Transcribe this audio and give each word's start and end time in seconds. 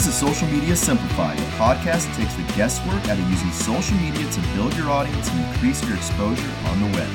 This 0.00 0.08
is 0.08 0.14
Social 0.14 0.48
Media 0.48 0.74
Simplified, 0.74 1.38
a 1.38 1.42
podcast 1.60 2.06
that 2.06 2.16
takes 2.16 2.32
the 2.32 2.42
guesswork 2.56 3.06
out 3.10 3.18
of 3.18 3.30
using 3.30 3.50
social 3.50 3.94
media 3.98 4.26
to 4.32 4.40
build 4.54 4.74
your 4.74 4.88
audience 4.88 5.28
and 5.28 5.44
increase 5.44 5.86
your 5.86 5.94
exposure 5.94 6.50
on 6.68 6.80
the 6.80 6.86
web. 6.96 7.10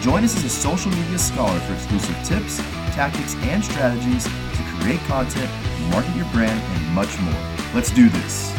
Join 0.00 0.24
us 0.24 0.34
as 0.34 0.42
a 0.42 0.48
social 0.48 0.90
media 0.92 1.18
scholar 1.18 1.60
for 1.60 1.74
exclusive 1.74 2.16
tips, 2.24 2.56
tactics, 2.96 3.34
and 3.34 3.62
strategies 3.62 4.24
to 4.24 4.62
create 4.80 4.98
content, 5.00 5.50
market 5.90 6.16
your 6.16 6.24
brand, 6.32 6.58
and 6.58 6.94
much 6.94 7.20
more. 7.20 7.36
Let's 7.74 7.90
do 7.90 8.08
this. 8.08 8.50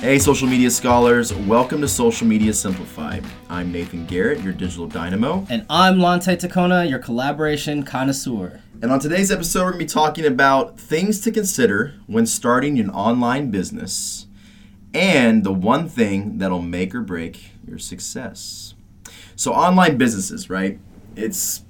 Hey, 0.00 0.20
social 0.20 0.46
media 0.46 0.70
scholars, 0.70 1.34
welcome 1.34 1.80
to 1.80 1.88
Social 1.88 2.28
Media 2.28 2.52
Simplified. 2.52 3.24
I'm 3.58 3.72
Nathan 3.72 4.06
Garrett, 4.06 4.40
your 4.40 4.52
digital 4.52 4.86
dynamo. 4.86 5.44
And 5.50 5.66
I'm 5.68 5.98
Lante 5.98 6.36
Tacona, 6.36 6.88
your 6.88 7.00
collaboration 7.00 7.82
connoisseur. 7.82 8.60
And 8.80 8.92
on 8.92 9.00
today's 9.00 9.32
episode, 9.32 9.64
we're 9.64 9.72
going 9.72 9.80
to 9.80 9.84
be 9.86 9.88
talking 9.88 10.24
about 10.24 10.78
things 10.78 11.20
to 11.22 11.32
consider 11.32 11.94
when 12.06 12.24
starting 12.24 12.78
an 12.78 12.88
online 12.88 13.50
business 13.50 14.28
and 14.94 15.42
the 15.42 15.52
one 15.52 15.88
thing 15.88 16.38
that'll 16.38 16.62
make 16.62 16.94
or 16.94 17.00
break 17.00 17.50
your 17.66 17.78
success. 17.78 18.74
So, 19.34 19.52
online 19.52 19.96
businesses, 19.96 20.48
right? 20.48 20.78
It's 21.16 21.64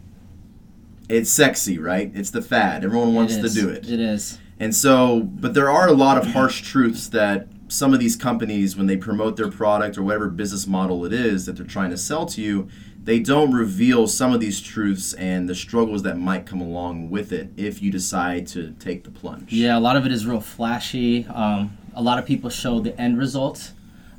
it's 1.08 1.30
sexy, 1.30 1.78
right? 1.78 2.12
It's 2.14 2.32
the 2.32 2.42
fad. 2.42 2.84
Everyone 2.84 3.14
wants 3.14 3.36
to 3.36 3.48
do 3.48 3.70
it. 3.70 3.88
It 3.88 3.98
is. 3.98 4.38
And 4.60 4.76
so, 4.76 5.22
but 5.22 5.54
there 5.54 5.70
are 5.70 5.88
a 5.88 5.92
lot 5.92 6.18
of 6.18 6.32
harsh 6.32 6.60
truths 6.60 7.08
that 7.08 7.48
some 7.68 7.94
of 7.94 8.00
these 8.00 8.16
companies, 8.16 8.76
when 8.76 8.86
they 8.86 8.96
promote 8.96 9.36
their 9.36 9.50
product 9.50 9.96
or 9.98 10.02
whatever 10.02 10.28
business 10.28 10.66
model 10.66 11.04
it 11.04 11.12
is 11.12 11.46
that 11.46 11.56
they're 11.56 11.66
trying 11.66 11.90
to 11.90 11.98
sell 11.98 12.26
to 12.26 12.40
you, 12.40 12.68
they 13.04 13.18
don't 13.18 13.52
reveal 13.52 14.06
some 14.06 14.34
of 14.34 14.40
these 14.40 14.60
truths 14.60 15.14
and 15.14 15.48
the 15.48 15.54
struggles 15.54 16.02
that 16.02 16.18
might 16.18 16.44
come 16.46 16.60
along 16.60 17.10
with 17.10 17.32
it 17.32 17.50
if 17.56 17.80
you 17.80 17.90
decide 17.90 18.46
to 18.48 18.72
take 18.72 19.04
the 19.04 19.10
plunge. 19.10 19.52
Yeah, 19.52 19.78
a 19.78 19.80
lot 19.80 19.96
of 19.96 20.04
it 20.04 20.12
is 20.12 20.26
real 20.26 20.40
flashy. 20.40 21.26
Um, 21.26 21.76
a 21.94 22.02
lot 22.02 22.18
of 22.18 22.26
people 22.26 22.50
show 22.50 22.80
the 22.80 22.98
end 23.00 23.18
result. 23.18 23.72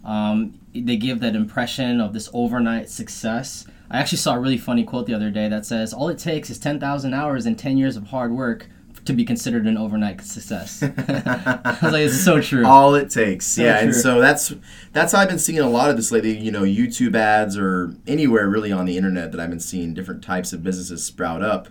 Um, 0.03 0.59
they 0.73 0.97
give 0.97 1.19
that 1.19 1.35
impression 1.35 1.99
of 1.99 2.13
this 2.13 2.29
overnight 2.33 2.89
success. 2.89 3.65
I 3.91 3.99
actually 3.99 4.19
saw 4.19 4.35
a 4.35 4.39
really 4.39 4.57
funny 4.57 4.83
quote 4.83 5.07
the 5.07 5.13
other 5.13 5.29
day 5.31 5.49
that 5.49 5.65
says, 5.65 5.93
All 5.93 6.09
it 6.09 6.19
takes 6.19 6.49
is 6.49 6.59
10,000 6.59 7.13
hours 7.13 7.45
and 7.45 7.57
10 7.57 7.77
years 7.77 7.97
of 7.97 8.07
hard 8.07 8.31
work 8.31 8.67
to 9.09 9.13
be 9.15 9.25
considered 9.25 9.65
an 9.65 9.77
overnight 9.77 10.21
success. 10.21 10.83
I 10.83 11.77
was 11.81 11.91
like, 11.91 12.05
it's 12.05 12.23
so 12.23 12.39
true. 12.39 12.65
All 12.65 12.95
it 12.95 13.09
takes, 13.09 13.57
yeah, 13.57 13.79
and 13.79 13.93
so 13.93 14.21
that's 14.21 14.53
that's 14.93 15.11
how 15.13 15.19
I've 15.19 15.29
been 15.29 15.39
seeing 15.39 15.59
a 15.59 15.69
lot 15.69 15.89
of 15.89 15.95
this 15.97 16.11
lately. 16.11 16.37
You 16.37 16.51
know, 16.51 16.61
YouTube 16.61 17.15
ads 17.15 17.57
or 17.57 17.95
anywhere 18.07 18.47
really 18.47 18.71
on 18.71 18.85
the 18.85 18.97
internet 18.97 19.31
that 19.31 19.41
I've 19.41 19.49
been 19.49 19.59
seeing 19.59 19.93
different 19.93 20.23
types 20.23 20.53
of 20.53 20.63
businesses 20.63 21.03
sprout 21.03 21.41
up, 21.41 21.69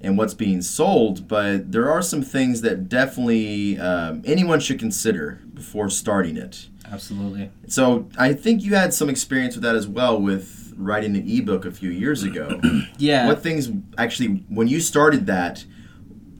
and 0.00 0.18
what's 0.18 0.34
being 0.34 0.60
sold. 0.60 1.26
But 1.26 1.72
there 1.72 1.90
are 1.90 2.02
some 2.02 2.22
things 2.22 2.60
that 2.60 2.88
definitely 2.88 3.78
um, 3.78 4.22
anyone 4.24 4.60
should 4.60 4.78
consider 4.78 5.40
before 5.54 5.88
starting 5.88 6.36
it. 6.36 6.68
Absolutely. 6.90 7.50
So 7.68 8.08
I 8.18 8.34
think 8.34 8.62
you 8.62 8.74
had 8.74 8.92
some 8.92 9.08
experience 9.08 9.54
with 9.54 9.64
that 9.64 9.74
as 9.74 9.88
well 9.88 10.20
with 10.20 10.74
writing 10.76 11.16
an 11.16 11.28
ebook 11.28 11.64
a 11.64 11.70
few 11.70 11.90
years 11.90 12.22
ago. 12.22 12.60
Yeah. 12.98 13.26
what 13.26 13.42
things 13.42 13.70
actually 13.96 14.44
when 14.48 14.68
you 14.68 14.78
started 14.80 15.26
that, 15.26 15.64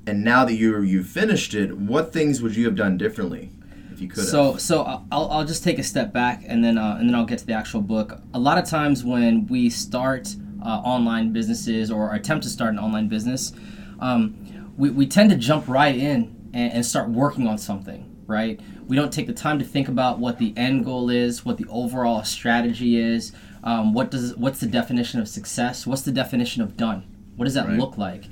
and 0.07 0.25
now 0.25 0.45
that 0.45 0.55
you 0.55 0.81
you 0.83 1.03
finished 1.03 1.55
it, 1.55 1.77
what 1.77 2.13
things 2.13 2.43
would 2.43 2.57
you 2.57 2.65
have 2.65 2.75
done 2.77 2.97
differently 2.97 3.51
if 3.93 4.01
you 4.01 4.09
could 4.09 4.25
So 4.25 4.57
so 4.57 4.83
I'll, 5.11 5.29
I'll 5.31 5.45
just 5.45 5.63
take 5.65 5.79
a 5.79 5.83
step 5.83 6.13
back 6.13 6.43
and 6.47 6.65
then 6.65 6.79
uh, 6.79 6.97
and 6.99 7.09
then 7.09 7.15
I'll 7.15 7.27
get 7.27 7.39
to 7.39 7.47
the 7.47 7.55
actual 7.55 7.81
book. 7.81 8.21
A 8.35 8.39
lot 8.39 8.59
of 8.59 8.65
times 8.65 9.05
when 9.05 9.47
we 9.47 9.71
start 9.71 10.35
uh, 10.65 10.69
online 10.85 11.33
businesses 11.33 11.91
or 11.91 12.15
attempt 12.15 12.45
to 12.45 12.51
start 12.51 12.73
an 12.73 12.79
online 12.79 13.09
business, 13.09 13.53
um, 14.01 14.73
we, 14.77 14.91
we 14.91 15.07
tend 15.07 15.31
to 15.31 15.37
jump 15.37 15.69
right 15.69 15.97
in 15.97 16.51
and, 16.55 16.73
and 16.73 16.87
start 16.87 17.09
working 17.11 17.47
on 17.47 17.59
something. 17.59 18.09
Right? 18.27 18.61
We 18.87 18.97
don't 18.97 19.13
take 19.13 19.27
the 19.27 19.35
time 19.35 19.59
to 19.59 19.65
think 19.65 19.89
about 19.89 20.19
what 20.19 20.39
the 20.39 20.55
end 20.57 20.85
goal 20.85 21.11
is, 21.11 21.45
what 21.45 21.59
the 21.59 21.67
overall 21.69 22.25
strategy 22.25 22.97
is, 22.97 23.33
um, 23.63 23.93
what 23.93 24.11
does 24.11 24.37
what's 24.37 24.61
the 24.61 24.67
definition 24.67 25.21
of 25.21 25.29
success, 25.29 25.87
what's 25.87 26.03
the 26.03 26.13
definition 26.13 26.63
of 26.63 26.77
done, 26.77 27.05
what 27.37 27.45
does 27.45 27.55
that 27.55 27.67
Right. 27.69 27.79
look 27.79 27.99
like, 27.99 28.25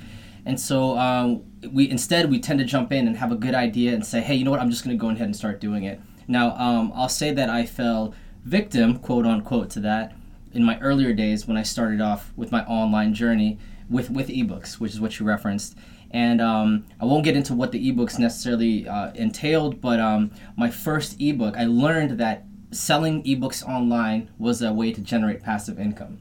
and 0.45 0.59
so 0.59 0.97
um, 0.97 1.43
we 1.69 1.89
instead 1.89 2.29
we 2.29 2.39
tend 2.39 2.59
to 2.59 2.65
jump 2.65 2.91
in 2.91 3.07
and 3.07 3.17
have 3.17 3.31
a 3.31 3.35
good 3.35 3.55
idea 3.55 3.93
and 3.93 4.05
say, 4.05 4.21
hey, 4.21 4.35
you 4.35 4.43
know 4.43 4.51
what? 4.51 4.59
I'm 4.59 4.69
just 4.69 4.83
going 4.83 4.97
to 4.97 5.01
go 5.01 5.09
ahead 5.09 5.21
and 5.21 5.35
start 5.35 5.59
doing 5.59 5.83
it. 5.83 5.99
Now, 6.27 6.55
um, 6.57 6.91
I'll 6.95 7.09
say 7.09 7.33
that 7.33 7.49
I 7.49 7.65
fell 7.65 8.13
victim, 8.43 8.99
quote 8.99 9.25
unquote, 9.25 9.69
to 9.71 9.79
that 9.81 10.15
in 10.53 10.63
my 10.63 10.79
earlier 10.79 11.13
days 11.13 11.47
when 11.47 11.57
I 11.57 11.63
started 11.63 12.01
off 12.01 12.33
with 12.35 12.51
my 12.51 12.63
online 12.65 13.13
journey 13.13 13.57
with 13.89 14.09
with 14.09 14.29
ebooks, 14.29 14.79
which 14.79 14.93
is 14.93 15.01
what 15.01 15.19
you 15.19 15.25
referenced. 15.25 15.75
And 16.11 16.41
um, 16.41 16.85
I 16.99 17.05
won't 17.05 17.23
get 17.23 17.37
into 17.37 17.53
what 17.53 17.71
the 17.71 17.91
ebooks 17.91 18.19
necessarily 18.19 18.87
uh, 18.87 19.11
entailed, 19.13 19.79
but 19.79 19.99
um, 19.99 20.31
my 20.57 20.69
first 20.69 21.21
ebook, 21.21 21.55
I 21.55 21.65
learned 21.65 22.19
that 22.19 22.43
selling 22.71 23.21
ebooks 23.23 23.67
online 23.67 24.29
was 24.37 24.61
a 24.61 24.71
way 24.71 24.91
to 24.91 25.01
generate 25.01 25.43
passive 25.43 25.79
income. 25.79 26.19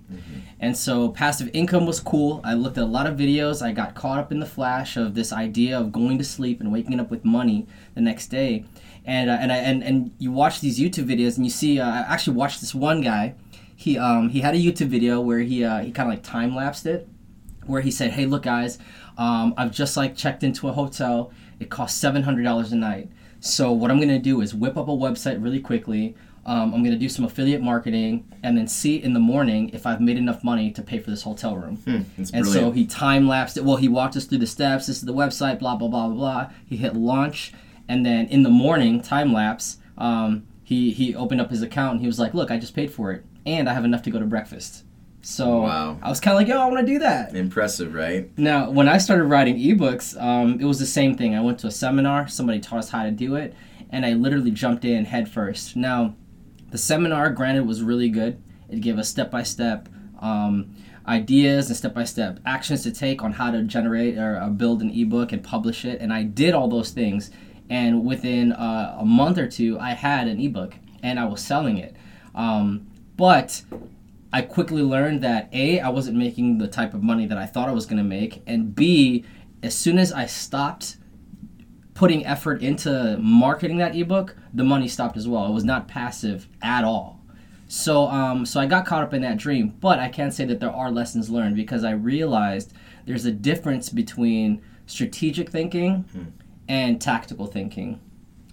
And 0.58 0.76
so 0.76 1.08
passive 1.08 1.48
income 1.52 1.86
was 1.86 2.00
cool. 2.00 2.40
I 2.44 2.54
looked 2.54 2.76
at 2.76 2.84
a 2.84 2.86
lot 2.86 3.06
of 3.06 3.16
videos. 3.16 3.62
I 3.62 3.72
got 3.72 3.94
caught 3.94 4.18
up 4.18 4.32
in 4.32 4.40
the 4.40 4.46
flash 4.46 4.96
of 4.96 5.14
this 5.14 5.32
idea 5.32 5.78
of 5.78 5.92
going 5.92 6.18
to 6.18 6.24
sleep 6.24 6.60
and 6.60 6.72
waking 6.72 7.00
up 7.00 7.10
with 7.10 7.24
money 7.24 7.66
the 7.94 8.00
next 8.00 8.26
day. 8.26 8.64
And 9.04 9.30
uh, 9.30 9.38
and 9.40 9.50
I 9.50 9.56
and, 9.56 9.82
and 9.82 10.12
you 10.18 10.30
watch 10.30 10.60
these 10.60 10.78
YouTube 10.78 11.06
videos 11.06 11.36
and 11.36 11.46
you 11.46 11.50
see 11.50 11.80
uh, 11.80 11.88
I 11.88 12.00
actually 12.00 12.36
watched 12.36 12.60
this 12.60 12.74
one 12.74 13.00
guy. 13.00 13.34
He 13.74 13.96
um 13.96 14.28
he 14.28 14.40
had 14.40 14.54
a 14.54 14.58
YouTube 14.58 14.88
video 14.88 15.20
where 15.20 15.38
he 15.38 15.64
uh, 15.64 15.78
he 15.78 15.90
kind 15.90 16.08
of 16.08 16.14
like 16.14 16.22
time 16.22 16.54
lapsed 16.54 16.84
it 16.84 17.08
where 17.66 17.80
he 17.80 17.90
said, 17.90 18.10
"Hey, 18.10 18.26
look, 18.26 18.42
guys, 18.42 18.78
um, 19.16 19.54
I've 19.56 19.70
just 19.70 19.96
like 19.96 20.16
checked 20.16 20.42
into 20.42 20.68
a 20.68 20.72
hotel. 20.72 21.32
It 21.58 21.70
costs 21.70 21.98
seven 21.98 22.24
hundred 22.24 22.42
dollars 22.42 22.72
a 22.72 22.76
night. 22.76 23.10
So 23.40 23.72
what 23.72 23.90
I'm 23.90 24.00
gonna 24.00 24.18
do 24.18 24.42
is 24.42 24.54
whip 24.54 24.76
up 24.76 24.88
a 24.88 24.92
website 24.92 25.42
really 25.42 25.60
quickly. 25.60 26.14
Um, 26.50 26.74
I'm 26.74 26.82
gonna 26.82 26.96
do 26.96 27.08
some 27.08 27.24
affiliate 27.24 27.62
marketing, 27.62 28.24
and 28.42 28.58
then 28.58 28.66
see 28.66 28.96
in 28.96 29.12
the 29.14 29.20
morning 29.20 29.70
if 29.72 29.86
I've 29.86 30.00
made 30.00 30.18
enough 30.18 30.42
money 30.42 30.72
to 30.72 30.82
pay 30.82 30.98
for 30.98 31.10
this 31.10 31.22
hotel 31.22 31.54
room." 31.56 31.78
It's 32.18 32.32
And 32.32 32.44
so 32.44 32.72
he 32.72 32.86
time 32.86 33.28
lapsed 33.28 33.56
it. 33.56 33.64
Well, 33.64 33.76
he 33.76 33.88
walked 33.88 34.16
us 34.16 34.24
through 34.24 34.38
the 34.38 34.48
steps. 34.48 34.86
This 34.88 34.96
is 34.96 35.04
the 35.04 35.14
website. 35.14 35.60
Blah 35.60 35.76
blah 35.76 35.88
blah 35.88 36.08
blah 36.08 36.16
blah. 36.16 36.50
He 36.66 36.76
hit 36.76 36.96
launch, 36.96 37.52
and 37.88 38.04
then 38.04 38.26
in 38.26 38.42
the 38.42 38.50
morning, 38.50 39.00
time 39.00 39.32
lapse. 39.32 39.78
Um, 39.96 40.42
he 40.64 40.90
he 40.90 41.14
opened 41.14 41.40
up 41.40 41.50
his 41.50 41.62
account 41.62 41.92
and 41.92 42.00
he 42.00 42.06
was 42.08 42.18
like, 42.18 42.34
"Look, 42.34 42.50
I 42.50 42.58
just 42.58 42.74
paid 42.74 42.90
for 42.90 43.12
it, 43.12 43.24
and 43.46 43.68
I 43.68 43.72
have 43.74 43.84
enough 43.84 44.02
to 44.02 44.10
go 44.10 44.18
to 44.18 44.26
breakfast." 44.26 44.82
So 45.22 45.62
Wow. 45.62 45.98
I 46.02 46.08
was 46.08 46.18
kind 46.18 46.34
of 46.34 46.40
like, 46.40 46.48
"Yo, 46.48 46.58
I 46.58 46.66
want 46.66 46.84
to 46.84 46.92
do 46.92 46.98
that." 46.98 47.36
Impressive, 47.36 47.94
right? 47.94 48.28
Now, 48.38 48.70
when 48.70 48.88
I 48.88 48.98
started 48.98 49.24
writing 49.24 49.56
ebooks, 49.56 50.20
um, 50.20 50.58
it 50.58 50.64
was 50.64 50.78
the 50.80 50.86
same 50.86 51.14
thing. 51.14 51.34
I 51.36 51.40
went 51.42 51.58
to 51.60 51.66
a 51.66 51.70
seminar, 51.70 52.26
somebody 52.26 52.58
taught 52.58 52.78
us 52.78 52.90
how 52.90 53.04
to 53.04 53.10
do 53.10 53.36
it, 53.36 53.54
and 53.90 54.06
I 54.06 54.14
literally 54.14 54.50
jumped 54.50 54.84
in 54.84 55.04
head 55.04 55.28
first. 55.28 55.76
Now, 55.76 56.14
the 56.70 56.78
seminar, 56.78 57.30
granted, 57.30 57.66
was 57.66 57.82
really 57.82 58.08
good. 58.08 58.42
It 58.68 58.80
gave 58.80 58.98
us 58.98 59.08
step 59.08 59.30
by 59.30 59.42
step 59.42 59.88
ideas 61.06 61.68
and 61.68 61.76
step 61.76 61.94
by 61.94 62.04
step 62.04 62.38
actions 62.46 62.82
to 62.84 62.92
take 62.92 63.22
on 63.22 63.32
how 63.32 63.50
to 63.50 63.62
generate 63.62 64.16
or 64.16 64.38
uh, 64.38 64.48
build 64.48 64.80
an 64.82 64.90
ebook 64.90 65.32
and 65.32 65.42
publish 65.42 65.84
it. 65.84 66.00
And 66.00 66.12
I 66.12 66.22
did 66.22 66.54
all 66.54 66.68
those 66.68 66.90
things. 66.90 67.30
And 67.68 68.04
within 68.04 68.52
uh, 68.52 68.96
a 68.98 69.04
month 69.04 69.38
or 69.38 69.46
two, 69.46 69.78
I 69.78 69.92
had 69.92 70.28
an 70.28 70.40
ebook 70.40 70.74
and 71.02 71.18
I 71.18 71.24
was 71.24 71.40
selling 71.40 71.78
it. 71.78 71.96
Um, 72.34 72.86
but 73.16 73.62
I 74.32 74.42
quickly 74.42 74.82
learned 74.82 75.22
that 75.22 75.48
A, 75.52 75.80
I 75.80 75.88
wasn't 75.88 76.16
making 76.16 76.58
the 76.58 76.68
type 76.68 76.94
of 76.94 77.02
money 77.02 77.26
that 77.26 77.38
I 77.38 77.46
thought 77.46 77.68
I 77.68 77.72
was 77.72 77.86
going 77.86 77.98
to 77.98 78.04
make, 78.04 78.42
and 78.46 78.74
B, 78.74 79.24
as 79.62 79.76
soon 79.76 79.98
as 79.98 80.12
I 80.12 80.26
stopped 80.26 80.96
putting 82.00 82.24
effort 82.24 82.62
into 82.62 83.18
marketing 83.18 83.76
that 83.76 83.94
ebook, 83.94 84.34
the 84.54 84.64
money 84.64 84.88
stopped 84.88 85.18
as 85.18 85.28
well. 85.28 85.44
It 85.44 85.52
was 85.52 85.64
not 85.64 85.86
passive 85.86 86.48
at 86.62 86.82
all. 86.82 87.20
So, 87.68 88.06
um, 88.06 88.46
so 88.46 88.58
I 88.58 88.64
got 88.64 88.86
caught 88.86 89.02
up 89.02 89.12
in 89.12 89.20
that 89.20 89.36
dream, 89.36 89.74
but 89.80 89.98
I 89.98 90.08
can 90.08 90.30
say 90.30 90.46
that 90.46 90.60
there 90.60 90.72
are 90.72 90.90
lessons 90.90 91.28
learned 91.28 91.56
because 91.56 91.84
I 91.84 91.90
realized 91.90 92.72
there's 93.04 93.26
a 93.26 93.30
difference 93.30 93.90
between 93.90 94.62
strategic 94.86 95.50
thinking 95.50 96.06
and 96.68 96.98
tactical 97.02 97.44
thinking. 97.44 98.00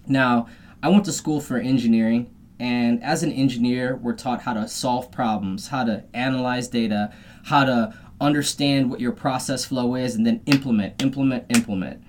Now, 0.06 0.46
I 0.82 0.90
went 0.90 1.06
to 1.06 1.12
school 1.12 1.40
for 1.40 1.56
engineering, 1.56 2.30
and 2.60 3.02
as 3.02 3.22
an 3.22 3.32
engineer, 3.32 3.96
we're 3.96 4.12
taught 4.12 4.42
how 4.42 4.52
to 4.52 4.68
solve 4.68 5.10
problems, 5.10 5.68
how 5.68 5.84
to 5.84 6.04
analyze 6.12 6.68
data, 6.68 7.14
how 7.44 7.64
to 7.64 7.94
understand 8.20 8.90
what 8.90 9.00
your 9.00 9.12
process 9.12 9.64
flow 9.64 9.94
is, 9.94 10.16
and 10.16 10.26
then 10.26 10.42
implement, 10.44 11.00
implement, 11.00 11.46
implement. 11.48 12.02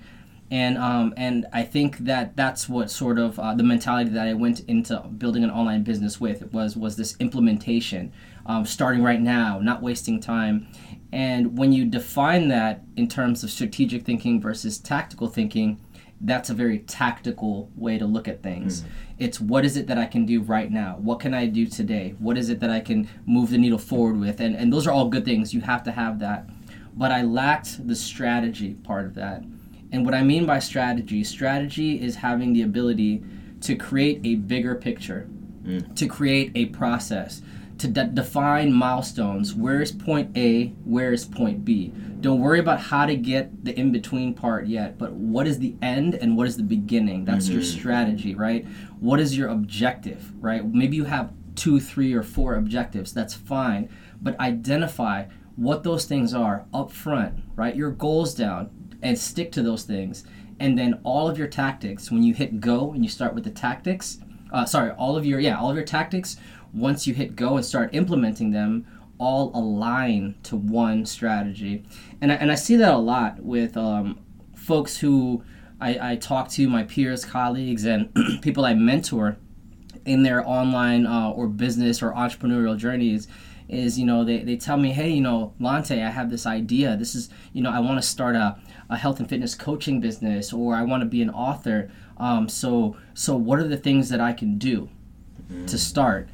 And 0.52 0.78
um, 0.80 1.14
and 1.16 1.46
I 1.54 1.62
think 1.64 2.00
that 2.00 2.36
that's 2.36 2.68
what 2.68 2.90
sort 2.90 3.20
of 3.20 3.38
uh, 3.40 3.54
the 3.54 3.64
mentality 3.64 4.10
that 4.12 4.28
I 4.28 4.34
went 4.34 4.62
into 4.62 4.98
building 5.18 5.44
an 5.44 5.52
online 5.52 5.84
business 5.84 6.20
with 6.20 6.52
was 6.52 6.76
was 6.76 6.96
this 6.96 7.16
implementation, 7.20 8.12
um, 8.48 8.66
starting 8.66 9.04
right 9.04 9.22
now, 9.22 9.60
not 9.60 9.84
wasting 9.84 10.20
time. 10.20 10.68
And 11.12 11.58
when 11.58 11.72
you 11.72 11.86
define 11.86 12.48
that 12.50 12.84
in 12.96 13.08
terms 13.08 13.44
of 13.44 13.52
strategic 13.52 14.06
thinking 14.06 14.42
versus 14.42 14.78
tactical 14.80 15.28
thinking, 15.28 15.80
that's 16.22 16.50
a 16.50 16.54
very 16.54 16.80
tactical 16.80 17.70
way 17.76 17.98
to 17.98 18.06
look 18.06 18.28
at 18.28 18.42
things. 18.44 18.84
It's 19.20 19.40
what 19.40 19.66
is 19.66 19.78
it 19.78 19.88
that 19.88 19.98
I 20.00 20.06
can 20.06 20.26
do 20.26 20.42
right 20.42 20.72
now? 20.72 20.98
What 21.00 21.20
can 21.20 21.34
I 21.34 21.46
do 21.46 21.66
today? 21.68 22.16
What 22.20 22.38
is 22.38 22.50
it 22.50 22.60
that 22.62 22.70
I 22.72 22.80
can 22.80 23.08
move 23.26 23.52
the 23.52 23.58
needle 23.58 23.78
forward 23.78 24.20
with? 24.20 24.40
And 24.40 24.56
and 24.56 24.74
those 24.74 24.88
are 24.88 24.92
all 24.92 25.10
good 25.10 25.26
things. 25.26 25.54
You 25.54 25.62
have 25.62 25.84
to 25.84 25.92
have 25.92 26.18
that. 26.20 26.50
but 26.96 27.12
I 27.12 27.22
lacked 27.22 27.88
the 27.88 27.96
strategy 27.96 28.74
part 28.74 29.06
of 29.06 29.14
that. 29.16 29.44
And 29.92 30.06
what 30.06 30.14
I 30.14 30.24
mean 30.24 30.46
by 30.46 30.60
strategy, 30.60 31.24
strategy 31.24 32.02
is 32.02 32.16
having 32.16 32.54
the 32.54 32.62
ability 32.62 33.24
to 33.62 33.76
create 33.76 34.22
a 34.24 34.36
bigger 34.36 34.76
picture, 34.76 35.28
mm. 35.64 35.96
to 35.96 36.08
create 36.08 36.52
a 36.56 36.68
process, 36.68 37.42
to 37.80 37.88
de- 37.88 38.08
define 38.08 38.72
milestones. 38.72 39.56
Where 39.56 39.82
is 39.82 39.92
point 39.92 40.38
A? 40.38 40.68
Where 40.84 41.12
is 41.12 41.26
point 41.26 41.66
B? 41.66 41.94
Don't 42.22 42.42
worry 42.42 42.60
about 42.60 42.80
how 42.80 43.06
to 43.06 43.16
get 43.16 43.64
the 43.64 43.78
in 43.78 43.92
between 43.92 44.34
part 44.34 44.68
yet, 44.68 44.98
but 44.98 45.14
what 45.14 45.48
is 45.48 45.60
the 45.60 45.76
end 45.82 46.16
and 46.16 46.38
what 46.38 46.48
is 46.48 46.58
the 46.58 46.64
beginning? 46.64 47.26
That's 47.26 47.48
your 47.48 47.62
mm-hmm. 47.62 47.80
strategy, 47.80 48.36
right? 48.36 48.66
What 49.00 49.20
is 49.20 49.38
your 49.38 49.50
objective, 49.50 50.32
right? 50.42 50.66
Maybe 50.66 50.98
you 50.98 51.06
have 51.06 51.34
two, 51.56 51.80
three, 51.80 52.14
or 52.14 52.24
four 52.24 52.56
objectives. 52.56 53.14
That's 53.14 53.34
fine, 53.34 53.90
but 54.22 54.40
identify 54.40 55.26
what 55.56 55.84
those 55.84 56.06
things 56.06 56.34
are 56.34 56.66
up 56.74 56.92
front, 56.92 57.40
right? 57.56 57.76
Your 57.76 57.92
goals 57.92 58.34
down 58.34 58.70
and 59.02 59.18
stick 59.18 59.52
to 59.54 59.62
those 59.62 59.84
things. 59.84 60.24
And 60.60 60.78
then 60.78 61.00
all 61.04 61.30
of 61.30 61.38
your 61.38 61.48
tactics, 61.48 62.12
when 62.12 62.24
you 62.24 62.34
hit 62.34 62.60
go 62.60 62.92
and 62.92 63.04
you 63.04 63.10
start 63.10 63.34
with 63.34 63.44
the 63.44 63.52
tactics, 63.52 64.20
uh, 64.52 64.66
sorry, 64.66 64.92
all 64.92 65.16
of 65.16 65.26
your, 65.26 65.40
yeah, 65.40 65.58
all 65.58 65.70
of 65.70 65.76
your 65.76 65.86
tactics, 65.86 66.38
once 66.74 67.08
you 67.08 67.14
hit 67.14 67.36
go 67.36 67.56
and 67.56 67.66
start 67.66 67.94
implementing 67.94 68.52
them, 68.52 68.86
all 69.18 69.52
align 69.54 70.36
to 70.44 70.56
one 70.56 71.06
strategy. 71.06 71.84
And 72.22 72.32
I, 72.32 72.36
and 72.36 72.52
I 72.52 72.56
see 72.56 72.76
that 72.78 72.94
a 72.94 72.98
lot 72.98 73.40
with 73.40 73.78
um, 73.78 74.20
folks 74.56 74.98
who 74.98 75.44
I, 75.80 76.12
I 76.12 76.16
talk 76.18 76.50
to, 76.50 76.70
my 76.70 76.84
peers, 76.84 77.26
colleagues, 77.26 77.86
and 77.86 78.14
people 78.42 78.66
I 78.66 78.74
mentor 78.74 79.38
in 80.06 80.24
their 80.24 80.48
online 80.48 81.06
uh, 81.06 81.32
or 81.32 81.48
business 81.48 82.02
or 82.02 82.14
entrepreneurial 82.14 82.78
journeys 82.78 83.28
is 83.68 84.00
you 84.00 84.06
know 84.06 84.24
they, 84.24 84.40
they 84.40 84.58
tell 84.58 84.78
me 84.78 84.90
hey 84.90 85.10
you 85.10 85.22
know 85.22 85.54
lante 85.60 85.92
i 85.92 86.10
have 86.10 86.32
this 86.32 86.48
idea 86.48 86.98
this 86.98 87.14
is 87.14 87.30
you 87.54 87.62
know 87.62 87.70
i 87.70 87.80
want 87.80 88.02
to 88.02 88.08
start 88.08 88.36
a, 88.36 88.58
a 88.90 88.98
health 88.98 89.20
and 89.20 89.30
fitness 89.30 89.56
coaching 89.56 90.00
business 90.00 90.52
or 90.52 90.76
i 90.76 90.82
want 90.82 91.02
to 91.02 91.06
be 91.06 91.22
an 91.22 91.30
author 91.30 91.90
um, 92.18 92.50
so 92.50 92.98
so 93.14 93.36
what 93.36 93.60
are 93.60 93.68
the 93.68 93.78
things 93.78 94.10
that 94.10 94.20
i 94.20 94.34
can 94.34 94.58
do 94.58 94.90
to 95.66 95.78
start? 95.78 96.30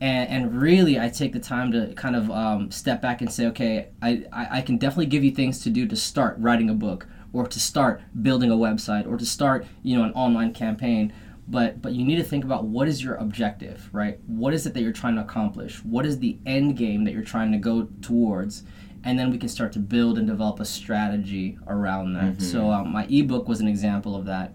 And, 0.00 0.28
and 0.30 0.60
really 0.60 0.98
i 0.98 1.08
take 1.08 1.32
the 1.32 1.40
time 1.40 1.72
to 1.72 1.92
kind 1.94 2.16
of 2.16 2.30
um, 2.30 2.70
step 2.70 3.00
back 3.00 3.20
and 3.20 3.32
say 3.32 3.46
okay 3.46 3.88
I, 4.02 4.24
I, 4.32 4.58
I 4.58 4.60
can 4.60 4.76
definitely 4.78 5.06
give 5.06 5.24
you 5.24 5.30
things 5.30 5.60
to 5.62 5.70
do 5.70 5.86
to 5.86 5.96
start 5.96 6.36
writing 6.38 6.68
a 6.70 6.74
book 6.74 7.06
or 7.34 7.46
to 7.46 7.60
start 7.60 8.00
building 8.22 8.50
a 8.50 8.56
website 8.56 9.06
or 9.06 9.18
to 9.18 9.26
start 9.26 9.66
you 9.82 9.98
know 9.98 10.04
an 10.04 10.12
online 10.12 10.54
campaign. 10.54 11.12
But 11.46 11.82
but 11.82 11.92
you 11.92 12.06
need 12.06 12.16
to 12.16 12.24
think 12.24 12.44
about 12.44 12.64
what 12.64 12.88
is 12.88 13.04
your 13.04 13.16
objective 13.16 13.90
right? 13.92 14.18
What 14.26 14.54
is 14.54 14.64
it 14.64 14.72
that 14.72 14.80
you're 14.80 14.92
trying 14.92 15.16
to 15.16 15.20
accomplish? 15.20 15.84
What 15.84 16.06
is 16.06 16.20
the 16.20 16.38
end 16.46 16.78
game 16.78 17.04
that 17.04 17.12
you're 17.12 17.22
trying 17.22 17.52
to 17.52 17.58
go 17.58 17.88
towards 18.00 18.62
and 19.04 19.18
then 19.18 19.30
we 19.30 19.38
can 19.38 19.48
start 19.48 19.72
to 19.72 19.78
build 19.78 20.18
and 20.18 20.26
develop 20.26 20.60
a 20.60 20.64
strategy 20.64 21.58
around 21.66 22.14
that. 22.14 22.40
So 22.40 22.70
um, 22.70 22.92
my 22.92 23.04
ebook 23.06 23.48
was 23.48 23.60
an 23.60 23.68
example 23.68 24.16
of 24.16 24.24
that. 24.26 24.54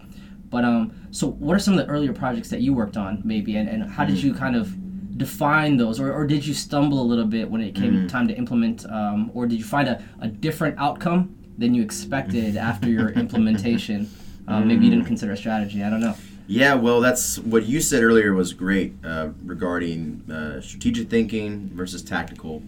But 0.50 0.66
um 0.66 0.94
so 1.12 1.28
what 1.28 1.56
are 1.56 1.60
some 1.60 1.78
of 1.78 1.86
the 1.86 1.92
earlier 1.92 2.14
projects 2.14 2.50
that 2.50 2.62
you 2.62 2.74
worked 2.74 2.98
on 2.98 3.22
maybe 3.24 3.56
and, 3.58 3.70
and 3.70 3.90
how 3.90 4.04
did 4.06 4.22
you 4.22 4.34
kind 4.34 4.56
of 4.56 4.76
define 5.18 5.78
those 5.78 6.00
or, 6.00 6.12
or 6.12 6.26
did 6.26 6.46
you 6.46 6.54
stumble 6.54 7.02
a 7.02 7.04
little 7.04 7.26
bit 7.26 7.50
when 7.50 7.62
it 7.62 7.76
came 7.76 8.08
time 8.08 8.28
to 8.28 8.36
implement 8.36 8.86
um, 8.88 9.30
or 9.34 9.46
did 9.46 9.60
you 9.60 9.66
find 9.66 9.88
a, 9.88 10.04
a 10.22 10.28
different 10.28 10.78
outcome 10.80 11.36
than 11.58 11.76
you 11.76 11.84
expected 11.84 12.58
after 12.70 12.90
your 12.90 13.10
implementation? 13.10 14.10
Uh, 14.48 14.62
maybe 14.62 14.86
you 14.86 14.92
didn't 14.92 15.06
consider 15.06 15.34
a 15.34 15.38
strategy 15.38 15.84
i 15.84 15.90
don't 15.90 16.00
know. 16.00 16.16
Yeah, 16.52 16.74
well, 16.74 17.00
that's 17.00 17.38
what 17.38 17.68
you 17.68 17.80
said 17.80 18.02
earlier 18.02 18.34
was 18.34 18.54
great 18.54 18.96
uh, 19.06 19.30
regarding 19.46 20.24
uh, 20.32 20.60
strategic 20.62 21.08
thinking 21.08 21.70
versus 21.76 22.02
tactical. 22.02 22.64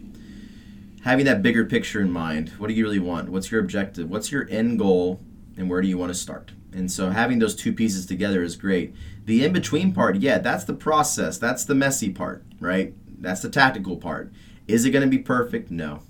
Having 1.03 1.25
that 1.25 1.41
bigger 1.41 1.65
picture 1.65 2.01
in 2.01 2.11
mind. 2.11 2.49
What 2.57 2.67
do 2.67 2.73
you 2.73 2.83
really 2.83 2.99
want? 2.99 3.29
What's 3.29 3.51
your 3.51 3.59
objective? 3.59 4.09
What's 4.09 4.31
your 4.31 4.47
end 4.49 4.79
goal? 4.79 5.19
And 5.57 5.69
where 5.69 5.81
do 5.81 5.87
you 5.87 5.97
want 5.97 6.11
to 6.11 6.17
start? 6.17 6.51
And 6.73 6.91
so 6.91 7.09
having 7.09 7.39
those 7.39 7.55
two 7.55 7.73
pieces 7.73 8.05
together 8.05 8.43
is 8.43 8.55
great. 8.55 8.95
The 9.25 9.43
in 9.43 9.53
between 9.53 9.93
part, 9.93 10.17
yeah, 10.17 10.37
that's 10.37 10.63
the 10.63 10.73
process. 10.73 11.37
That's 11.37 11.65
the 11.65 11.75
messy 11.75 12.09
part, 12.09 12.43
right? 12.59 12.93
That's 13.21 13.41
the 13.41 13.49
tactical 13.49 13.97
part. 13.97 14.31
Is 14.67 14.85
it 14.85 14.91
going 14.91 15.03
to 15.03 15.09
be 15.09 15.17
perfect? 15.17 15.69
No, 15.69 16.01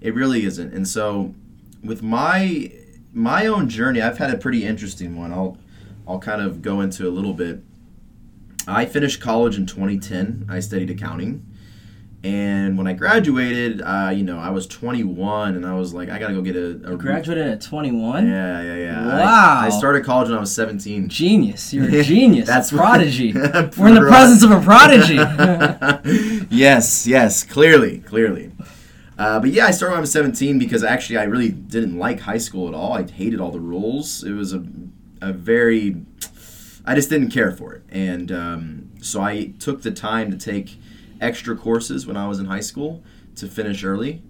it 0.00 0.14
really 0.14 0.44
isn't. 0.44 0.72
And 0.72 0.88
so 0.88 1.34
with 1.82 2.02
my 2.02 2.72
my 3.12 3.46
own 3.46 3.68
journey, 3.68 4.00
I've 4.00 4.18
had 4.18 4.32
a 4.32 4.38
pretty 4.38 4.64
interesting 4.64 5.16
one. 5.16 5.32
I'll 5.32 5.58
I'll 6.06 6.18
kind 6.18 6.40
of 6.40 6.62
go 6.62 6.80
into 6.80 7.06
a 7.06 7.10
little 7.10 7.34
bit. 7.34 7.62
I 8.66 8.86
finished 8.86 9.20
college 9.20 9.56
in 9.56 9.66
2010. 9.66 10.46
I 10.48 10.60
studied 10.60 10.90
accounting. 10.90 11.44
And 12.24 12.76
when 12.76 12.88
I 12.88 12.94
graduated, 12.94 13.80
uh, 13.80 14.10
you 14.12 14.24
know, 14.24 14.40
I 14.40 14.50
was 14.50 14.66
21 14.66 15.54
and 15.54 15.64
I 15.64 15.74
was 15.74 15.94
like, 15.94 16.08
I 16.08 16.18
got 16.18 16.28
to 16.28 16.34
go 16.34 16.42
get 16.42 16.56
a, 16.56 16.92
a 16.92 16.96
graduated 16.96 17.46
at 17.46 17.60
21 17.60 18.26
Yeah, 18.26 18.60
yeah, 18.60 18.74
yeah. 18.74 19.00
I- 19.08 19.18
Wow. 19.20 19.60
I, 19.60 19.68
started 19.68 20.04
college 20.04 20.28
when 20.28 20.36
I 20.36 20.40
was 20.40 20.52
17. 20.52 21.08
genius 21.08 21.72
you're 21.72 21.84
a 21.88 22.02
genius 22.14 22.48
That's 22.48 22.72
a 22.72 22.76
prodigy 22.76 23.32
we're 23.34 23.88
in 23.88 23.94
the 23.94 24.04
presence 24.08 24.42
of 24.42 24.50
a 24.50 24.60
prodigy 24.60 25.14
yes, 26.50 27.06
yes, 27.06 27.44
clearly, 27.44 28.00
clearly. 28.00 28.50
Uh, 29.16 29.38
but 29.40 29.50
yeah, 29.50 29.66
I 29.66 29.70
started 29.70 29.92
when 29.92 29.98
I 29.98 30.00
was 30.00 30.12
17 30.12 30.58
because 30.58 30.82
actually 30.84 31.18
I 31.18 31.24
really 31.24 31.50
didn't 31.50 31.98
like 31.98 32.20
high 32.20 32.38
school 32.38 32.68
at 32.68 32.74
all. 32.74 32.94
I 32.94 33.04
hated 33.08 33.40
all 33.40 33.50
the 33.50 33.60
rules. 33.60 34.22
It 34.24 34.32
was 34.32 34.52
a, 34.52 34.64
a 35.20 35.32
very, 35.32 35.96
I 36.84 36.94
just 36.94 37.10
didn't 37.10 37.30
care 37.30 37.50
for 37.52 37.74
it. 37.74 37.82
And 37.90 38.30
um, 38.32 38.90
so 39.00 39.20
I 39.20 39.52
took 39.58 39.82
the 39.82 39.90
time 39.90 40.30
to 40.30 40.36
take 40.36 40.80
extra 41.20 41.56
courses 41.56 42.06
when 42.06 42.16
I 42.16 42.28
was 42.28 42.38
in 42.38 42.46
high 42.46 42.60
school 42.60 43.02
to 43.36 43.46
finish 43.46 43.84
early. 43.84 44.22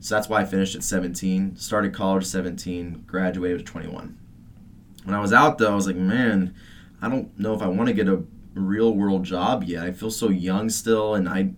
So 0.00 0.14
that's 0.14 0.28
why 0.28 0.40
I 0.40 0.44
finished 0.44 0.74
at 0.74 0.82
17, 0.82 1.56
started 1.56 1.94
college 1.94 2.26
17, 2.26 3.04
graduated 3.06 3.60
at 3.60 3.66
21. 3.66 4.18
When 5.04 5.14
I 5.14 5.20
was 5.20 5.32
out 5.32 5.58
though, 5.58 5.72
I 5.72 5.74
was 5.74 5.86
like, 5.86 5.96
man, 5.96 6.54
I 7.00 7.08
don't 7.08 7.38
know 7.38 7.54
if 7.54 7.62
I 7.62 7.68
want 7.68 7.88
to 7.88 7.94
get 7.94 8.08
a 8.08 8.22
real 8.54 8.94
world 8.94 9.24
job 9.24 9.64
yet. 9.64 9.84
I 9.84 9.92
feel 9.92 10.10
so 10.10 10.28
young 10.28 10.68
still, 10.70 11.14
and 11.14 11.28
I, 11.28 11.52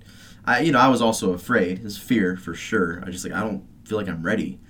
I 0.45 0.61
you 0.61 0.73
know, 0.73 0.79
I 0.79 0.89
was 0.89 1.03
also 1.03 1.33
afraid. 1.33 1.83
There's 1.83 1.99
fear 1.99 2.37
for 2.37 2.55
sure. 2.55 3.03
I 3.05 3.11
just 3.11 3.25
like 3.25 3.35
I 3.35 3.41
don't 3.41 3.65
feel 3.85 3.99
like 3.99 4.09
I'm 4.09 4.23
ready. 4.23 4.61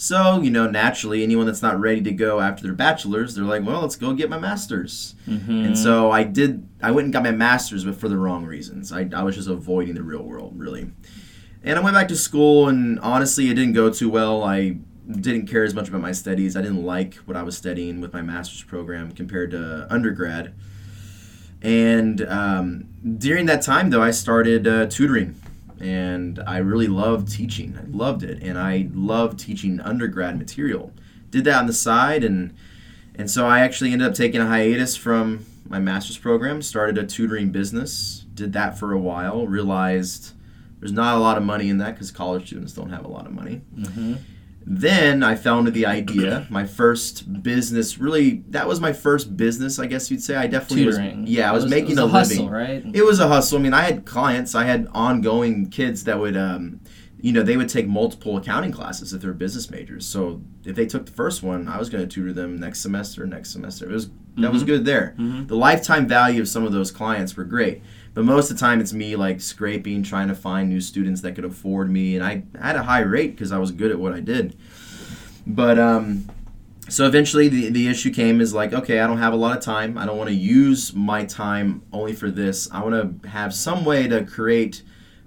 So 0.00 0.40
you 0.40 0.50
know, 0.50 0.70
naturally, 0.70 1.22
anyone 1.24 1.44
that's 1.46 1.60
not 1.60 1.78
ready 1.80 2.00
to 2.02 2.12
go 2.12 2.40
after 2.40 2.62
their 2.62 2.72
bachelor's, 2.72 3.34
they're 3.34 3.44
like, 3.44 3.64
well, 3.64 3.80
let's 3.80 3.96
go 3.96 4.14
get 4.14 4.30
my 4.30 4.38
master's. 4.38 5.16
And 5.66 5.76
so 5.76 6.10
I 6.12 6.22
did. 6.22 6.68
I 6.80 6.92
went 6.92 7.06
and 7.06 7.12
got 7.12 7.24
my 7.24 7.32
master's, 7.32 7.84
but 7.84 7.96
for 7.96 8.08
the 8.08 8.16
wrong 8.16 8.44
reasons. 8.46 8.92
I, 8.92 9.08
I 9.12 9.24
was 9.24 9.34
just 9.34 9.48
avoiding 9.48 9.94
the 9.96 10.02
real 10.04 10.22
world, 10.22 10.52
really. 10.56 10.92
And 11.64 11.76
I 11.76 11.82
went 11.82 11.94
back 11.94 12.06
to 12.08 12.16
school, 12.16 12.68
and 12.68 13.00
honestly, 13.00 13.50
it 13.50 13.54
didn't 13.54 13.72
go 13.72 13.90
too 13.90 14.08
well. 14.08 14.44
I 14.44 14.78
didn't 15.10 15.48
care 15.48 15.64
as 15.64 15.74
much 15.74 15.88
about 15.88 16.00
my 16.00 16.12
studies. 16.12 16.56
I 16.56 16.62
didn't 16.62 16.84
like 16.84 17.16
what 17.26 17.36
I 17.36 17.42
was 17.42 17.56
studying 17.56 18.00
with 18.00 18.12
my 18.12 18.22
master's 18.22 18.62
program 18.62 19.10
compared 19.10 19.50
to 19.50 19.86
undergrad. 19.90 20.54
And 21.60 22.22
um, 22.22 22.88
during 23.18 23.46
that 23.46 23.62
time, 23.62 23.90
though, 23.90 24.02
I 24.02 24.12
started 24.12 24.68
uh, 24.68 24.86
tutoring, 24.86 25.34
and 25.80 26.42
I 26.46 26.58
really 26.58 26.86
loved 26.86 27.30
teaching. 27.30 27.78
I 27.78 27.84
loved 27.88 28.22
it, 28.22 28.42
and 28.42 28.58
I 28.58 28.88
loved 28.92 29.38
teaching 29.38 29.80
undergrad 29.80 30.38
material. 30.38 30.92
Did 31.30 31.44
that 31.44 31.58
on 31.58 31.66
the 31.66 31.72
side, 31.72 32.24
and 32.24 32.54
and 33.14 33.30
so 33.30 33.46
I 33.46 33.60
actually 33.60 33.92
ended 33.92 34.08
up 34.08 34.14
taking 34.14 34.40
a 34.40 34.46
hiatus 34.46 34.96
from 34.96 35.46
my 35.68 35.78
master's 35.78 36.18
program. 36.18 36.62
Started 36.62 36.98
a 36.98 37.06
tutoring 37.06 37.50
business. 37.50 38.24
Did 38.34 38.52
that 38.52 38.78
for 38.78 38.92
a 38.92 38.98
while. 38.98 39.46
Realized 39.46 40.32
there's 40.80 40.92
not 40.92 41.16
a 41.16 41.20
lot 41.20 41.36
of 41.36 41.42
money 41.42 41.68
in 41.68 41.78
that 41.78 41.94
because 41.94 42.10
college 42.10 42.46
students 42.46 42.72
don't 42.72 42.90
have 42.90 43.04
a 43.04 43.08
lot 43.08 43.26
of 43.26 43.32
money. 43.32 43.62
Mm-hmm. 43.76 44.14
Then 44.70 45.22
I 45.22 45.34
fell 45.34 45.58
into 45.58 45.70
the 45.70 45.86
idea. 45.86 46.46
My 46.50 46.66
first 46.66 47.42
business, 47.42 47.96
really, 47.96 48.44
that 48.50 48.68
was 48.68 48.80
my 48.80 48.92
first 48.92 49.34
business, 49.34 49.78
I 49.78 49.86
guess 49.86 50.10
you'd 50.10 50.22
say. 50.22 50.36
I 50.36 50.46
definitely 50.46 50.84
tutoring 50.84 51.22
was. 51.22 51.30
Yeah, 51.30 51.50
I 51.50 51.54
was, 51.54 51.64
it 51.64 51.70
making 51.70 51.96
was 51.96 51.98
a, 51.98 52.04
a 52.04 52.08
hustle 52.08 52.44
living. 52.44 52.50
right 52.50 52.84
It 52.94 53.02
was 53.02 53.18
a 53.18 53.28
hustle. 53.28 53.58
I 53.58 53.62
mean, 53.62 53.72
I 53.72 53.80
had 53.80 54.04
clients. 54.04 54.54
I 54.54 54.64
had 54.64 54.86
ongoing 54.92 55.70
kids 55.70 56.04
that 56.04 56.18
would, 56.18 56.36
um, 56.36 56.80
you 57.18 57.32
know, 57.32 57.42
they 57.42 57.56
would 57.56 57.70
take 57.70 57.88
multiple 57.88 58.36
accounting 58.36 58.70
classes 58.70 59.14
if 59.14 59.22
they're 59.22 59.32
business 59.32 59.70
majors. 59.70 60.04
So 60.04 60.42
if 60.66 60.76
they 60.76 60.84
took 60.84 61.06
the 61.06 61.12
first 61.12 61.42
one, 61.42 61.66
I 61.66 61.78
was 61.78 61.88
going 61.88 62.06
to 62.06 62.14
tutor 62.14 62.34
them 62.34 62.60
next 62.60 62.80
semester, 62.80 63.26
next 63.26 63.50
semester. 63.50 63.88
It 63.88 63.92
was 63.92 64.10
that 64.36 64.52
was 64.52 64.62
good 64.64 64.84
there. 64.84 65.14
The 65.46 65.56
lifetime 65.56 66.06
value 66.06 66.42
of 66.42 66.46
some 66.46 66.64
of 66.64 66.72
those 66.72 66.92
clients 66.92 67.36
were 67.36 67.44
great. 67.44 67.82
But 68.14 68.24
most 68.24 68.50
of 68.50 68.56
the 68.56 68.60
time, 68.60 68.80
it's 68.80 68.92
me 68.92 69.16
like 69.16 69.40
scraping, 69.40 70.02
trying 70.02 70.28
to 70.28 70.34
find 70.34 70.68
new 70.68 70.80
students 70.80 71.20
that 71.20 71.34
could 71.34 71.44
afford 71.44 71.90
me, 71.90 72.16
and 72.16 72.24
I 72.24 72.42
had 72.60 72.76
a 72.76 72.82
high 72.82 73.00
rate 73.00 73.32
because 73.32 73.52
I 73.52 73.58
was 73.58 73.70
good 73.70 73.90
at 73.90 73.98
what 73.98 74.12
I 74.12 74.20
did. 74.20 74.56
But 75.46 75.78
um, 75.78 76.28
so 76.88 77.06
eventually 77.06 77.48
the, 77.48 77.70
the 77.70 77.88
issue 77.88 78.10
came 78.10 78.40
is 78.40 78.54
like 78.54 78.72
okay 78.72 79.00
i 79.00 79.06
don't 79.06 79.18
have 79.18 79.32
a 79.32 79.36
lot 79.36 79.56
of 79.56 79.62
time. 79.62 79.98
I 79.98 80.06
don't 80.06 80.16
want 80.16 80.28
to 80.28 80.34
use 80.34 80.94
my 80.94 81.24
time 81.24 81.82
only 81.92 82.14
for 82.14 82.30
this. 82.30 82.68
I 82.72 82.82
want 82.82 83.22
to 83.22 83.28
have 83.28 83.54
some 83.54 83.84
way 83.84 84.08
to 84.08 84.24
create 84.24 84.82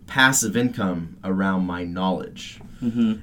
passive 0.07 0.57
income 0.57 1.17
around 1.23 1.65
my 1.65 1.83
knowledge. 1.83 2.59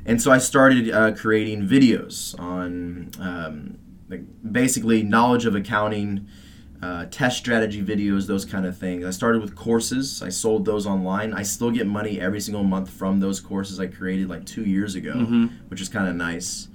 And 0.07 0.23
so 0.23 0.31
i 0.31 0.39
started 0.39 0.91
uh, 0.91 1.13
creating 1.13 1.67
videos 1.67 2.39
on 2.39 3.11
um, 3.21 3.79
like 4.09 4.23
basically 4.53 5.03
knowledge 5.03 5.45
of 5.47 5.55
accounting 5.57 6.29
uh, 6.83 7.07
test 7.11 7.39
strategy 7.39 7.83
videos, 7.83 8.27
those 8.27 8.45
kind 8.45 8.65
of 8.65 8.77
things. 8.77 9.05
I 9.05 9.11
started 9.11 9.43
with 9.43 9.57
courses. 9.57 10.23
I 10.23 10.29
sold 10.29 10.65
those 10.65 10.87
online. 10.87 11.35
I 11.35 11.43
still 11.43 11.71
get 11.71 11.87
money 11.87 12.21
every 12.21 12.41
single 12.41 12.63
month 12.63 12.91
from 12.91 13.21
those 13.21 13.41
courses 13.41 13.81
I 13.81 13.87
created 13.89 14.29
like 14.29 14.45
two 14.47 14.65
years 14.65 14.95
ago, 14.95 15.13
which 15.69 15.81
is 15.81 15.89
kind 15.89 16.09
of 16.09 16.15
nice. 16.15 16.69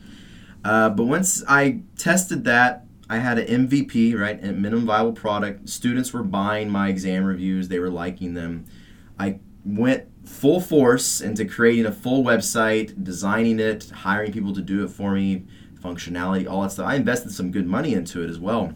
Uh, 0.63 0.89
but 0.89 1.05
once 1.05 1.43
I 1.47 1.81
tested 1.97 2.43
that, 2.45 2.85
I 3.09 3.17
had 3.17 3.37
an 3.37 3.67
MVP, 3.67 4.17
right, 4.17 4.41
a 4.43 4.51
minimum 4.53 4.85
viable 4.85 5.13
product. 5.13 5.69
Students 5.69 6.13
were 6.13 6.23
buying 6.23 6.69
my 6.69 6.89
exam 6.89 7.23
reviews, 7.25 7.67
they 7.67 7.79
were 7.79 7.89
liking 7.89 8.33
them. 8.33 8.65
I 9.19 9.39
went 9.65 10.07
full 10.25 10.59
force 10.59 11.21
into 11.21 11.45
creating 11.45 11.85
a 11.85 11.91
full 11.91 12.23
website, 12.23 13.03
designing 13.03 13.59
it, 13.59 13.89
hiring 13.89 14.31
people 14.31 14.53
to 14.53 14.61
do 14.61 14.83
it 14.83 14.89
for 14.89 15.11
me, 15.11 15.43
functionality, 15.79 16.49
all 16.49 16.61
that 16.61 16.71
stuff. 16.71 16.87
I 16.87 16.95
invested 16.95 17.31
some 17.31 17.51
good 17.51 17.67
money 17.67 17.93
into 17.93 18.23
it 18.23 18.29
as 18.29 18.39
well. 18.39 18.73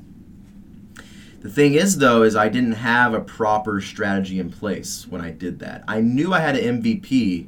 The 1.47 1.53
thing 1.53 1.75
is, 1.75 1.99
though, 1.99 2.23
is 2.23 2.35
I 2.35 2.49
didn't 2.49 2.73
have 2.73 3.13
a 3.13 3.21
proper 3.21 3.79
strategy 3.79 4.37
in 4.37 4.51
place 4.51 5.07
when 5.07 5.21
I 5.21 5.31
did 5.31 5.59
that. 5.59 5.81
I 5.87 6.01
knew 6.01 6.33
I 6.33 6.41
had 6.41 6.57
an 6.57 6.81
MVP, 6.81 7.47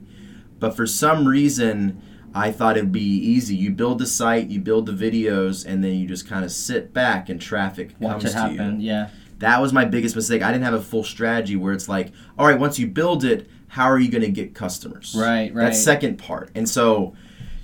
but 0.58 0.74
for 0.74 0.88
some 0.88 1.28
reason, 1.28 2.02
I 2.34 2.54
thought 2.54 2.78
it'd 2.78 2.94
be 2.94 3.02
easy. 3.02 3.58
You 3.58 3.72
build 3.72 4.00
the 4.00 4.06
site, 4.06 4.48
you 4.48 4.62
build 4.62 4.86
the 4.86 4.94
videos, 4.94 5.66
and 5.66 5.84
then 5.84 5.96
you 5.96 6.08
just 6.08 6.26
kind 6.30 6.46
of 6.46 6.52
sit 6.54 6.94
back 6.94 7.28
and 7.28 7.42
traffic 7.42 7.94
Watch 8.00 8.22
comes 8.22 8.24
to 8.24 8.30
you. 8.30 8.58
happen. 8.58 8.80
Yeah. 8.80 9.10
That 9.40 9.62
was 9.62 9.74
my 9.74 9.84
biggest 9.84 10.16
mistake. 10.16 10.44
I 10.44 10.54
didn't 10.54 10.64
have 10.64 10.76
a 10.76 10.82
full 10.82 11.04
strategy 11.04 11.58
where 11.58 11.74
it's 11.74 11.90
like, 11.90 12.14
all 12.38 12.48
right, 12.48 12.58
once 12.58 12.80
you 12.80 12.88
build 12.88 13.26
it, 13.26 13.50
how 13.68 13.90
are 13.90 14.00
you 14.00 14.10
going 14.10 14.22
to 14.22 14.32
get 14.32 14.56
customers? 14.56 15.14
Right, 15.14 15.54
right. 15.54 15.72
That 15.72 15.76
second 15.76 16.20
part. 16.20 16.52
And 16.56 16.70
so, 16.70 17.18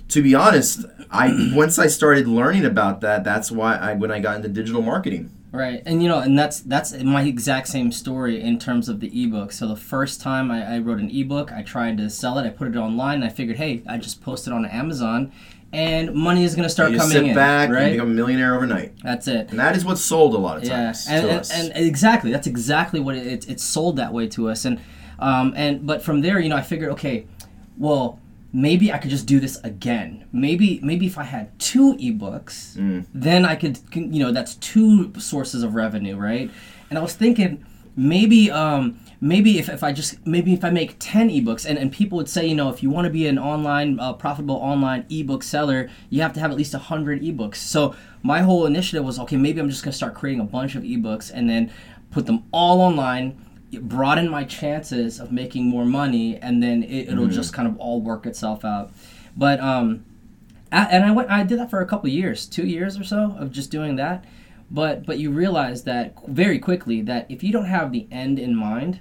to 0.08 0.22
be 0.22 0.34
honest, 0.34 0.84
I 1.10 1.52
once 1.54 1.78
I 1.78 1.86
started 1.86 2.28
learning 2.28 2.66
about 2.66 3.00
that, 3.00 3.24
that's 3.24 3.50
why 3.50 3.76
I 3.76 3.94
when 3.94 4.10
I 4.10 4.20
got 4.20 4.36
into 4.36 4.48
digital 4.48 4.82
marketing. 4.82 5.30
Right, 5.52 5.82
and 5.86 6.02
you 6.02 6.08
know, 6.08 6.18
and 6.18 6.38
that's 6.38 6.60
that's 6.60 6.92
my 7.02 7.22
exact 7.22 7.68
same 7.68 7.90
story 7.90 8.42
in 8.42 8.58
terms 8.58 8.88
of 8.90 9.00
the 9.00 9.08
ebook. 9.24 9.52
So 9.52 9.66
the 9.66 9.76
first 9.76 10.20
time 10.20 10.50
I, 10.50 10.74
I 10.74 10.78
wrote 10.80 10.98
an 10.98 11.10
ebook, 11.10 11.50
I 11.50 11.62
tried 11.62 11.96
to 11.98 12.10
sell 12.10 12.36
it. 12.38 12.44
I 12.46 12.50
put 12.50 12.68
it 12.68 12.76
online. 12.76 13.16
And 13.16 13.24
I 13.24 13.30
figured, 13.30 13.56
hey, 13.56 13.82
I 13.88 13.96
just 13.96 14.20
post 14.22 14.46
it 14.46 14.52
on 14.52 14.66
Amazon, 14.66 15.32
and 15.72 16.12
money 16.14 16.44
is 16.44 16.54
going 16.54 16.64
to 16.64 16.68
start 16.68 16.90
You 16.90 16.98
coming 16.98 17.12
sit 17.12 17.24
in. 17.26 17.34
back 17.34 17.70
right, 17.70 17.84
and 17.84 17.92
become 17.92 18.10
a 18.10 18.14
millionaire 18.14 18.54
overnight. 18.54 18.92
that's 19.02 19.28
it. 19.28 19.48
And 19.50 19.58
that 19.58 19.76
is 19.76 19.84
what's 19.84 20.02
sold 20.02 20.34
a 20.34 20.38
lot 20.38 20.58
of 20.58 20.64
Yeah, 20.64 20.86
times 20.86 21.06
and, 21.08 21.22
to 21.22 21.30
and, 21.30 21.40
us. 21.40 21.50
and 21.50 21.72
exactly, 21.76 22.32
that's 22.32 22.46
exactly 22.48 23.00
what 23.00 23.14
it, 23.14 23.48
it's 23.48 23.64
sold 23.64 23.96
that 23.96 24.12
way 24.12 24.26
to 24.28 24.50
us. 24.50 24.64
And 24.66 24.78
um, 25.20 25.54
and 25.56 25.86
but 25.86 26.02
from 26.02 26.20
there, 26.20 26.38
you 26.38 26.50
know, 26.50 26.56
I 26.56 26.62
figured, 26.62 26.90
okay, 26.90 27.26
well, 27.78 28.18
maybe 28.56 28.90
I 28.90 28.96
could 28.98 29.10
just 29.10 29.26
do 29.26 29.38
this 29.38 29.56
again. 29.62 30.24
Maybe 30.32 30.80
maybe 30.82 31.04
if 31.06 31.18
I 31.18 31.24
had 31.24 31.46
two 31.58 31.94
ebooks, 31.98 32.76
Mm. 32.76 33.04
then 33.12 33.44
I 33.44 33.54
could, 33.54 33.78
you 33.94 34.20
know, 34.24 34.32
that's 34.32 34.54
two 34.56 35.12
sources 35.20 35.62
of 35.62 35.74
revenue, 35.74 36.16
right? 36.16 36.50
And 36.88 36.98
I 36.98 37.02
was 37.02 37.12
thinking, 37.14 37.64
maybe 37.96 38.50
um, 38.50 38.98
maybe 39.20 39.58
if, 39.58 39.68
if 39.68 39.82
I 39.82 39.92
just 39.92 40.26
maybe 40.26 40.52
if 40.54 40.64
I 40.64 40.70
make 40.70 40.96
10 40.98 41.28
ebooks 41.30 41.64
and, 41.68 41.78
and 41.78 41.90
people 41.92 42.16
would 42.18 42.28
say 42.28 42.46
you 42.46 42.54
know 42.54 42.68
if 42.68 42.82
you 42.82 42.90
want 42.90 43.06
to 43.06 43.10
be 43.10 43.26
an 43.26 43.38
online 43.38 43.98
uh, 43.98 44.12
profitable 44.12 44.56
online 44.56 45.06
ebook 45.08 45.42
seller 45.42 45.88
you 46.10 46.20
have 46.20 46.34
to 46.34 46.40
have 46.40 46.50
at 46.50 46.58
least 46.58 46.74
100 46.74 47.22
ebooks 47.22 47.56
so 47.56 47.94
my 48.22 48.40
whole 48.42 48.66
initiative 48.66 49.02
was 49.02 49.18
okay 49.18 49.36
maybe 49.36 49.60
I'm 49.60 49.70
just 49.70 49.82
gonna 49.82 49.94
start 49.94 50.14
creating 50.14 50.40
a 50.42 50.44
bunch 50.44 50.74
of 50.74 50.82
ebooks 50.82 51.30
and 51.32 51.48
then 51.48 51.72
put 52.10 52.26
them 52.26 52.44
all 52.52 52.82
online 52.82 53.42
broaden 53.80 54.28
my 54.30 54.44
chances 54.44 55.18
of 55.20 55.32
making 55.32 55.66
more 55.66 55.84
money 55.84 56.36
and 56.36 56.62
then 56.62 56.82
it, 56.84 57.08
it'll 57.08 57.26
just 57.28 57.52
kind 57.52 57.68
of 57.68 57.76
all 57.78 58.00
work 58.00 58.24
itself 58.26 58.64
out 58.64 58.92
but 59.36 59.58
um 59.60 60.04
a- 60.72 60.88
and 60.92 61.04
I 61.04 61.10
went 61.12 61.30
I 61.30 61.42
did 61.44 61.58
that 61.58 61.70
for 61.70 61.80
a 61.80 61.86
couple 61.86 62.08
years, 62.10 62.46
2 62.46 62.66
years 62.66 62.98
or 62.98 63.04
so 63.04 63.36
of 63.38 63.52
just 63.52 63.70
doing 63.70 63.96
that. 63.96 64.24
But 64.70 65.06
but 65.06 65.18
you 65.20 65.30
realize 65.30 65.84
that 65.84 66.14
very 66.26 66.58
quickly 66.58 67.00
that 67.02 67.26
if 67.28 67.44
you 67.44 67.52
don't 67.52 67.66
have 67.66 67.92
the 67.92 68.06
end 68.10 68.38
in 68.40 68.56
mind, 68.56 68.98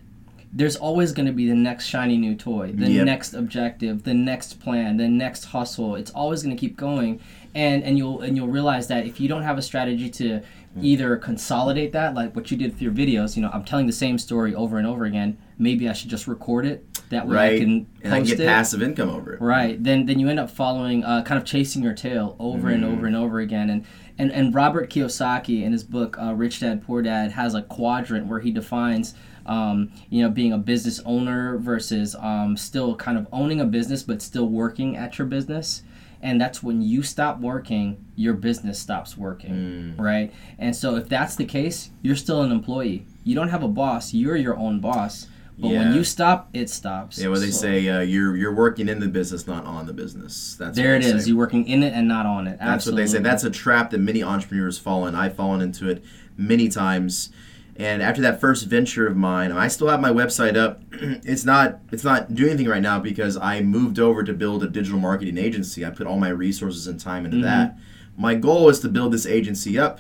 there's 0.54 0.76
always 0.76 1.12
going 1.12 1.26
to 1.26 1.32
be 1.34 1.48
the 1.48 1.56
next 1.56 1.86
shiny 1.88 2.18
new 2.18 2.36
toy, 2.36 2.72
the 2.72 2.90
Yep. 2.92 3.06
next 3.06 3.34
objective, 3.34 4.04
the 4.04 4.14
next 4.14 4.60
plan, 4.60 4.98
the 4.98 5.08
next 5.08 5.46
hustle. 5.46 5.96
It's 5.96 6.12
always 6.12 6.44
going 6.44 6.56
to 6.56 6.60
keep 6.60 6.78
going, 6.78 7.20
and 7.56 7.84
and 7.84 7.98
you'll 7.98 8.22
and 8.22 8.38
you'll 8.38 8.48
realize 8.48 8.88
that 8.90 9.06
if 9.08 9.20
you 9.20 9.28
don't 9.28 9.42
have 9.44 9.58
a 9.58 9.62
strategy 9.64 10.10
to 10.12 10.42
either 10.82 11.16
consolidate 11.18 11.92
that, 11.94 12.14
like 12.14 12.36
what 12.36 12.52
you 12.52 12.58
did 12.58 12.72
with 12.72 12.82
your 12.82 12.92
videos, 12.92 13.36
you 13.36 13.42
know, 13.42 13.50
I'm 13.54 13.64
telling 13.64 13.88
the 13.88 13.94
same 13.94 14.18
story 14.18 14.54
over 14.54 14.78
and 14.78 14.86
over 14.86 15.06
again. 15.06 15.38
Maybe 15.58 15.88
I 15.88 15.94
should 15.94 16.10
just 16.10 16.28
record 16.28 16.66
it. 16.66 16.86
That 17.10 17.28
way 17.28 17.38
I 17.38 17.50
right? 17.50 17.60
can 17.60 17.88
and 18.04 18.14
I 18.14 18.22
get 18.22 18.40
it. 18.40 18.48
passive 18.48 18.82
income 18.82 19.10
over 19.10 19.34
it. 19.34 19.42
Right. 19.42 19.82
Then 19.82 20.06
then 20.06 20.20
you 20.20 20.28
end 20.28 20.40
up 20.40 20.50
following, 20.50 21.04
uh, 21.04 21.24
kind 21.24 21.40
of 21.40 21.46
chasing 21.46 21.84
your 21.84 21.94
tail 21.94 22.36
over 22.40 22.70
and 22.70 22.84
over 22.84 23.06
and 23.06 23.16
over 23.16 23.40
again. 23.40 23.70
And 23.70 23.86
and 24.18 24.32
and 24.32 24.54
Robert 24.54 24.90
Kiyosaki 24.90 25.64
in 25.64 25.72
his 25.72 25.84
book 25.84 26.18
uh, 26.20 26.34
Rich 26.34 26.62
Dad 26.62 26.84
Poor 26.84 27.02
Dad 27.02 27.32
has 27.32 27.54
a 27.54 27.62
quadrant 27.62 28.28
where 28.28 28.40
he 28.40 28.52
defines. 28.52 29.14
Um, 29.46 29.92
you 30.10 30.24
know, 30.24 30.30
being 30.32 30.54
a 30.54 30.58
business 30.58 31.00
owner 31.06 31.60
versus 31.60 32.16
um, 32.20 32.58
still 32.58 32.96
kind 32.96 33.16
of 33.16 33.28
owning 33.32 33.62
a 33.62 33.66
business 33.66 34.02
but 34.02 34.20
still 34.24 34.50
working 34.50 34.98
at 34.98 35.20
your 35.20 35.28
business, 35.28 35.84
and 36.26 36.42
that's 36.42 36.62
when 36.64 36.82
you 36.82 37.04
stop 37.04 37.40
working, 37.40 38.04
your 38.16 38.34
business 38.34 38.80
stops 38.80 39.16
working, 39.18 39.96
right? 39.98 40.34
And 40.60 40.76
so 40.76 40.96
if 40.96 41.08
that's 41.08 41.36
the 41.36 41.46
case, 41.46 41.92
you're 42.02 42.16
still 42.16 42.42
an 42.42 42.52
employee. 42.52 43.06
You 43.24 43.36
don't 43.36 43.50
have 43.50 43.64
a 43.64 43.68
boss. 43.68 44.14
You're 44.14 44.36
your 44.36 44.58
own 44.58 44.80
boss. 44.80 45.28
But 45.58 45.70
when 45.70 45.94
you 45.94 46.04
stop, 46.04 46.50
it 46.54 46.70
stops. 46.70 47.18
Yeah, 47.18 47.30
well, 47.30 47.40
they 47.40 47.50
So- 47.52 47.62
say 47.62 47.88
uh, 47.88 48.00
you're 48.02 48.36
you're 48.36 48.54
working 48.54 48.90
in 48.90 49.00
the 49.00 49.08
business, 49.08 49.48
not 49.48 49.64
on 49.66 49.86
the 49.86 49.94
business. 49.94 50.58
That's 50.60 50.76
There 50.76 50.96
it 50.98 51.06
is. 51.06 51.24
say. 51.24 51.30
You're 51.30 51.38
working 51.38 51.66
in 51.68 51.82
it 51.82 51.94
and 51.94 52.10
not 52.10 52.26
on 52.26 52.48
it. 52.48 52.58
Absolutely. 52.60 52.68
That's 52.68 52.86
what 52.88 52.96
they 52.98 53.06
say. 53.08 53.20
That's 53.32 53.44
a 53.46 53.50
trap 53.52 53.92
that 53.92 54.00
many 54.00 54.22
entrepreneurs 54.22 54.78
fall 54.78 55.08
in. 55.08 55.16
I've 55.16 55.36
fallen 55.36 55.62
into 55.62 55.88
it 55.88 56.04
many 56.36 56.68
times. 56.68 57.30
And 57.78 58.02
after 58.02 58.22
that 58.22 58.40
first 58.40 58.66
venture 58.68 59.06
of 59.06 59.18
mine, 59.18 59.52
I 59.52 59.68
still 59.68 59.90
have 59.90 60.00
my 60.00 60.10
website 60.10 60.56
up. 60.56 60.82
it's 60.92 61.44
not 61.44 61.80
it's 61.92 62.04
not 62.04 62.34
doing 62.34 62.52
anything 62.52 62.70
right 62.70 62.82
now 62.82 63.00
because 63.00 63.36
I 63.38 63.62
moved 63.62 64.00
over 64.00 64.24
to 64.24 64.34
build 64.34 64.64
a 64.64 64.68
digital 64.68 65.00
marketing 65.00 65.38
agency. 65.38 65.86
I 65.86 65.90
put 65.90 66.08
all 66.08 66.18
my 66.18 66.30
resources 66.30 66.88
and 66.88 67.00
time 67.00 67.26
into 67.26 67.38
that. 67.42 67.72
Mm-hmm. 67.72 68.22
My 68.22 68.36
goal 68.36 68.70
is 68.70 68.80
to 68.80 68.88
build 68.88 69.12
this 69.12 69.26
agency 69.26 69.78
up. 69.78 70.00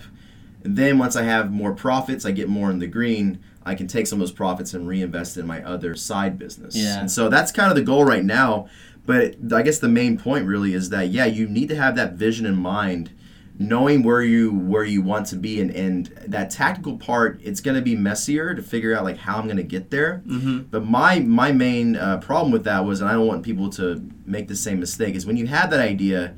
And 0.63 0.77
then 0.77 0.97
once 0.97 1.15
I 1.15 1.23
have 1.23 1.51
more 1.51 1.73
profits, 1.73 2.25
I 2.25 2.31
get 2.31 2.47
more 2.47 2.71
in 2.71 2.79
the 2.79 2.87
green. 2.87 3.39
I 3.65 3.75
can 3.75 3.87
take 3.87 4.07
some 4.07 4.17
of 4.17 4.21
those 4.21 4.31
profits 4.31 4.73
and 4.73 4.87
reinvest 4.87 5.37
in 5.37 5.45
my 5.45 5.63
other 5.63 5.95
side 5.95 6.39
business. 6.39 6.75
Yeah. 6.75 7.01
And 7.01 7.11
so 7.11 7.29
that's 7.29 7.51
kind 7.51 7.69
of 7.69 7.75
the 7.75 7.83
goal 7.83 8.05
right 8.05 8.23
now. 8.23 8.67
But 9.05 9.35
I 9.53 9.61
guess 9.61 9.79
the 9.79 9.89
main 9.89 10.17
point 10.17 10.47
really 10.47 10.73
is 10.73 10.89
that 10.89 11.09
yeah, 11.09 11.25
you 11.25 11.47
need 11.47 11.69
to 11.69 11.75
have 11.75 11.95
that 11.95 12.13
vision 12.13 12.45
in 12.45 12.55
mind, 12.55 13.11
knowing 13.57 14.03
where 14.03 14.21
you 14.21 14.51
where 14.51 14.83
you 14.83 15.01
want 15.01 15.27
to 15.27 15.35
be, 15.35 15.61
and 15.61 15.71
and 15.71 16.07
that 16.27 16.49
tactical 16.49 16.97
part. 16.97 17.39
It's 17.43 17.61
going 17.61 17.75
to 17.75 17.81
be 17.81 17.95
messier 17.95 18.53
to 18.53 18.61
figure 18.61 18.95
out 18.95 19.03
like 19.03 19.17
how 19.17 19.37
I'm 19.37 19.45
going 19.45 19.57
to 19.57 19.63
get 19.63 19.89
there. 19.91 20.23
Mm-hmm. 20.27 20.59
But 20.71 20.85
my 20.85 21.19
my 21.19 21.51
main 21.51 21.95
uh, 21.95 22.17
problem 22.17 22.51
with 22.51 22.63
that 22.65 22.85
was, 22.85 23.01
and 23.01 23.09
I 23.09 23.13
don't 23.13 23.27
want 23.27 23.43
people 23.43 23.69
to 23.71 24.07
make 24.25 24.47
the 24.47 24.55
same 24.55 24.79
mistake, 24.79 25.15
is 25.15 25.25
when 25.25 25.37
you 25.37 25.47
have 25.47 25.69
that 25.71 25.79
idea. 25.79 26.35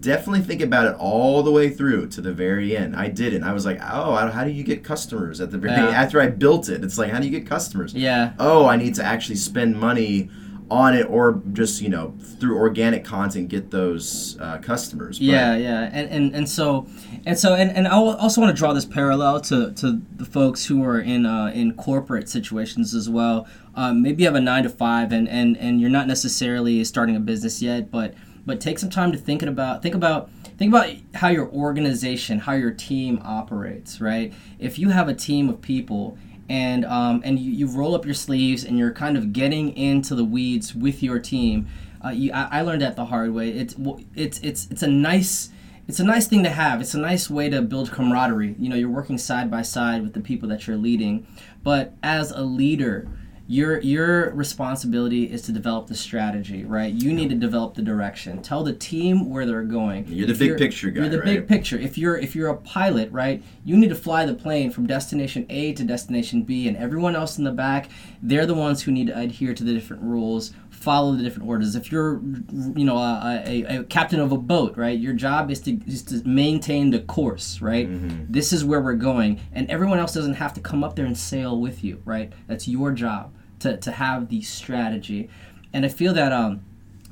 Definitely 0.00 0.40
think 0.40 0.62
about 0.62 0.86
it 0.86 0.96
all 0.98 1.42
the 1.42 1.50
way 1.50 1.68
through 1.68 2.06
to 2.08 2.22
the 2.22 2.32
very 2.32 2.74
end. 2.74 2.96
I 2.96 3.08
did 3.08 3.34
it. 3.34 3.42
I 3.42 3.52
was 3.52 3.66
like, 3.66 3.78
oh, 3.82 4.14
how 4.14 4.30
how 4.30 4.44
do 4.44 4.50
you 4.50 4.64
get 4.64 4.82
customers 4.82 5.42
at 5.42 5.50
the 5.50 5.58
very 5.58 5.74
Yeah. 5.74 5.88
after 5.88 6.22
I 6.22 6.28
built 6.28 6.70
it? 6.70 6.82
It's 6.82 6.96
like, 6.96 7.10
how 7.10 7.18
do 7.18 7.26
you 7.26 7.30
get 7.30 7.46
customers? 7.46 7.92
Yeah. 7.92 8.32
oh, 8.38 8.64
I 8.64 8.76
need 8.76 8.94
to 8.94 9.04
actually 9.04 9.36
spend 9.36 9.78
money 9.78 10.30
on 10.70 10.94
it 10.94 11.06
or 11.10 11.42
just, 11.52 11.82
you 11.82 11.88
know, 11.88 12.14
through 12.38 12.56
organic 12.56 13.04
content 13.04 13.48
get 13.48 13.70
those 13.70 14.38
uh, 14.40 14.58
customers. 14.58 15.18
But 15.18 15.24
Yeah, 15.24 15.56
yeah, 15.56 15.90
and, 15.92 16.08
and 16.08 16.34
and 16.34 16.48
so 16.48 16.86
and 17.26 17.38
so 17.38 17.54
and, 17.54 17.70
and 17.70 17.88
I 17.88 17.92
also 17.92 18.40
want 18.40 18.54
to 18.54 18.58
draw 18.58 18.72
this 18.72 18.84
parallel 18.84 19.40
to, 19.42 19.72
to 19.72 20.00
the 20.16 20.24
folks 20.24 20.64
who 20.64 20.84
are 20.84 21.00
in 21.00 21.26
uh, 21.26 21.50
in 21.54 21.74
corporate 21.74 22.28
situations 22.28 22.94
as 22.94 23.08
well. 23.08 23.48
Um, 23.74 24.02
maybe 24.02 24.22
you 24.22 24.28
have 24.28 24.36
a 24.36 24.40
nine 24.40 24.64
to 24.64 24.68
five, 24.68 25.12
and, 25.12 25.28
and, 25.28 25.56
and 25.56 25.80
you're 25.80 25.90
not 25.90 26.06
necessarily 26.06 26.82
starting 26.84 27.16
a 27.16 27.20
business 27.20 27.60
yet, 27.60 27.90
but 27.90 28.14
but 28.46 28.60
take 28.60 28.78
some 28.78 28.90
time 28.90 29.12
to 29.12 29.18
thinking 29.18 29.48
about 29.48 29.82
think 29.82 29.94
about 29.94 30.30
think 30.56 30.72
about 30.72 30.90
how 31.14 31.28
your 31.28 31.48
organization, 31.50 32.38
how 32.38 32.52
your 32.52 32.70
team 32.72 33.20
operates. 33.24 34.00
Right, 34.00 34.32
if 34.58 34.78
you 34.78 34.90
have 34.90 35.08
a 35.08 35.14
team 35.14 35.48
of 35.48 35.60
people 35.60 36.16
and 36.50 36.84
um, 36.84 37.22
and 37.24 37.38
you, 37.38 37.52
you 37.52 37.66
roll 37.68 37.94
up 37.94 38.04
your 38.04 38.12
sleeves 38.12 38.64
and 38.64 38.76
you're 38.76 38.92
kind 38.92 39.16
of 39.16 39.32
getting 39.32 39.74
into 39.76 40.16
the 40.16 40.24
weeds 40.24 40.74
with 40.74 41.00
your 41.00 41.20
team. 41.20 41.68
Uh, 42.04 42.08
you, 42.08 42.32
I, 42.32 42.58
I 42.58 42.62
learned 42.62 42.82
that 42.82 42.96
the 42.96 43.04
hard 43.04 43.32
way. 43.32 43.50
It's 43.50 43.76
it's 44.16 44.40
it's 44.40 44.66
it's 44.68 44.82
a 44.82 44.88
nice 44.88 45.50
it's 45.86 46.00
a 46.00 46.04
nice 46.04 46.26
thing 46.26 46.42
to 46.42 46.50
have. 46.50 46.80
It's 46.80 46.94
a 46.94 46.98
nice 46.98 47.30
way 47.30 47.48
to 47.50 47.62
build 47.62 47.92
camaraderie. 47.92 48.56
You 48.58 48.68
know, 48.68 48.74
you're 48.74 48.90
working 48.90 49.16
side 49.16 49.48
by 49.48 49.62
side 49.62 50.02
with 50.02 50.12
the 50.12 50.20
people 50.20 50.48
that 50.48 50.66
you're 50.66 50.76
leading. 50.76 51.24
But 51.62 51.94
as 52.02 52.32
a 52.32 52.42
leader, 52.42 53.08
your 53.50 53.80
your 53.80 54.30
responsibility 54.30 55.24
is 55.24 55.42
to 55.42 55.50
develop 55.50 55.88
the 55.88 55.94
strategy, 55.96 56.64
right? 56.64 56.92
You 56.92 57.12
need 57.12 57.30
to 57.30 57.34
develop 57.34 57.74
the 57.74 57.82
direction. 57.82 58.40
Tell 58.42 58.62
the 58.62 58.72
team 58.72 59.28
where 59.28 59.44
they're 59.44 59.64
going. 59.64 60.06
You're 60.06 60.28
the 60.28 60.34
If 60.34 60.38
big 60.38 60.56
picture 60.56 60.88
guy, 60.88 61.00
You're 61.00 61.10
the 61.10 61.18
right? 61.18 61.24
big 61.24 61.48
picture. 61.48 61.76
If 61.76 61.98
you're 61.98 62.16
if 62.16 62.36
you're 62.36 62.48
a 62.48 62.56
pilot, 62.56 63.10
right, 63.10 63.42
you 63.64 63.76
need 63.76 63.88
to 63.88 63.96
fly 63.96 64.24
the 64.24 64.34
plane 64.34 64.70
from 64.70 64.86
destination 64.86 65.46
A 65.50 65.72
to 65.72 65.82
destination 65.82 66.44
B, 66.44 66.68
and 66.68 66.76
everyone 66.76 67.16
else 67.16 67.38
in 67.38 67.44
the 67.44 67.50
back, 67.50 67.88
they're 68.22 68.46
the 68.46 68.54
ones 68.54 68.82
who 68.82 68.92
need 68.92 69.08
to 69.08 69.18
adhere 69.18 69.52
to 69.52 69.64
the 69.64 69.74
different 69.74 70.04
rules, 70.04 70.52
follow 70.70 71.16
the 71.16 71.22
different 71.24 71.48
orders. 71.48 71.74
If 71.74 71.90
you're, 71.90 72.20
you 72.22 72.84
know, 72.84 72.98
a, 72.98 73.42
a, 73.44 73.78
a 73.78 73.82
captain 73.82 74.20
of 74.20 74.30
a 74.30 74.38
boat, 74.38 74.76
right, 74.76 74.96
your 74.96 75.14
job 75.14 75.50
is 75.50 75.58
to 75.62 75.72
is 75.88 76.04
to 76.04 76.22
maintain 76.24 76.90
the 76.90 77.00
course, 77.00 77.60
right. 77.60 77.90
Mm-hmm. 77.90 78.26
This 78.32 78.52
is 78.52 78.64
where 78.64 78.80
we're 78.80 78.94
going, 78.94 79.40
and 79.50 79.68
everyone 79.68 79.98
else 79.98 80.14
doesn't 80.14 80.34
have 80.34 80.54
to 80.54 80.60
come 80.60 80.84
up 80.84 80.94
there 80.94 81.06
and 81.06 81.18
sail 81.18 81.60
with 81.60 81.82
you, 81.82 82.00
right. 82.04 82.32
That's 82.46 82.68
your 82.68 82.92
job 82.92 83.34
to 83.60 83.76
to 83.76 83.92
have 83.92 84.28
the 84.28 84.42
strategy, 84.42 85.30
and 85.72 85.84
I 85.86 85.88
feel 85.88 86.12
that 86.14 86.32
um 86.32 86.62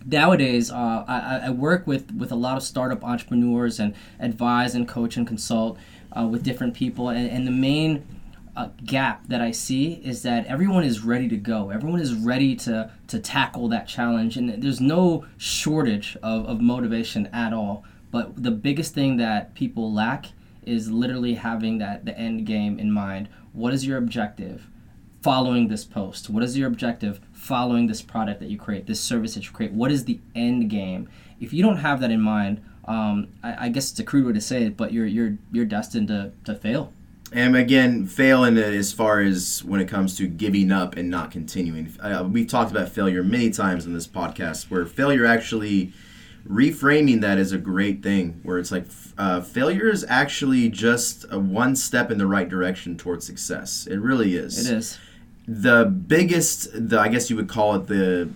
nowadays 0.09 0.71
uh, 0.71 1.05
I, 1.07 1.47
I 1.47 1.51
work 1.51 1.87
with, 1.87 2.13
with 2.13 2.33
a 2.33 2.37
lot 2.37 2.57
of 2.57 2.63
startup 2.63 3.05
entrepreneurs 3.05 3.79
and 3.79 3.95
advise 4.19 4.75
and 4.75 4.89
coach 4.89 5.17
and 5.17 5.27
consult 5.27 5.79
uh, 6.13 6.27
with 6.27 6.43
different 6.43 6.75
people. 6.75 7.11
And, 7.11 7.31
and 7.31 7.47
the 7.47 7.53
main 7.53 8.07
uh, 8.57 8.71
gap 8.85 9.29
that 9.29 9.41
i 9.41 9.53
see 9.53 10.01
is 10.05 10.23
that 10.23 10.45
everyone 10.47 10.83
is 10.83 11.05
ready 11.05 11.29
to 11.29 11.37
go. 11.37 11.71
Everyone 11.71 12.01
is 12.01 12.15
ready 12.15 12.57
to, 12.57 12.91
to 13.07 13.19
tackle 13.19 13.69
that 13.69 13.87
challenge. 13.87 14.37
And 14.37 14.63
there's 14.63 14.81
no 14.81 15.27
shortage 15.37 16.17
of, 16.23 16.47
of 16.47 16.61
motivation 16.61 17.27
at 17.29 17.53
all. 17.53 17.85
But 18.11 18.43
the 18.43 18.51
biggest 18.51 18.95
thing 18.95 19.19
that 19.19 19.55
people 19.55 19.93
lack 19.93 20.27
is 20.65 20.91
literally 20.91 21.35
having 21.35 21.79
that 21.79 22.05
the 22.05 22.19
end 22.19 22.47
game 22.47 22.79
in 22.79 22.91
mind. 22.91 23.29
What 23.53 23.73
is 23.73 23.87
your 23.87 23.99
objective 23.99 24.69
following 25.23 25.69
this 25.69 25.85
post? 25.85 26.31
What 26.31 26.43
is 26.43 26.57
your 26.57 26.69
objective 26.69 27.21
following 27.33 27.87
this 27.87 28.03
product 28.03 28.41
that 28.41 28.49
you 28.49 28.59
create, 28.59 28.87
this 28.87 29.01
service 29.01 29.35
that 29.35 29.45
you 29.45 29.53
create? 29.53 29.73
What 29.73 29.91
is 29.91 30.05
the 30.05 30.21
end 30.35 30.71
game? 30.71 31.09
If 31.41 31.53
you 31.53 31.63
don't 31.63 31.79
have 31.79 32.01
that 32.01 32.11
in 32.11 32.21
mind, 32.21 32.63
um, 32.85 33.29
I, 33.43 33.67
I 33.67 33.69
guess 33.69 33.91
it's 33.91 34.01
a 34.01 34.05
crude 34.05 34.27
way 34.27 34.33
to 34.33 34.41
say 34.41 34.65
it, 34.65 34.77
but 34.77 34.93
you're 34.93 35.07
you're 35.07 35.37
you're 35.53 35.65
destined 35.65 36.09
to, 36.09 36.33
to 36.45 36.55
fail. 36.55 36.93
And 37.31 37.55
again, 37.57 38.07
failing 38.07 38.57
it 38.57 38.73
as 38.73 38.93
far 38.93 39.21
as 39.21 39.63
when 39.63 39.83
it 39.83 39.89
comes 39.89 40.17
to 40.17 40.27
giving 40.27 40.73
up 40.73 40.97
and 40.97 41.11
not 41.11 41.31
continuing. 41.31 41.95
Uh, 42.01 42.27
we've 42.31 42.47
talked 42.47 42.71
about 42.71 42.89
failure 42.89 43.23
many 43.23 43.51
times 43.51 43.85
in 43.85 43.93
this 43.93 44.07
podcast, 44.07 44.71
where 44.71 44.87
failure 44.87 45.27
actually 45.27 45.93
reframing 46.49 47.21
that 47.21 47.37
is 47.37 47.53
a 47.53 47.59
great 47.59 48.03
thing. 48.03 48.41
Where 48.43 48.59
it's 48.59 48.73
like 48.73 48.87
uh, 49.19 49.43
failure 49.43 49.91
is 49.91 50.07
actually 50.09 50.71
just 50.71 51.31
one 51.31 51.77
step 51.77 52.11
in 52.11 52.17
the 52.17 52.27
right 52.27 52.49
direction 52.49 52.97
towards 52.97 53.27
success. 53.27 53.87
It 53.87 53.99
really 53.99 54.35
is. 54.35 54.67
It 54.67 54.75
is. 54.75 54.99
The 55.49 55.87
biggest 55.87 56.69
the 56.75 57.01
i 57.01 57.09
guess 57.09 57.31
you 57.31 57.37
would 57.37 57.49
call 57.49 57.75
it 57.75 57.87
the 57.87 58.29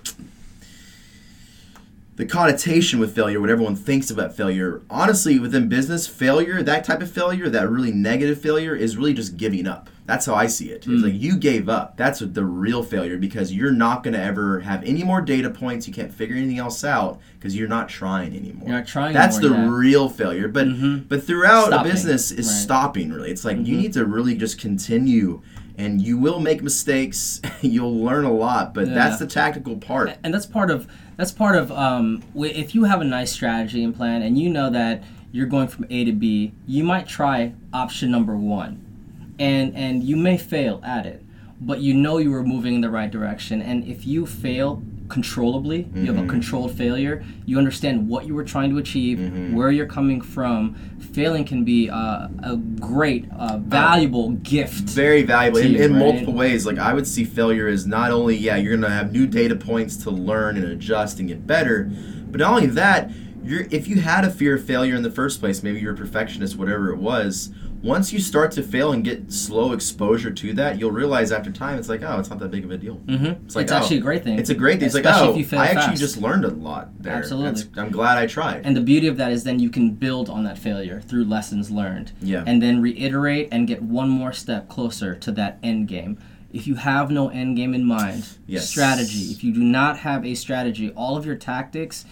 the 2.17 2.25
connotation 2.25 2.99
with 2.99 3.15
failure 3.15 3.39
what 3.39 3.51
everyone 3.51 3.77
thinks 3.77 4.11
about 4.11 4.35
failure 4.35 4.81
honestly 4.89 5.39
within 5.39 5.69
business 5.69 6.07
failure 6.07 6.63
that 6.63 6.85
type 6.85 7.03
of 7.03 7.11
failure 7.11 7.51
that 7.51 7.69
really 7.69 7.93
negative 7.93 8.41
failure 8.41 8.75
is 8.75 8.97
really 8.97 9.15
just 9.15 9.37
giving 9.37 9.67
up. 9.67 9.89
That's 10.05 10.27
how 10.27 10.35
i 10.35 10.47
see 10.47 10.71
it. 10.71 10.77
It's 10.79 10.87
hmm. 10.87 10.97
like 10.99 11.15
you 11.15 11.37
gave 11.37 11.69
up. 11.69 11.97
That's 11.97 12.21
the 12.21 12.45
real 12.45 12.83
failure 12.83 13.17
because 13.17 13.53
you're 13.53 13.73
not 13.73 14.03
going 14.03 14.15
to 14.15 14.23
ever 14.23 14.61
have 14.61 14.83
any 14.85 15.05
more 15.05 15.21
data 15.21 15.49
points 15.49 15.87
you 15.87 15.95
can't 15.95 16.13
figure 16.13 16.37
anything 16.37 16.59
else 16.59 16.85
out 16.85 17.21
because 17.39 17.57
you're 17.57 17.69
not 17.69 17.89
trying 17.89 18.37
anymore. 18.37 18.69
You're 18.69 18.79
not 18.79 18.87
trying 18.87 19.15
that's 19.15 19.39
the 19.39 19.51
yeah. 19.51 19.69
real 19.69 20.09
failure. 20.09 20.49
But 20.49 20.67
mm-hmm. 20.67 21.05
but 21.09 21.25
throughout 21.25 21.69
Stopping, 21.69 21.91
a 21.91 21.95
business 21.95 22.31
is 22.31 22.47
right. 22.47 22.55
stopping 22.55 23.13
really. 23.13 23.31
It's 23.31 23.45
like 23.45 23.59
you 23.59 23.63
mm-hmm. 23.63 23.77
need 23.83 23.93
to 23.95 24.05
really 24.05 24.35
just 24.35 24.59
continue 24.59 25.41
and 25.83 26.01
you 26.01 26.17
will 26.17 26.41
make 26.41 26.63
mistakes. 26.63 27.41
You'll 27.61 27.97
learn 28.05 28.25
a 28.25 28.33
lot 28.33 28.73
but 28.75 28.95
that's 28.95 29.19
the 29.19 29.27
tactical 29.27 29.77
part. 29.77 30.17
And 30.23 30.33
that's 30.33 30.47
part 30.47 30.71
of 30.71 30.87
that's 31.17 31.33
part 31.33 31.57
of 31.57 31.71
um, 31.73 32.23
if 32.35 32.75
you 32.75 32.85
have 32.85 33.01
a 33.01 33.05
nice 33.05 33.33
strategy 33.33 33.83
and 33.83 33.95
plan 33.95 34.23
and 34.23 34.39
you 34.39 34.49
know 34.49 34.71
that 34.71 35.03
you're 35.31 35.47
going 35.47 35.69
from 35.69 35.87
A 35.91 36.05
to 36.05 36.13
B, 36.13 36.53
you 36.67 36.85
might 36.85 37.09
try 37.09 37.55
option 37.73 38.11
number 38.11 38.37
one, 38.37 39.35
and 39.39 39.75
and 39.75 40.03
you 40.05 40.17
may 40.17 40.37
fail 40.37 40.81
at 40.85 41.07
it, 41.07 41.25
but 41.61 41.81
you 41.81 41.95
know 41.95 42.19
you 42.19 42.31
were 42.31 42.43
moving 42.43 42.75
in 42.75 42.81
the 42.83 42.91
right 42.91 43.11
direction. 43.11 43.63
And 43.63 43.85
if 43.87 44.07
you 44.07 44.27
fail 44.27 44.83
controllably, 45.13 45.87
you 45.95 46.11
have 46.13 46.25
a 46.25 46.27
controlled 46.27 46.73
failure. 46.73 47.23
You 47.45 47.59
understand 47.59 48.09
what 48.09 48.27
you 48.27 48.35
were 48.35 48.45
trying 48.45 48.71
to 48.71 48.79
achieve, 48.79 49.53
where 49.53 49.71
you're 49.71 49.87
coming 49.87 50.23
from. 50.23 50.75
Failing 51.13 51.45
can 51.45 51.65
be 51.65 51.91
uh, 51.91 52.29
a 52.43 52.57
great, 52.81 53.27
uh, 53.39 53.59
valuable 53.59 54.31
gift. 54.31 54.85
very 54.89 55.23
valuable 55.23 55.59
in, 55.59 55.73
Team, 55.75 55.83
in 55.83 55.93
right? 55.93 55.99
multiple 55.99 56.33
ways 56.33 56.65
like 56.65 56.79
i 56.79 56.95
would 56.95 57.07
see 57.07 57.25
failure 57.25 57.69
as 57.69 57.87
not 57.87 58.11
only 58.11 58.35
yeah 58.37 58.57
you're 58.57 58.75
gonna 58.75 58.89
have 58.89 59.13
new 59.13 59.27
data 59.27 59.55
points 59.55 59.97
to 59.97 60.11
learn 60.11 60.57
and 60.57 60.65
adjust 60.65 61.19
and 61.19 61.29
get 61.29 61.47
better 61.47 61.91
but 62.31 62.41
not 62.41 62.55
only 62.55 62.67
that 62.67 63.11
you're 63.45 63.67
if 63.71 63.89
you 63.89 64.01
had 64.01 64.25
a 64.25 64.31
fear 64.31 64.55
of 64.57 64.65
failure 64.65 64.95
in 64.95 65.03
the 65.03 65.11
first 65.11 65.41
place 65.41 65.63
maybe 65.63 65.81
you're 65.81 65.93
a 65.95 65.97
perfectionist 65.97 66.57
whatever 66.57 66.91
it 66.91 66.97
was 66.99 67.51
once 67.83 68.13
you 68.13 68.21
start 68.21 68.53
to 68.53 68.63
fail 68.63 68.93
and 68.93 69.03
get 69.05 69.33
slow 69.33 69.73
exposure 69.73 70.31
to 70.31 70.53
that 70.55 70.79
you'll 70.79 70.91
realize 70.93 71.33
after 71.33 71.51
time 71.51 71.79
it's 71.79 71.89
like 71.89 72.03
oh 72.03 72.19
it's 72.21 72.31
not 72.31 72.39
that 72.39 72.51
big 72.51 72.65
of 72.65 72.71
a 72.71 72.77
deal 72.79 72.97
Mm-hmm. 73.07 73.45
It's 73.45 73.57
like, 73.57 73.65
it's 73.65 73.73
oh, 73.73 73.77
actually 73.77 73.99
a 73.99 74.01
great 74.01 74.23
thing. 74.25 74.39
It's 74.39 74.51
a 74.51 74.55
great 74.55 74.79
thing. 74.79 74.87
It's 74.87 74.95
like, 74.95 75.05
oh, 75.07 75.31
if 75.31 75.37
you 75.37 75.45
fail 75.45 75.61
I 75.61 75.67
actually 75.67 75.83
fast. 75.89 76.01
just 76.01 76.17
learned 76.19 76.45
a 76.45 76.49
lot 76.49 76.91
there. 77.03 77.15
Absolutely. 77.15 77.63
That's- 77.63 77.79
I'm 77.85 77.91
glad 77.91 78.17
I 78.19 78.27
tried. 78.27 78.65
And 78.65 78.77
the 78.77 78.81
beauty 78.81 79.07
of 79.09 79.17
that 79.17 79.33
is 79.33 79.45
then 79.45 79.59
you 79.59 79.71
can 79.71 79.91
build 79.91 80.31
on 80.31 80.45
that 80.45 80.57
failure 80.59 81.01
through 81.01 81.25
lessons 81.25 81.71
learned. 81.71 82.13
Yeah. 82.21 82.45
And 82.47 82.63
then 82.63 82.81
reiterate 82.81 83.49
and 83.51 83.67
get 83.67 83.83
one 83.83 84.09
more 84.09 84.33
step 84.33 84.69
closer 84.69 85.15
to 85.17 85.33
that 85.33 85.59
end 85.63 85.89
game. 85.89 86.19
If 86.53 86.67
you 86.67 86.77
have 86.77 87.11
no 87.11 87.29
end 87.31 87.57
game 87.57 87.75
in 87.75 87.85
mind, 87.85 88.29
Yes. 88.47 88.69
strategy, 88.69 89.33
if 89.33 89.43
you 89.43 89.53
do 89.53 89.61
not 89.63 89.99
have 89.99 90.25
a 90.25 90.35
strategy, 90.35 90.91
all 90.91 91.17
of 91.17 91.27
your 91.27 91.37
tactics 91.37 92.05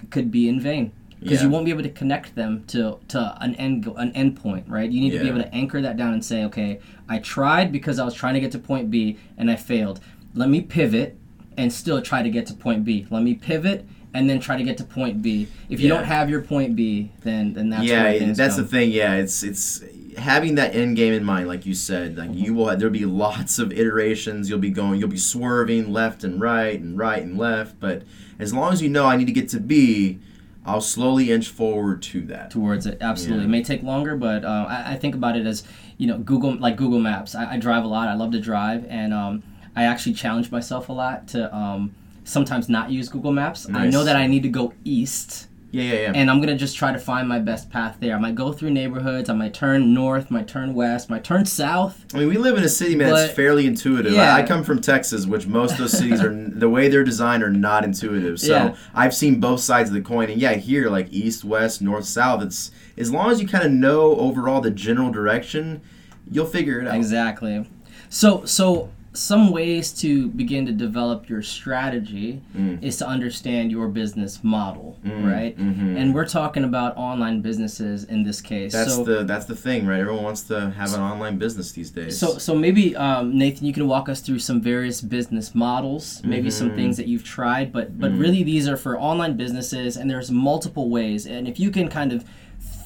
c- 0.00 0.06
could 0.10 0.30
be 0.30 0.48
in 0.48 0.60
vain. 0.60 0.92
Because 1.28 1.42
you 1.42 1.50
won't 1.50 1.64
be 1.64 1.70
able 1.70 1.82
to 1.82 1.90
connect 1.90 2.34
them 2.34 2.64
to, 2.68 2.98
to 3.08 3.36
an 3.40 3.54
end 3.56 3.84
go- 3.84 3.94
an 3.94 4.12
end 4.12 4.36
point, 4.36 4.68
right? 4.68 4.90
You 4.90 5.00
need 5.00 5.10
to 5.10 5.18
be 5.18 5.28
able 5.28 5.42
to 5.42 5.54
anchor 5.54 5.80
that 5.80 5.96
down 5.96 6.12
and 6.12 6.24
say, 6.24 6.44
okay, 6.44 6.80
I 7.08 7.18
tried 7.18 7.72
because 7.72 7.98
I 7.98 8.04
was 8.04 8.14
trying 8.14 8.34
to 8.34 8.40
get 8.40 8.52
to 8.52 8.58
point 8.58 8.90
B 8.90 9.18
and 9.36 9.50
I 9.50 9.56
failed. 9.56 10.00
Let 10.34 10.48
me 10.48 10.60
pivot 10.60 11.18
and 11.56 11.72
still 11.72 12.02
try 12.02 12.22
to 12.22 12.30
get 12.30 12.46
to 12.46 12.54
point 12.54 12.84
B. 12.84 13.06
Let 13.10 13.22
me 13.22 13.34
pivot 13.34 13.86
and 14.14 14.30
then 14.30 14.40
try 14.40 14.56
to 14.56 14.62
get 14.62 14.78
to 14.78 14.84
point 14.84 15.20
B. 15.20 15.48
If 15.68 15.80
you 15.80 15.88
Yeah. 15.88 15.96
don't 15.96 16.04
have 16.04 16.30
your 16.30 16.40
point 16.40 16.74
B, 16.76 17.10
then 17.22 17.52
then 17.52 17.70
that's 17.70 17.84
yeah, 17.84 18.32
that's 18.32 18.56
go. 18.56 18.62
the 18.62 18.68
thing. 18.68 18.90
Yeah, 18.90 19.14
it's 19.14 19.42
it's 19.42 19.82
having 20.16 20.54
that 20.54 20.74
end 20.74 20.96
game 20.96 21.12
in 21.12 21.24
mind, 21.24 21.48
like 21.48 21.66
you 21.66 21.74
said. 21.74 22.16
Like 22.16 22.30
mm-hmm. 22.30 22.38
you 22.38 22.54
will, 22.54 22.76
there'll 22.76 22.90
be 22.90 23.04
lots 23.04 23.58
of 23.58 23.72
iterations. 23.72 24.48
You'll 24.48 24.58
be 24.58 24.70
going, 24.70 24.98
you'll 25.00 25.08
be 25.08 25.18
swerving 25.18 25.92
left 25.92 26.24
and 26.24 26.40
right 26.40 26.80
and 26.80 26.96
right 26.98 27.22
and 27.22 27.36
left. 27.36 27.78
But 27.80 28.02
as 28.38 28.54
long 28.54 28.72
as 28.72 28.82
you 28.82 28.88
know 28.88 29.06
I 29.06 29.16
need 29.16 29.26
to 29.26 29.32
get 29.32 29.48
to 29.50 29.60
B, 29.60 30.18
I'll 30.66 30.80
slowly 30.80 31.30
inch 31.30 31.48
forward 31.48 32.02
to 32.02 32.22
that. 32.26 32.50
towards 32.50 32.86
it. 32.86 32.98
Absolutely, 33.00 33.44
Yeah. 33.44 33.48
it 33.48 33.50
may 33.50 33.62
take 33.62 33.82
longer, 33.82 34.16
but 34.16 34.44
uh, 34.44 34.66
I, 34.68 34.92
I 34.92 34.96
think 34.96 35.14
about 35.14 35.36
it 35.36 35.46
as 35.46 35.62
you 35.98 36.06
know, 36.06 36.18
Google 36.18 36.56
like 36.58 36.76
Google 36.76 36.98
Maps. 36.98 37.34
I, 37.34 37.54
I 37.54 37.56
drive 37.58 37.84
a 37.84 37.86
lot. 37.86 38.08
I 38.08 38.14
love 38.14 38.32
to 38.32 38.40
drive, 38.40 38.84
and 38.88 39.14
um, 39.14 39.42
I 39.74 39.84
actually 39.84 40.14
challenge 40.14 40.50
myself 40.50 40.88
a 40.88 40.92
lot 40.92 41.28
to 41.28 41.54
um, 41.54 41.94
sometimes 42.24 42.68
not 42.68 42.90
use 42.90 43.08
Google 43.08 43.32
Maps. 43.32 43.66
I 43.72 43.88
know 43.88 44.04
that 44.04 44.16
I 44.16 44.26
need 44.26 44.42
to 44.42 44.48
go 44.48 44.72
east. 44.84 45.48
Yeah, 45.72 45.82
yeah, 45.82 45.92
yeah. 46.00 46.12
and 46.14 46.30
I'm 46.30 46.40
gonna 46.40 46.56
just 46.56 46.76
try 46.76 46.92
to 46.92 46.98
find 46.98 47.28
my 47.28 47.38
best 47.38 47.70
path 47.70 47.96
there. 48.00 48.14
I 48.14 48.18
might 48.18 48.34
go 48.36 48.52
through 48.52 48.70
neighborhoods. 48.70 49.28
I 49.28 49.34
might 49.34 49.52
turn 49.52 49.92
north, 49.92 50.30
might 50.30 50.46
turn 50.48 50.74
west, 50.74 51.10
might 51.10 51.24
turn 51.24 51.44
south. 51.44 52.04
I 52.14 52.18
mean, 52.18 52.28
we 52.28 52.38
live 52.38 52.56
in 52.56 52.62
a 52.64 52.68
city, 52.68 52.94
man. 52.94 53.10
that's 53.12 53.28
But- 53.28 53.36
fairly 53.36 53.66
intuitive. 53.66 54.12
Yeah. 54.12 54.34
I, 54.34 54.40
I 54.40 54.46
come 54.46 54.62
from 54.62 54.80
Texas, 54.80 55.26
which 55.26 55.46
most 55.46 55.72
of 55.72 55.78
those 55.78 55.92
cities 55.92 56.22
are 56.22 56.32
the 56.48 56.68
way 56.68 56.88
they're 56.88 57.04
designed 57.04 57.42
are 57.42 57.50
not 57.50 57.84
intuitive. 57.84 58.40
So 58.40 58.52
Yeah. 58.52 58.76
I've 58.94 59.14
seen 59.14 59.40
both 59.40 59.60
sides 59.60 59.90
of 59.90 59.94
the 59.94 60.00
coin, 60.02 60.30
and 60.30 60.40
yeah, 60.40 60.54
here 60.54 60.88
like 60.88 61.12
east, 61.12 61.44
west, 61.44 61.82
north, 61.82 62.04
south. 62.06 62.42
It's 62.42 62.70
as 62.96 63.10
long 63.10 63.30
as 63.30 63.40
you 63.42 63.48
kind 63.48 63.64
of 63.64 63.72
know 63.72 64.16
overall 64.16 64.60
the 64.60 64.70
general 64.70 65.10
direction, 65.10 65.82
you'll 66.30 66.46
figure 66.46 66.80
it 66.80 66.86
out. 66.88 66.94
Exactly. 66.94 67.68
So 68.08 68.44
so 68.44 68.90
some 69.16 69.50
ways 69.50 69.92
to 69.92 70.28
begin 70.28 70.66
to 70.66 70.72
develop 70.72 71.28
your 71.28 71.42
strategy 71.42 72.40
Mm. 72.56 72.82
is 72.82 72.96
to 72.98 73.06
understand 73.06 73.70
your 73.70 73.88
business 73.88 74.42
model, 74.42 74.98
right? 75.04 75.56
mhm. 75.58 75.96
And 75.98 76.14
we're 76.14 76.26
talking 76.26 76.64
about 76.64 76.96
online 76.96 77.40
businesses 77.40 78.04
in 78.04 78.22
this 78.22 78.40
case. 78.40 78.72
That's 78.72 78.94
so 78.94 79.04
the 79.04 79.24
that's 79.24 79.46
the 79.46 79.56
thing, 79.56 79.86
right? 79.86 80.00
Everyone 80.00 80.22
wants 80.24 80.42
to 80.44 80.70
have 80.70 80.94
an 80.94 81.00
online 81.00 81.36
business 81.38 81.72
these 81.72 81.90
days. 81.90 82.18
so 82.18 82.38
so 82.38 82.54
maybe 82.54 82.94
um, 82.96 83.36
Nathan, 83.36 83.66
you 83.66 83.72
can 83.72 83.86
walk 83.88 84.08
us 84.08 84.20
through 84.20 84.38
some 84.40 84.60
various 84.60 85.00
business 85.00 85.54
models, 85.54 86.22
maybe 86.24 86.50
some 86.50 86.66
Mm-hmm. 86.68 86.76
things 86.76 86.96
that 86.96 87.06
you've 87.06 87.24
tried, 87.24 87.72
but 87.72 87.98
but 87.98 88.10
really 88.12 88.42
these 88.42 88.68
are 88.68 88.76
for 88.76 88.98
online 89.00 89.36
businesses, 89.36 89.96
and 89.96 90.10
there's 90.10 90.30
multiple 90.30 90.88
ways. 90.90 91.26
And 91.26 91.46
if 91.48 91.58
you 91.60 91.70
can 91.70 91.88
kind 91.88 92.12
of 92.12 92.24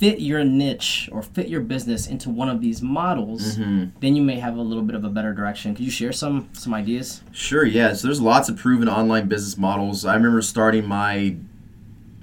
fit 0.00 0.18
your 0.20 0.42
niche 0.42 1.08
or 1.12 1.20
fit 1.22 1.48
your 1.48 1.60
business 1.60 2.06
into 2.08 2.30
one 2.30 2.48
of 2.48 2.60
these 2.60 2.80
models, 2.80 3.56
Mm-hmm. 3.58 3.98
then 4.00 4.16
you 4.16 4.22
may 4.22 4.38
have 4.40 4.56
a 4.56 4.62
little 4.62 4.82
bit 4.82 4.96
of 4.96 5.04
a 5.04 5.10
better 5.10 5.34
direction. 5.34 5.74
Could 5.74 5.84
you 5.84 5.90
share 5.90 6.12
some 6.12 6.48
some 6.52 6.72
ideas? 6.74 7.22
Sure, 7.32 7.64
yeah. 7.66 7.92
So 7.92 8.08
there's 8.08 8.20
lots 8.20 8.48
of 8.48 8.56
proven 8.56 8.88
online 8.88 9.28
business 9.28 9.56
models. 9.58 10.04
I 10.06 10.14
remember 10.14 10.40
starting 10.42 10.86
my 10.86 11.36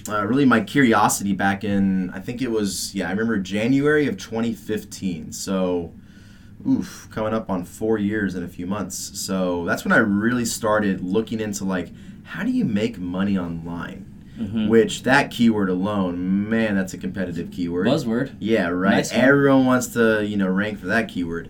uh, 0.10 0.26
really 0.26 0.46
my 0.46 0.62
curiosity 0.62 1.34
back 1.34 1.64
in 1.64 2.10
I 2.12 2.20
think 2.20 2.42
it 2.42 2.50
was 2.50 2.96
yeah 2.96 3.08
I 3.08 3.12
remember 3.12 3.38
January 3.38 4.08
of 4.08 4.18
2015. 4.18 5.32
So 5.34 5.94
oof, 6.68 7.08
coming 7.12 7.34
up 7.34 7.50
on 7.50 7.64
four 7.64 7.98
years 8.00 8.34
in 8.34 8.44
a 8.44 8.48
few 8.48 8.66
months. 8.66 9.20
So 9.20 9.66
that's 9.66 9.86
when 9.86 9.92
I 9.92 9.98
really 9.98 10.46
started 10.46 11.02
looking 11.02 11.40
into 11.40 11.64
like, 11.64 11.92
how 12.24 12.44
do 12.44 12.52
you 12.52 12.66
make 12.66 12.98
money 12.98 13.38
online? 13.38 14.07
Mhm. 14.40 14.68
Which 14.70 15.04
that 15.04 15.32
keyword 15.32 15.70
alone, 15.70 16.48
man, 16.50 16.76
that's 16.76 16.94
a 16.94 16.98
competitive 16.98 17.50
keyword. 17.50 17.88
Buzzword. 17.88 18.32
Yeah, 18.40 18.68
right. 18.70 18.98
Nice. 18.98 19.12
Everyone 19.12 19.66
wants 19.66 19.88
to, 19.88 20.24
you 20.26 20.38
know, 20.38 20.48
rank 20.48 20.80
for 20.80 20.86
that 20.88 21.08
keyword, 21.08 21.50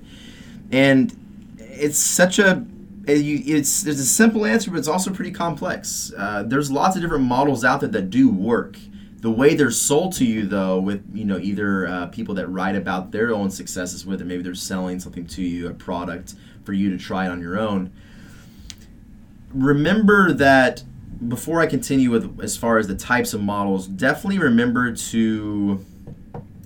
and 0.72 1.14
it's 1.60 1.98
such 2.00 2.40
a. 2.40 2.64
it- 3.06 3.22
It's 3.48 3.84
there's 3.84 4.00
a 4.00 4.06
simple 4.06 4.46
answer, 4.46 4.72
but 4.72 4.78
it's 4.80 4.88
also 4.88 5.12
pretty 5.12 5.32
complex. 5.32 6.12
Uh, 6.18 6.44
there's 6.44 6.72
lots 6.72 6.96
of 6.96 7.02
different 7.02 7.26
models 7.26 7.64
out 7.66 7.82
there 7.82 7.90
that 7.90 8.10
do 8.10 8.30
work. 8.30 8.78
The 9.20 9.32
way 9.32 9.56
they're 9.56 9.72
sold 9.72 10.14
to 10.14 10.26
you, 10.26 10.46
though, 10.46 10.80
with 10.80 11.02
you 11.14 11.26
know 11.26 11.38
either 11.40 11.88
uh, 11.88 12.06
people 12.08 12.36
that 12.36 12.48
write 12.48 12.76
about 12.76 13.12
their 13.12 13.34
own 13.34 13.50
successes 13.50 14.06
with 14.06 14.22
it, 14.22 14.26
maybe 14.26 14.44
they're 14.44 14.54
selling 14.56 15.00
something 15.02 15.26
to 15.26 15.42
you, 15.42 15.68
a 15.68 15.74
product 15.74 16.36
for 16.64 16.72
you 16.74 16.90
to 16.92 16.98
try 16.98 17.26
it 17.26 17.30
on 17.30 17.42
your 17.42 17.60
own. 17.60 17.90
Remember 19.54 20.34
that 20.34 20.84
before 21.28 21.62
I 21.62 21.68
continue 21.68 22.12
with 22.12 22.40
as 22.42 22.58
far 22.58 22.78
as 22.78 22.88
the 22.88 22.96
types 22.96 23.34
of 23.34 23.42
models, 23.42 23.88
definitely 23.88 24.40
remember 24.40 24.92
to 24.92 25.86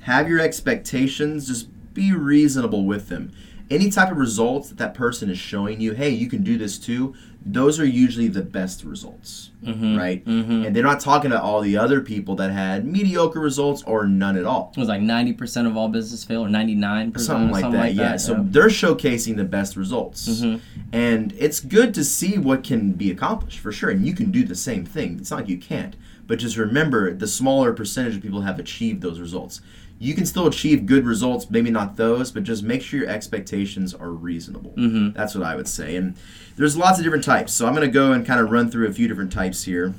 have 0.01 0.27
your 0.27 0.39
expectations, 0.39 1.47
just 1.47 1.67
be 1.93 2.13
reasonable 2.13 2.85
with 2.85 3.09
them. 3.09 3.31
Any 3.71 3.89
type 3.89 4.12
of 4.12 4.17
results 4.17 4.67
that 4.67 4.77
that 4.79 4.93
person 4.93 5.29
is 5.29 5.39
showing 5.39 5.79
you, 5.79 5.93
hey, 5.93 6.10
you 6.10 6.27
can 6.27 6.43
do 6.43 6.57
this 6.57 6.77
too, 6.77 7.13
those 7.45 7.79
are 7.79 7.86
usually 7.86 8.27
the 8.27 8.41
best 8.41 8.84
results, 8.84 9.51
Mhm. 9.65 9.97
right? 9.97 10.23
Mhm. 10.25 10.67
And 10.67 10.75
they're 10.75 10.84
not 10.84 10.99
talking 10.99 11.31
to 11.31 11.41
all 11.41 11.62
the 11.62 11.77
other 11.77 12.01
people 12.01 12.36
that 12.36 12.51
had 12.51 12.86
mediocre 12.86 13.39
results 13.39 13.81
or 13.88 14.05
none 14.05 14.36
at 14.36 14.43
all. 14.45 14.73
It 14.75 14.79
was 14.79 14.89
like 14.89 15.01
ninety 15.01 15.31
percent 15.31 15.67
of 15.67 15.77
all 15.77 15.88
business 15.88 16.25
fail, 16.25 16.41
or 16.41 16.49
ninety 16.49 16.75
nine 16.75 17.12
percent, 17.13 17.38
Or 17.39 17.53
Something 17.53 17.71
like 17.71 17.71
that, 17.71 17.95
yeah. 17.95 18.17
So 18.17 18.45
they're 18.47 18.67
showcasing 18.67 19.38
the 19.38 19.45
best 19.45 19.77
results. 19.77 20.27
Mhm. 20.27 20.60
And 20.91 21.34
it's 21.39 21.62
good 21.62 21.93
to 21.93 22.03
see 22.03 22.38
what 22.38 22.63
can 22.63 22.91
be 22.91 23.10
accomplished 23.10 23.60
for 23.60 23.71
sure. 23.71 23.89
And 23.89 24.05
you 24.05 24.13
can 24.13 24.31
do 24.31 24.43
the 24.43 24.53
same 24.55 24.84
thing. 24.86 25.15
It's 25.17 25.31
not 25.31 25.38
like 25.41 25.49
you 25.49 25.57
can't. 25.57 25.95
But 26.27 26.39
just 26.39 26.57
remember 26.57 27.13
the 27.13 27.27
smaller 27.27 27.71
percentage 27.73 28.15
of 28.17 28.21
people 28.21 28.41
have 28.41 28.60
achieved 28.60 29.01
those 29.01 29.19
results. 29.19 29.62
You 30.01 30.15
can 30.15 30.25
still 30.25 30.47
achieve 30.47 30.87
good 30.87 31.05
results, 31.05 31.47
maybe 31.51 31.69
not 31.69 31.95
those, 31.95 32.31
but 32.31 32.41
just 32.41 32.63
make 32.63 32.81
sure 32.81 32.99
your 33.01 33.07
expectations 33.09 33.93
are 33.93 34.09
reasonable. 34.09 34.73
Mhm. 34.75 35.13
That's 35.13 35.35
what 35.35 35.45
I 35.45 35.55
would 35.55 35.67
say. 35.67 35.95
And 35.95 36.15
there's 36.57 36.75
lots 36.75 36.97
of 36.97 37.03
different 37.03 37.23
types. 37.23 37.53
So 37.53 37.67
I'm 37.67 37.75
going 37.75 37.87
to 37.87 37.93
go 37.93 38.11
and 38.11 38.25
kind 38.25 38.39
of 38.39 38.49
run 38.49 38.71
through 38.71 38.87
a 38.87 38.91
few 38.91 39.07
different 39.07 39.31
types 39.31 39.63
here. 39.65 39.93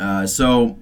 Uh, 0.00 0.26
so, 0.26 0.78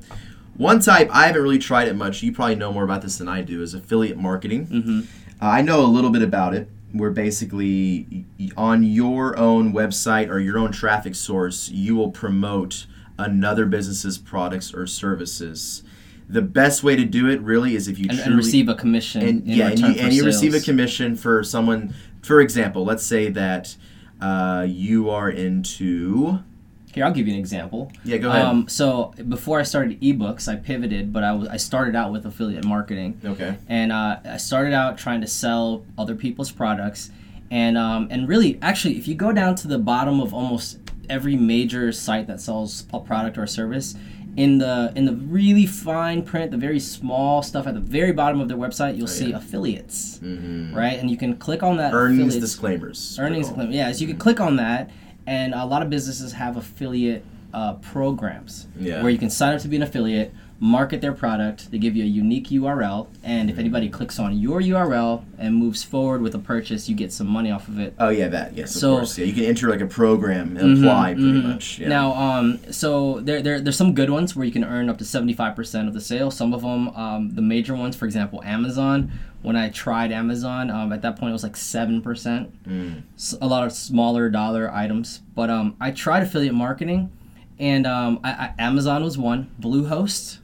one 0.56 0.80
type, 0.80 1.10
I 1.12 1.26
haven't 1.26 1.42
really 1.42 1.58
tried 1.58 1.88
it 1.88 1.94
much. 1.94 2.22
You 2.22 2.32
probably 2.32 2.54
know 2.54 2.72
more 2.72 2.84
about 2.84 3.02
this 3.02 3.18
than 3.18 3.28
I 3.28 3.42
do, 3.42 3.60
is 3.60 3.74
affiliate 3.74 4.16
marketing. 4.16 4.66
Mhm. 4.66 5.00
Uh, 5.42 5.46
I 5.46 5.60
know 5.60 5.84
a 5.84 5.86
little 5.86 6.10
bit 6.10 6.22
about 6.22 6.54
it. 6.54 6.70
Where 6.92 7.10
basically 7.10 8.24
on 8.56 8.82
your 8.82 9.38
own 9.38 9.74
website 9.74 10.30
or 10.30 10.38
your 10.38 10.56
own 10.58 10.72
traffic 10.72 11.14
source, 11.14 11.68
you 11.70 11.94
will 11.96 12.10
promote 12.10 12.86
another 13.18 13.66
business's 13.66 14.16
products 14.16 14.72
or 14.72 14.86
services. 14.86 15.82
The 16.28 16.42
best 16.42 16.82
way 16.82 16.96
to 16.96 17.04
do 17.04 17.28
it 17.28 17.40
really 17.40 17.76
is 17.76 17.86
if 17.86 17.98
you 17.98 18.06
and, 18.08 18.18
truly 18.18 18.30
and 18.30 18.36
receive 18.36 18.68
a 18.68 18.74
commission. 18.74 19.22
and 19.22 19.46
yeah, 19.46 19.68
and 19.68 19.78
you, 19.78 19.86
and 19.86 20.12
you 20.12 20.24
receive 20.24 20.54
a 20.54 20.60
commission 20.60 21.14
for 21.14 21.44
someone. 21.44 21.94
For 22.22 22.40
example, 22.40 22.84
let's 22.84 23.06
say 23.06 23.28
that 23.30 23.76
uh, 24.20 24.66
you 24.68 25.10
are 25.10 25.30
into. 25.30 26.40
Here, 26.92 27.04
I'll 27.04 27.12
give 27.12 27.28
you 27.28 27.34
an 27.34 27.38
example. 27.38 27.92
Yeah, 28.04 28.16
go 28.16 28.30
ahead. 28.30 28.42
Um, 28.42 28.68
so 28.68 29.12
before 29.28 29.60
I 29.60 29.62
started 29.62 30.00
ebooks, 30.00 30.48
I 30.48 30.56
pivoted, 30.56 31.12
but 31.12 31.22
I 31.22 31.32
was 31.32 31.48
I 31.48 31.58
started 31.58 31.94
out 31.94 32.10
with 32.10 32.24
affiliate 32.24 32.64
marketing, 32.64 33.20
okay. 33.24 33.56
and 33.68 33.92
uh, 33.92 34.18
I 34.24 34.38
started 34.38 34.72
out 34.72 34.96
trying 34.96 35.20
to 35.20 35.26
sell 35.26 35.84
other 35.98 36.14
people's 36.14 36.50
products, 36.50 37.10
and 37.50 37.76
um, 37.76 38.08
and 38.10 38.26
really, 38.26 38.58
actually, 38.62 38.96
if 38.96 39.06
you 39.06 39.14
go 39.14 39.30
down 39.30 39.54
to 39.56 39.68
the 39.68 39.78
bottom 39.78 40.20
of 40.20 40.32
almost 40.32 40.78
every 41.08 41.36
major 41.36 41.92
site 41.92 42.26
that 42.26 42.40
sells 42.40 42.86
a 42.92 43.00
product 43.00 43.38
or 43.38 43.44
a 43.44 43.48
service, 43.48 43.94
in 44.36 44.58
the 44.58 44.92
in 44.94 45.04
the 45.06 45.14
really 45.14 45.64
fine 45.66 46.22
print, 46.22 46.50
the 46.50 46.56
very 46.58 46.78
small 46.80 47.42
stuff 47.42 47.66
at 47.66 47.74
the 47.74 47.80
very 47.80 48.12
bottom 48.12 48.40
of 48.40 48.48
their 48.48 48.56
website, 48.58 48.96
you'll 48.96 49.06
see 49.06 49.30
yeah. 49.30 49.36
affiliates, 49.38 50.18
hmm 50.18 50.74
right? 50.74 50.98
And 50.98 51.10
you 51.10 51.16
can 51.16 51.36
click 51.36 51.62
on 51.62 51.78
that 51.78 51.94
Earnings 51.94 52.36
disclaimers. 52.36 53.18
earnings 53.18 53.50
They're 53.52 53.66
yeah 53.70 53.92
so 53.92 54.00
you 54.00 54.06
can 54.08 54.18
click 54.18 54.40
on 54.40 54.56
that 54.56 54.90
and 55.26 55.54
a 55.54 55.64
lot 55.64 55.82
of 55.82 55.88
businesses 55.90 56.32
have 56.32 56.56
affiliate 56.56 57.24
uh, 57.54 57.74
programs 57.74 58.66
Yeah. 58.78 59.02
where 59.02 59.10
you 59.10 59.18
can 59.18 59.30
sign 59.30 59.54
up 59.54 59.60
to 59.62 59.68
be 59.68 59.76
an 59.76 59.82
affiliate 59.82 60.32
market 60.58 61.00
their 61.02 61.12
product 61.12 61.70
they 61.70 61.76
give 61.78 61.94
you 61.94 62.02
a 62.02 62.06
unique 62.06 62.48
url 62.48 63.06
and 63.22 63.50
if 63.50 63.58
anybody 63.58 63.90
clicks 63.90 64.18
on 64.18 64.36
your 64.38 64.60
url 64.62 65.22
and 65.38 65.54
moves 65.54 65.84
forward 65.84 66.22
with 66.22 66.34
a 66.34 66.38
purchase 66.38 66.88
you 66.88 66.96
get 66.96 67.12
some 67.12 67.26
money 67.26 67.50
off 67.50 67.68
of 67.68 67.78
it 67.78 67.92
Oh 67.98 68.08
yeah, 68.08 68.28
that 68.28 68.54
yes, 68.56 68.74
of 68.74 68.80
So- 68.80 68.96
course. 68.96 69.18
Yeah, 69.18 69.26
you 69.26 69.34
can 69.34 69.44
enter 69.44 69.68
like 69.68 69.82
a 69.82 69.86
program 69.86 70.56
and 70.56 70.78
apply 70.78 71.12
Mhm, 71.12 71.16
pretty 71.16 71.40
mhm. 71.40 71.44
much. 71.52 71.78
Yeah. 71.78 71.88
Now, 71.88 72.14
um, 72.14 72.58
so 72.70 73.20
there, 73.20 73.42
there, 73.42 73.60
there's 73.60 73.76
some 73.76 73.92
good 73.94 74.08
ones 74.10 74.34
where 74.34 74.46
you 74.46 74.52
can 74.52 74.64
earn 74.64 74.88
up 74.88 74.96
to 74.98 75.04
75% 75.04 75.88
of 75.88 75.94
the 75.94 76.00
sale. 76.00 76.30
Some 76.30 76.54
of 76.54 76.62
them, 76.62 76.88
um, 76.90 77.30
the 77.34 77.42
major 77.42 77.74
ones, 77.74 77.94
for 77.96 78.04
example, 78.06 78.42
Amazon. 78.44 79.10
When 79.42 79.56
I 79.56 79.68
tried 79.68 80.10
Amazon, 80.10 80.70
um, 80.70 80.92
at 80.92 81.02
that 81.02 81.16
point 81.16 81.30
it 81.30 81.32
was 81.34 81.42
like 81.42 81.56
7%. 81.56 82.48
Mm. 82.68 83.02
S- 83.16 83.36
a 83.40 83.46
lot 83.46 83.64
of 83.66 83.72
smaller 83.72 84.28
dollar 84.30 84.70
items. 84.72 85.20
But 85.34 85.50
um, 85.50 85.76
I 85.80 85.90
tried 85.90 86.22
affiliate 86.22 86.54
marketing, 86.54 87.10
and 87.58 87.86
um, 87.86 88.20
I, 88.24 88.30
I, 88.30 88.54
Amazon 88.58 89.04
was 89.04 89.16
one. 89.18 89.50
Bluehost 89.60 90.38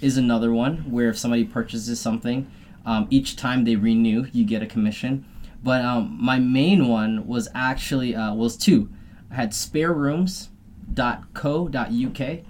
is 0.00 0.16
another 0.16 0.52
one 0.52 0.78
where 0.90 1.08
if 1.08 1.18
somebody 1.18 1.44
purchases 1.44 2.00
something, 2.00 2.50
um, 2.84 3.06
each 3.10 3.36
time 3.36 3.64
they 3.64 3.76
renew, 3.76 4.26
you 4.32 4.44
get 4.44 4.62
a 4.62 4.66
commission. 4.66 5.24
But 5.62 5.84
um, 5.84 6.16
my 6.20 6.38
main 6.38 6.88
one 6.88 7.26
was 7.26 7.48
actually 7.54 8.14
uh, 8.14 8.34
was 8.34 8.56
two. 8.56 8.88
I 9.30 9.34
had 9.34 9.50
sparerooms.co.uk 9.50 12.44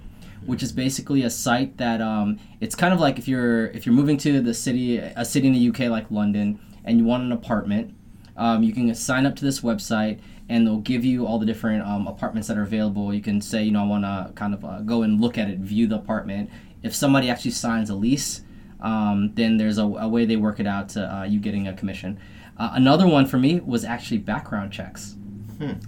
which 0.45 0.63
is 0.63 0.71
basically 0.71 1.23
a 1.23 1.29
site 1.29 1.77
that 1.77 2.01
um, 2.01 2.39
it's 2.61 2.75
kind 2.75 2.93
of 2.93 2.99
like 2.99 3.19
if 3.19 3.27
you're 3.27 3.67
if 3.67 3.85
you're 3.85 3.93
moving 3.93 4.17
to 4.17 4.41
the 4.41 4.53
city 4.53 4.97
a 4.97 5.25
city 5.25 5.47
in 5.47 5.53
the 5.53 5.69
UK 5.69 5.91
like 5.91 6.09
London 6.09 6.59
and 6.85 6.97
you 6.97 7.05
want 7.05 7.23
an 7.23 7.31
apartment 7.31 7.93
um, 8.37 8.63
you 8.63 8.73
can 8.73 8.93
sign 8.95 9.25
up 9.25 9.35
to 9.35 9.45
this 9.45 9.61
website 9.61 10.19
and 10.49 10.65
they'll 10.65 10.77
give 10.77 11.03
you 11.03 11.27
all 11.27 11.37
the 11.37 11.45
different 11.45 11.85
um, 11.85 12.07
apartments 12.07 12.47
that 12.47 12.57
are 12.57 12.63
available 12.63 13.13
you 13.13 13.21
can 13.21 13.41
say 13.41 13.63
you 13.63 13.71
know 13.71 13.83
I 13.83 13.87
want 13.87 14.03
to 14.03 14.31
kind 14.35 14.53
of 14.53 14.63
uh, 14.63 14.79
go 14.81 15.01
and 15.01 15.19
look 15.19 15.37
at 15.37 15.49
it 15.49 15.59
view 15.59 15.87
the 15.87 15.95
apartment 15.95 16.49
if 16.83 16.95
somebody 16.95 17.29
actually 17.29 17.51
signs 17.51 17.89
a 17.89 17.95
lease 17.95 18.41
um, 18.79 19.33
then 19.33 19.57
there's 19.57 19.77
a, 19.77 19.83
a 19.83 20.07
way 20.07 20.25
they 20.25 20.35
work 20.35 20.59
it 20.59 20.67
out 20.67 20.89
to 20.89 21.15
uh, 21.15 21.23
you 21.23 21.39
getting 21.39 21.67
a 21.67 21.73
commission 21.73 22.19
uh, 22.57 22.71
another 22.73 23.07
one 23.07 23.25
for 23.25 23.37
me 23.37 23.59
was 23.59 23.83
actually 23.85 24.17
background 24.17 24.71
checks 24.71 25.15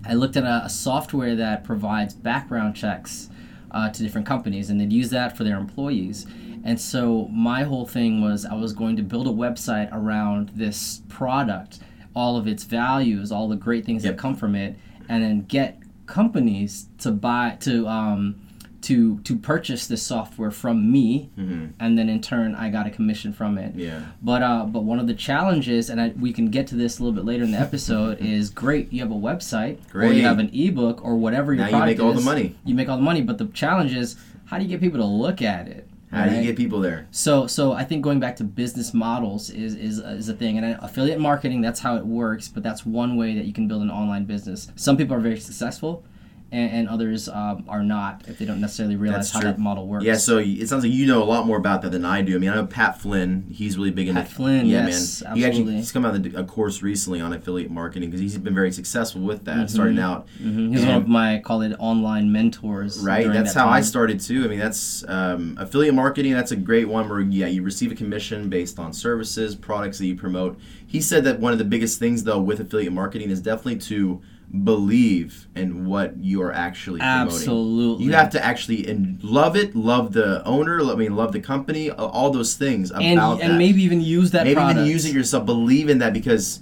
I 0.04 0.16
looked 0.16 0.36
at 0.36 0.46
a, 0.46 0.66
a 0.66 0.70
software 0.70 1.36
that 1.36 1.64
provides 1.64 2.14
background 2.16 2.76
checks 2.76 3.30
uh, 3.72 3.90
to 3.90 4.02
different 4.02 4.26
companies, 4.26 4.72
and 4.72 4.82
they'd 4.82 4.92
use 4.92 5.12
that 5.12 5.38
for 5.38 5.44
their 5.44 5.58
employees. 5.58 6.26
And 6.64 6.82
so 6.82 7.28
my 7.28 7.64
whole 7.64 7.86
thing 7.86 8.20
was 8.22 8.46
I 8.46 8.56
was 8.56 8.74
going 8.74 8.96
to 8.96 9.04
build 9.04 9.28
a 9.28 9.32
website 9.32 9.90
around 9.94 10.50
this 10.56 11.04
product, 11.08 11.80
all 12.16 12.36
of 12.36 12.48
its 12.48 12.64
values, 12.64 13.32
all 13.32 13.48
the 13.48 13.56
great 13.56 13.86
things 13.86 14.04
Yep. 14.04 14.16
that 14.16 14.20
come 14.20 14.36
from 14.36 14.56
it, 14.56 14.76
and 15.08 15.24
then 15.24 15.42
get 15.42 15.78
companies 16.08 16.88
to 16.98 17.12
buy 17.12 17.58
to 17.60 17.88
um, 17.88 18.42
to 18.82 19.20
to 19.20 19.36
purchase 19.36 19.88
this 19.88 20.02
software 20.02 20.52
from 20.52 20.92
me, 20.92 21.30
Mhm. 21.38 21.70
and 21.80 21.98
then 21.98 22.08
in 22.10 22.22
turn 22.22 22.56
I 22.56 22.70
got 22.70 22.88
a 22.88 22.90
commission 22.90 23.34
from 23.34 23.58
it. 23.58 23.76
Yeah. 23.76 24.02
But 24.22 24.42
uh, 24.42 24.66
but 24.66 24.84
one 24.84 25.00
of 25.00 25.08
the 25.08 25.14
challenges, 25.14 25.90
and 25.90 26.00
I, 26.00 26.14
we 26.20 26.32
can 26.34 26.50
get 26.50 26.68
to 26.68 26.76
this 26.76 27.00
a 27.00 27.04
little 27.04 27.16
bit 27.16 27.26
later 27.26 27.44
in 27.44 27.52
the 27.52 27.60
episode, 27.60 28.18
is 28.22 28.50
great. 28.50 28.92
You 28.94 29.02
have 29.02 29.12
a 29.12 29.16
website, 29.16 29.78
great. 29.90 30.12
or 30.12 30.14
you 30.14 30.24
have 30.24 30.40
an 30.40 30.50
ebook, 30.54 31.04
or 31.04 31.16
whatever 31.18 31.54
your 31.54 31.64
Now 31.64 31.70
you 31.70 31.76
product 31.78 31.98
make 32.00 32.06
all 32.06 32.14
the 32.14 32.22
money. 32.22 32.56
You 32.66 32.76
make 32.76 32.90
all 32.90 32.98
the 32.98 33.04
money, 33.04 33.22
but 33.22 33.38
the 33.38 33.46
challenge 33.48 33.94
is 33.96 34.16
how 34.46 34.58
do 34.58 34.64
you 34.64 34.70
get 34.70 34.82
people 34.82 35.00
to 35.00 35.06
look 35.06 35.42
at 35.42 35.68
it? 35.68 35.86
How 36.12 36.26
do 36.28 36.36
you 36.36 36.42
get 36.42 36.56
people 36.58 36.80
there? 36.80 37.06
So, 37.12 37.46
so 37.46 37.72
I 37.74 37.84
think 37.84 38.02
going 38.04 38.20
back 38.20 38.36
to 38.38 38.44
business 38.44 38.96
models 38.96 39.52
is 39.52 39.76
is, 39.76 40.00
is 40.00 40.28
a 40.28 40.34
thing, 40.34 40.58
and 40.58 40.76
affiliate 40.82 41.20
marketing 41.20 41.62
that's 41.62 41.80
how 41.82 41.98
it 41.98 42.06
works. 42.06 42.48
But 42.48 42.64
that's 42.64 42.84
one 42.84 43.16
way 43.16 43.36
that 43.36 43.46
you 43.46 43.54
can 43.54 43.68
build 43.68 43.84
an 43.84 43.92
online 43.92 44.26
business. 44.26 44.72
Some 44.76 44.98
people 44.98 45.16
are 45.16 45.20
very 45.20 45.40
successful, 45.40 46.04
and, 46.52 46.72
and 46.72 46.90
others 46.90 47.30
um, 47.30 47.66
are 47.68 47.84
not 47.84 48.24
if 48.28 48.38
they 48.40 48.46
don't 48.46 48.60
necessarily 48.62 48.96
realize 48.96 49.28
That's 49.28 49.32
how 49.32 49.40
true. 49.42 49.52
that 49.52 49.60
model 49.60 49.88
works. 49.88 50.06
Yeah, 50.06 50.16
so 50.16 50.38
it 50.38 50.68
sounds 50.68 50.84
like 50.84 50.94
you 50.94 51.06
know 51.06 51.22
a 51.22 51.26
lot 51.26 51.46
more 51.46 51.58
about 51.58 51.82
that 51.84 51.92
than 51.92 52.06
I 52.06 52.22
do. 52.22 52.36
I 52.36 52.40
mean, 52.40 52.50
I 52.50 52.56
know 52.56 52.66
Pat 52.66 53.00
Flynn. 53.00 53.48
He's 53.52 53.78
really 53.78 53.92
big 53.92 54.08
into 54.08 54.22
Pat 54.22 54.32
Flynn, 54.32 54.66
Yeah, 54.66 54.88
yes, 54.88 55.22
man. 55.24 55.36
He 55.36 55.46
actually 55.46 55.48
absolutely. 55.62 55.76
he's 55.78 55.92
come 55.92 56.06
out 56.06 56.14
with 56.14 56.36
a 56.36 56.44
course 56.44 56.82
recently 56.82 57.22
on 57.22 57.34
affiliate 57.34 57.72
marketing 57.72 58.10
because 58.10 58.22
he's 58.22 58.38
been 58.38 58.56
very 58.56 58.72
successful 58.72 59.22
with 59.22 59.46
that, 59.46 59.70
starting 59.70 60.00
out. 60.00 60.28
hmm 60.38 60.72
He's 60.72 60.86
one 60.86 60.96
of 60.96 61.08
my 61.08 61.42
call 61.44 61.62
it 61.62 61.76
online 61.80 62.32
mentors. 62.32 63.00
Right, 63.00 63.32
that's 63.32 63.54
that 63.54 63.60
how 63.60 63.70
I 63.70 63.82
started 63.82 64.20
too. 64.20 64.44
I 64.44 64.48
mean, 64.48 64.60
that's 64.60 65.04
um, 65.08 65.56
affiliate 65.60 65.94
marketing. 65.94 66.34
That's 66.34 66.52
a 66.52 66.56
great 66.56 66.88
one 66.88 67.08
where 67.10 67.22
yeah, 67.22 67.48
you 67.48 67.64
receive 67.64 67.92
a 67.92 67.96
commission 67.96 68.50
based 68.50 68.80
on 68.80 68.94
services, 68.94 69.56
products 69.56 70.00
that 70.00 70.06
you 70.08 70.16
promote. 70.16 70.60
He 70.86 71.02
said 71.02 71.24
that 71.26 71.40
one 71.40 71.54
of 71.54 71.60
the 71.60 71.66
biggest 71.66 72.00
things 72.00 72.24
though 72.24 72.40
with 72.40 72.60
affiliate 72.60 72.94
marketing 72.94 73.30
is 73.30 73.40
definitely 73.42 73.78
to 73.82 74.22
believe 74.64 75.48
in 75.56 75.86
what 75.86 76.18
you 76.18 76.42
are 76.42 76.52
actually 76.52 77.00
promoting. 77.00 77.28
Absolutely. 77.28 78.06
You 78.06 78.14
have 78.14 78.32
to 78.32 78.44
actually 78.44 78.88
and 78.88 79.24
love 79.24 79.56
it, 79.56 79.76
love 79.76 80.14
the 80.14 80.44
owner, 80.44 80.82
I 80.82 80.96
mean, 80.96 81.16
love 81.16 81.34
the 81.34 81.40
company, 81.40 81.92
all 81.92 82.32
those 82.32 82.56
things 82.56 82.90
about 82.90 83.04
and 83.04 83.20
that. 83.20 83.42
and 83.42 83.58
maybe 83.58 83.84
even 83.84 84.02
use 84.02 84.32
that 84.32 84.46
maybe 84.46 84.56
product. 84.56 84.80
even 84.80 84.92
use 84.92 85.06
it 85.06 85.14
yourself. 85.14 85.46
Believe 85.46 85.88
in 85.90 86.00
that 86.00 86.14
because 86.14 86.62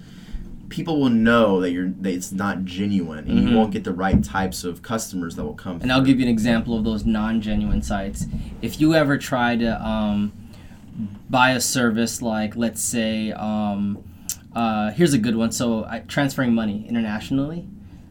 people 0.69 1.00
will 1.00 1.10
know 1.10 1.62
that 1.62 1.71
you're 1.71 1.89
that 1.89 2.13
it's 2.13 2.34
not 2.34 2.65
genuine, 2.65 3.26
and 3.30 3.50
you 3.50 3.56
won't 3.56 3.71
get 3.71 3.86
the 3.86 3.93
right 3.93 4.21
types 4.21 4.65
of 4.65 4.82
customers 4.82 5.36
that 5.38 5.45
will 5.45 5.54
come. 5.54 5.76
Mm-hmm. 5.76 5.84
And 5.84 5.91
I'll 5.93 6.02
give 6.02 6.19
you 6.19 6.26
an 6.26 6.32
example 6.32 6.78
of 6.78 6.84
those 6.84 7.06
non-genuine 7.06 7.82
sites. 7.82 8.26
If 8.62 8.82
you 8.82 8.93
ever 8.95 9.17
try 9.17 9.56
to 9.56 9.82
um, 9.82 10.34
buy 11.30 11.52
a 11.52 11.62
service 11.62 12.21
like, 12.21 12.58
let's 12.58 12.82
say, 12.82 13.32
um, 13.32 14.04
uh, 14.54 14.91
here's 14.91 15.13
a 15.13 15.17
good 15.17 15.38
one. 15.38 15.54
So 15.54 15.86
I, 15.86 16.00
transferring 16.00 16.54
money 16.54 16.86
internationally. 16.88 17.69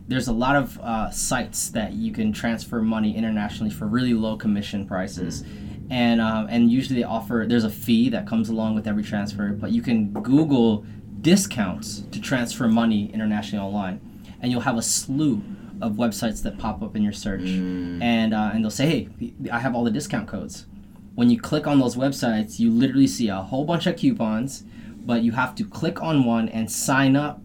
There's 0.09 0.29
a 0.29 0.33
lot 0.33 0.55
of 0.57 0.79
uh, 0.79 1.11
sites 1.11 1.71
that 1.71 1.95
you 1.95 2.12
can 2.12 2.33
transfer 2.33 2.81
money 2.81 3.16
internationally 3.16 3.73
for 3.73 3.87
really 3.87 4.14
low 4.14 4.37
commission 4.37 4.87
prices, 4.87 5.45
and 5.90 6.21
um, 6.21 6.47
and 6.49 6.71
usually 6.71 7.01
they 7.01 7.05
offer. 7.05 7.45
There's 7.49 7.64
a 7.64 7.71
fee 7.71 8.09
that 8.11 8.27
comes 8.27 8.49
along 8.49 8.77
with 8.77 8.87
every 8.87 9.03
transfer, 9.03 9.49
but 9.49 9.73
you 9.73 9.83
can 9.83 10.12
Google 10.12 10.85
discounts 11.21 12.05
to 12.12 12.21
transfer 12.21 12.69
money 12.69 13.11
internationally 13.12 13.64
online, 13.64 14.01
and 14.40 14.53
you'll 14.53 14.61
have 14.61 14.77
a 14.79 14.83
slew 14.83 15.42
of 15.83 15.95
websites 15.95 16.42
that 16.42 16.57
pop 16.57 16.83
up 16.83 16.95
in 16.97 17.03
your 17.03 17.12
search, 17.12 17.42
and 18.03 18.33
uh, 18.33 18.51
and 18.55 18.62
they'll 18.62 18.71
say, 18.71 18.87
hey, 18.87 19.35
I 19.51 19.59
have 19.59 19.75
all 19.75 19.85
the 19.85 19.90
discount 19.90 20.29
codes. 20.29 20.66
When 21.16 21.31
you 21.31 21.40
click 21.40 21.66
on 21.66 21.81
those 21.81 21.97
websites, 21.97 22.59
you 22.61 22.71
literally 22.71 23.07
see 23.07 23.29
a 23.29 23.37
whole 23.37 23.64
bunch 23.64 23.87
of 23.87 23.97
coupons, 23.97 24.64
but 25.05 25.23
you 25.23 25.33
have 25.33 25.55
to 25.57 25.64
click 25.64 26.01
on 26.03 26.25
one 26.25 26.49
and 26.51 26.71
sign 26.71 27.16
up, 27.16 27.40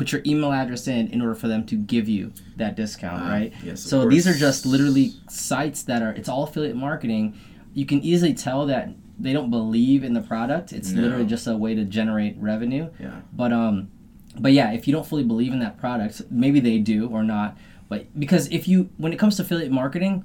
put 0.00 0.12
your 0.12 0.22
email 0.24 0.50
address 0.50 0.88
in 0.88 1.08
in 1.08 1.20
order 1.20 1.34
for 1.34 1.46
them 1.46 1.62
to 1.66 1.76
give 1.76 2.08
you 2.08 2.32
that 2.56 2.74
discount, 2.74 3.22
Ah, 3.22 3.28
right? 3.36 3.52
yes, 3.62 3.82
so 3.82 4.08
these 4.08 4.26
are 4.26 4.32
just 4.46 4.64
literally 4.64 5.12
sites 5.28 5.82
that 5.82 6.00
are 6.00 6.12
it's 6.20 6.28
all 6.32 6.44
affiliate 6.44 6.74
marketing. 6.88 7.24
You 7.74 7.84
can 7.84 8.00
easily 8.10 8.32
tell 8.32 8.64
that 8.72 8.88
they 9.18 9.34
don't 9.34 9.50
believe 9.50 10.02
in 10.02 10.14
the 10.14 10.22
product. 10.22 10.72
It's 10.72 10.90
No. 10.92 11.02
literally 11.02 11.26
just 11.26 11.46
a 11.46 11.54
way 11.64 11.74
to 11.74 11.84
generate 11.84 12.34
revenue. 12.38 12.88
Yeah. 12.98 13.20
But 13.40 13.52
um, 13.52 13.74
but 14.44 14.52
yeah, 14.52 14.72
if 14.72 14.88
you 14.88 14.92
don't 14.96 15.06
fully 15.06 15.22
believe 15.32 15.52
in 15.52 15.60
that 15.66 15.76
product, 15.76 16.22
maybe 16.30 16.60
they 16.60 16.78
do 16.78 17.06
or 17.16 17.22
not. 17.22 17.58
But 17.90 18.00
because 18.18 18.44
if 18.58 18.66
you, 18.70 18.88
when 18.96 19.12
it 19.12 19.18
comes 19.18 19.36
to 19.36 19.42
affiliate 19.42 19.70
marketing, 19.82 20.24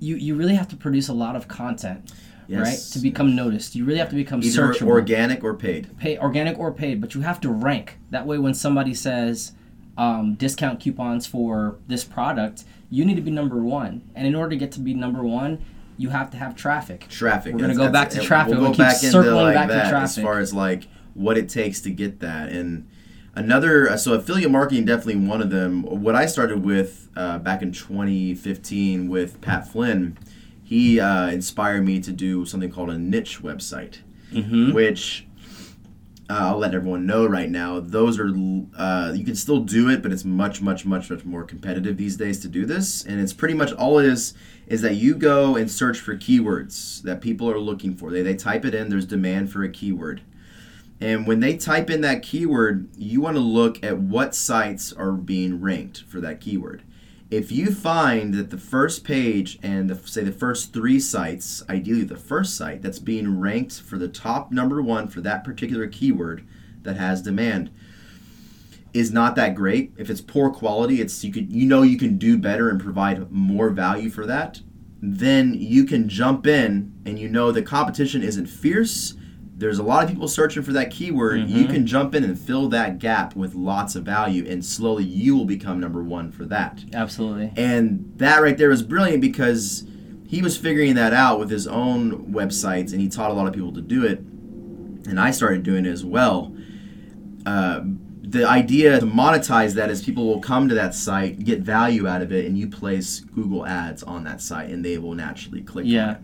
you 0.00 0.16
you 0.26 0.34
really 0.40 0.56
have 0.60 0.68
to 0.68 0.76
produce 0.76 1.08
a 1.08 1.14
lot 1.24 1.34
of 1.34 1.48
content, 1.48 2.12
right, 2.48 2.78
to 2.92 2.98
become 2.98 3.34
noticed. 3.34 3.74
You 3.74 3.84
really 3.84 3.98
have 3.98 4.10
to 4.10 4.14
become 4.16 4.42
Either 4.42 4.68
searchable, 4.72 4.88
organic 4.88 5.42
or 5.44 5.54
paid. 5.54 5.96
pay 5.98 6.18
organic 6.18 6.58
or 6.58 6.72
paid. 6.72 7.00
But 7.00 7.14
you 7.14 7.22
have 7.22 7.40
to 7.42 7.50
rank. 7.50 7.98
That 8.10 8.26
way, 8.26 8.38
when 8.38 8.54
somebody 8.54 8.94
says 8.94 9.52
um, 9.96 10.34
discount 10.34 10.80
coupons 10.80 11.26
for 11.26 11.76
this 11.86 12.04
product, 12.04 12.64
you 12.90 13.04
need 13.04 13.16
to 13.16 13.22
be 13.22 13.30
number 13.30 13.56
one. 13.56 14.08
And 14.14 14.26
in 14.26 14.34
order 14.34 14.50
to 14.50 14.56
get 14.56 14.72
to 14.72 14.80
be 14.80 14.94
number 14.94 15.22
one, 15.22 15.64
you 15.96 16.10
have 16.10 16.30
to 16.32 16.36
have 16.36 16.56
traffic. 16.56 17.06
Traffic. 17.08 17.54
We're 17.54 17.60
gonna 17.60 17.74
go 17.74 17.90
back 17.90 18.10
to 18.10 18.20
traffic. 18.20 18.52
We'll 18.54 18.62
We'll 18.62 18.70
go 18.70 18.76
keep 18.76 18.86
back 18.86 19.02
into 19.02 19.20
like 19.34 19.54
back 19.54 19.68
to 19.68 19.74
that 19.74 19.94
as 19.94 20.18
far 20.18 20.38
as 20.40 20.52
like 20.52 20.88
what 21.14 21.38
it 21.38 21.48
takes 21.48 21.80
to 21.82 21.90
get 21.90 22.20
that. 22.20 22.50
And 22.50 22.88
another, 23.34 23.88
uh, 23.90 23.96
so 23.96 24.14
affiliate 24.14 24.50
marketing 24.50 24.84
definitely 24.84 25.26
one 25.26 25.40
of 25.40 25.50
them. 25.50 25.82
What 25.82 26.14
I 26.16 26.26
started 26.26 26.64
with 26.64 27.08
uh, 27.16 27.38
back 27.38 27.62
in 27.62 27.72
2015 27.72 29.08
with 29.08 29.40
Pat 29.40 29.68
Flynn, 29.68 30.18
he 30.74 31.00
uh, 31.00 31.28
inspired 31.38 31.84
me 31.84 32.00
to 32.00 32.12
do 32.12 32.44
something 32.44 32.70
called 32.70 32.90
a 32.90 32.98
niche 32.98 33.42
website, 33.42 33.96
Mm-hmm. 34.32 34.72
which. 34.72 35.26
Uh, 36.30 36.48
I'll 36.48 36.58
let 36.58 36.74
everyone 36.74 37.04
know 37.04 37.26
right 37.26 37.50
now. 37.50 37.80
Those 37.80 38.18
are 38.18 38.30
uh, 38.78 39.12
you 39.14 39.24
can 39.26 39.36
still 39.36 39.60
do 39.60 39.90
it, 39.90 40.02
but 40.02 40.10
it's 40.10 40.24
much, 40.24 40.62
much, 40.62 40.86
much, 40.86 41.10
much 41.10 41.22
more 41.22 41.44
competitive 41.44 41.98
these 41.98 42.16
days 42.16 42.40
to 42.40 42.48
do 42.48 42.64
this. 42.64 43.04
And 43.04 43.20
it's 43.20 43.34
pretty 43.34 43.52
much 43.52 43.72
all 43.74 43.98
it 43.98 44.06
is 44.06 44.32
is 44.66 44.80
that 44.80 44.94
you 44.94 45.16
go 45.16 45.54
and 45.54 45.70
search 45.70 45.98
for 46.00 46.16
keywords 46.16 47.02
that 47.02 47.20
people 47.20 47.50
are 47.50 47.58
looking 47.60 47.94
for. 47.94 48.10
They 48.10 48.22
they 48.22 48.34
type 48.36 48.64
it 48.64 48.74
in. 48.74 48.88
There's 48.88 49.04
demand 49.04 49.52
for 49.52 49.62
a 49.64 49.68
keyword, 49.68 50.22
and 50.98 51.26
when 51.26 51.40
they 51.40 51.58
type 51.58 51.90
in 51.90 52.00
that 52.00 52.22
keyword, 52.22 52.88
you 52.96 53.20
want 53.20 53.36
to 53.36 53.42
look 53.60 53.84
at 53.84 53.98
what 53.98 54.34
sites 54.34 54.94
are 54.94 55.12
being 55.12 55.60
ranked 55.60 56.04
for 56.08 56.20
that 56.22 56.40
keyword. 56.40 56.82
If 57.30 57.50
you 57.50 57.72
find 57.72 58.34
that 58.34 58.50
the 58.50 58.58
first 58.58 59.02
page 59.02 59.58
and 59.62 59.90
the, 59.90 59.96
say 60.06 60.22
the 60.22 60.30
first 60.32 60.72
three 60.72 61.00
sites, 61.00 61.62
ideally 61.68 62.04
the 62.04 62.16
first 62.16 62.56
site 62.56 62.82
that's 62.82 62.98
being 62.98 63.40
ranked 63.40 63.80
for 63.80 63.98
the 63.98 64.08
top 64.08 64.52
number 64.52 64.82
one 64.82 65.08
for 65.08 65.20
that 65.22 65.42
particular 65.42 65.86
keyword 65.86 66.46
that 66.82 66.96
has 66.96 67.22
demand, 67.22 67.70
is 68.92 69.12
not 69.12 69.34
that 69.34 69.56
great. 69.56 69.92
If 69.96 70.08
it's 70.08 70.20
poor 70.20 70.50
quality, 70.50 71.00
it's 71.00 71.24
you 71.24 71.32
could 71.32 71.50
you 71.50 71.66
know 71.66 71.82
you 71.82 71.98
can 71.98 72.16
do 72.16 72.38
better 72.38 72.70
and 72.70 72.80
provide 72.80 73.30
more 73.30 73.70
value 73.70 74.08
for 74.08 74.24
that. 74.26 74.60
Then 75.02 75.54
you 75.54 75.84
can 75.84 76.08
jump 76.08 76.46
in 76.46 76.94
and 77.04 77.18
you 77.18 77.28
know 77.28 77.50
the 77.50 77.62
competition 77.62 78.22
isn't 78.22 78.46
fierce. 78.46 79.14
There's 79.56 79.78
a 79.78 79.84
lot 79.84 80.02
of 80.02 80.10
people 80.10 80.26
searching 80.26 80.62
for 80.64 80.72
that 80.72 80.90
keyword. 80.90 81.48
You 81.48 81.66
can 81.66 81.86
jump 81.86 82.14
in 82.14 82.24
and 82.24 82.38
fill 82.38 82.68
that 82.70 82.98
gap 82.98 83.36
with 83.36 83.54
lots 83.54 83.94
of 83.94 84.04
value, 84.04 84.44
and 84.48 84.64
slowly 84.64 85.04
you 85.04 85.36
will 85.36 85.44
become 85.44 85.78
number 85.78 86.02
one 86.02 86.32
for 86.32 86.44
that. 86.46 86.84
Absolutely. 86.92 87.52
And 87.56 88.12
that 88.16 88.42
right 88.42 88.58
there 88.58 88.68
was 88.68 88.82
brilliant 88.82 89.20
because 89.20 89.86
he 90.26 90.42
was 90.42 90.56
figuring 90.56 90.94
that 90.96 91.12
out 91.12 91.38
with 91.38 91.50
his 91.50 91.66
own 91.68 92.32
websites 92.32 92.90
and 92.92 93.00
he 93.00 93.08
taught 93.08 93.30
a 93.30 93.34
lot 93.34 93.46
of 93.46 93.52
people 93.52 93.72
to 93.72 93.80
do 93.80 94.04
it. 94.04 94.18
And 94.18 95.20
I 95.20 95.30
started 95.30 95.62
doing 95.62 95.86
it 95.86 95.90
as 95.90 96.04
well. 96.04 96.56
Uh, 97.46 97.82
the 98.22 98.48
idea 98.48 98.98
to 98.98 99.06
monetize 99.06 99.74
that 99.74 99.90
is 99.90 100.02
people 100.02 100.26
will 100.26 100.40
come 100.40 100.68
to 100.68 100.74
that 100.74 100.94
site, 100.94 101.44
get 101.44 101.60
value 101.60 102.08
out 102.08 102.22
of 102.22 102.32
it, 102.32 102.46
and 102.46 102.58
you 102.58 102.68
place 102.68 103.20
Google 103.20 103.64
ads 103.66 104.02
on 104.02 104.24
that 104.24 104.40
site 104.40 104.70
and 104.70 104.84
they 104.84 104.98
will 104.98 105.14
naturally 105.14 105.62
click 105.62 105.84
on 105.84 105.90
Yeah. 105.90 106.16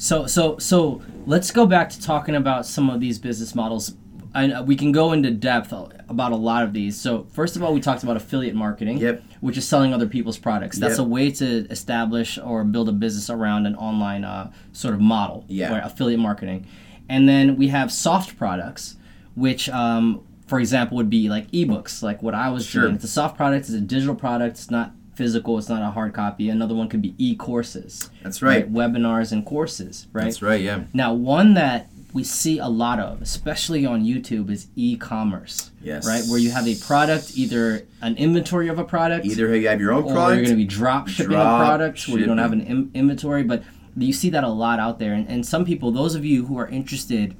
So 0.00 0.26
so 0.26 0.56
so 0.56 1.02
let's 1.26 1.50
go 1.50 1.66
back 1.66 1.90
to 1.90 2.00
talking 2.00 2.34
about 2.34 2.64
some 2.64 2.88
of 2.88 3.00
these 3.00 3.18
business 3.18 3.54
models. 3.54 3.94
And 4.34 4.66
we 4.66 4.76
can 4.76 4.92
go 4.92 5.12
into 5.12 5.30
depth 5.32 5.72
about 6.08 6.32
a 6.32 6.36
lot 6.36 6.62
of 6.62 6.72
these. 6.72 6.98
So 6.98 7.26
first 7.32 7.54
of 7.56 7.62
all, 7.62 7.74
we 7.74 7.80
talked 7.80 8.02
about 8.04 8.16
affiliate 8.16 8.54
marketing, 8.54 8.98
Yep. 8.98 9.22
which 9.40 9.58
is 9.58 9.68
selling 9.68 9.92
other 9.92 10.06
people's 10.06 10.38
products. 10.38 10.78
That's 10.78 10.98
Yep. 10.98 11.06
a 11.06 11.08
way 11.08 11.30
to 11.32 11.66
establish 11.68 12.38
or 12.38 12.64
build 12.64 12.88
a 12.88 12.92
business 12.92 13.28
around 13.28 13.66
an 13.66 13.74
online 13.74 14.24
uh, 14.24 14.50
sort 14.72 14.94
of 14.94 15.00
model. 15.00 15.44
Yeah. 15.48 15.84
Affiliate 15.84 16.20
marketing, 16.20 16.64
and 17.10 17.28
then 17.28 17.56
we 17.56 17.68
have 17.68 17.92
soft 17.92 18.38
products, 18.38 18.96
which, 19.34 19.68
um, 19.68 20.20
for 20.46 20.60
example, 20.60 20.96
would 20.96 21.10
be 21.10 21.28
like 21.28 21.50
ebooks, 21.50 22.02
like 22.02 22.22
what 22.22 22.34
I 22.34 22.48
was 22.50 22.64
Sure. 22.64 22.82
doing. 22.84 22.94
It's 22.94 23.04
a 23.04 23.08
soft 23.08 23.36
product. 23.36 23.66
It's 23.68 23.74
a 23.76 23.80
digital 23.80 24.14
product. 24.14 24.56
It's 24.58 24.70
not 24.70 24.92
physical. 25.20 25.58
It's 25.58 25.68
not 25.68 25.82
a 25.82 25.90
hard 25.90 26.14
copy. 26.14 26.48
Another 26.48 26.74
one 26.74 26.88
could 26.88 27.02
be 27.02 27.14
e-courses 27.18 28.08
That's 28.22 28.40
right. 28.40 28.72
webinars 28.72 29.32
and 29.32 29.44
courses, 29.44 30.06
right? 30.14 30.24
That's 30.24 30.40
right, 30.40 30.62
yeah. 30.62 30.84
Now, 30.94 31.12
one 31.12 31.52
that 31.54 31.88
we 32.14 32.24
see 32.24 32.58
a 32.58 32.68
lot 32.68 32.98
of, 32.98 33.20
especially 33.20 33.84
on 33.84 34.02
YouTube, 34.02 34.50
is 34.50 34.68
e-commerce. 34.76 35.72
Yes. 35.82 36.06
Right, 36.06 36.24
where 36.30 36.38
you 36.38 36.52
have 36.52 36.66
a 36.66 36.74
product, 36.74 37.36
either 37.36 37.86
an 38.00 38.16
inventory 38.16 38.68
of 38.68 38.78
a 38.78 38.84
product, 38.84 39.26
Either 39.26 39.54
you 39.54 39.68
have 39.68 39.78
your 39.78 39.92
own 39.92 40.04
or 40.04 40.12
product. 40.14 40.30
Or 40.30 40.34
you're 40.36 40.44
going 40.46 40.56
to 40.58 40.64
be 40.64 40.64
drop 40.64 41.08
shipping 41.08 41.32
a 41.32 41.36
Drop 41.36 41.66
product 41.66 42.08
where 42.08 42.18
you 42.18 42.24
don't 42.24 42.38
have 42.38 42.52
an. 42.52 42.62
Im- 42.62 42.90
inventory. 42.94 43.42
But 43.42 43.62
you 43.94 44.14
see 44.14 44.30
that 44.30 44.42
a 44.42 44.48
lot 44.48 44.80
out 44.80 44.98
there, 44.98 45.12
and, 45.12 45.28
and 45.28 45.44
some 45.44 45.66
people, 45.66 45.92
those 45.92 46.14
of 46.14 46.24
you 46.24 46.46
who 46.46 46.58
are 46.58 46.68
interested 46.68 47.36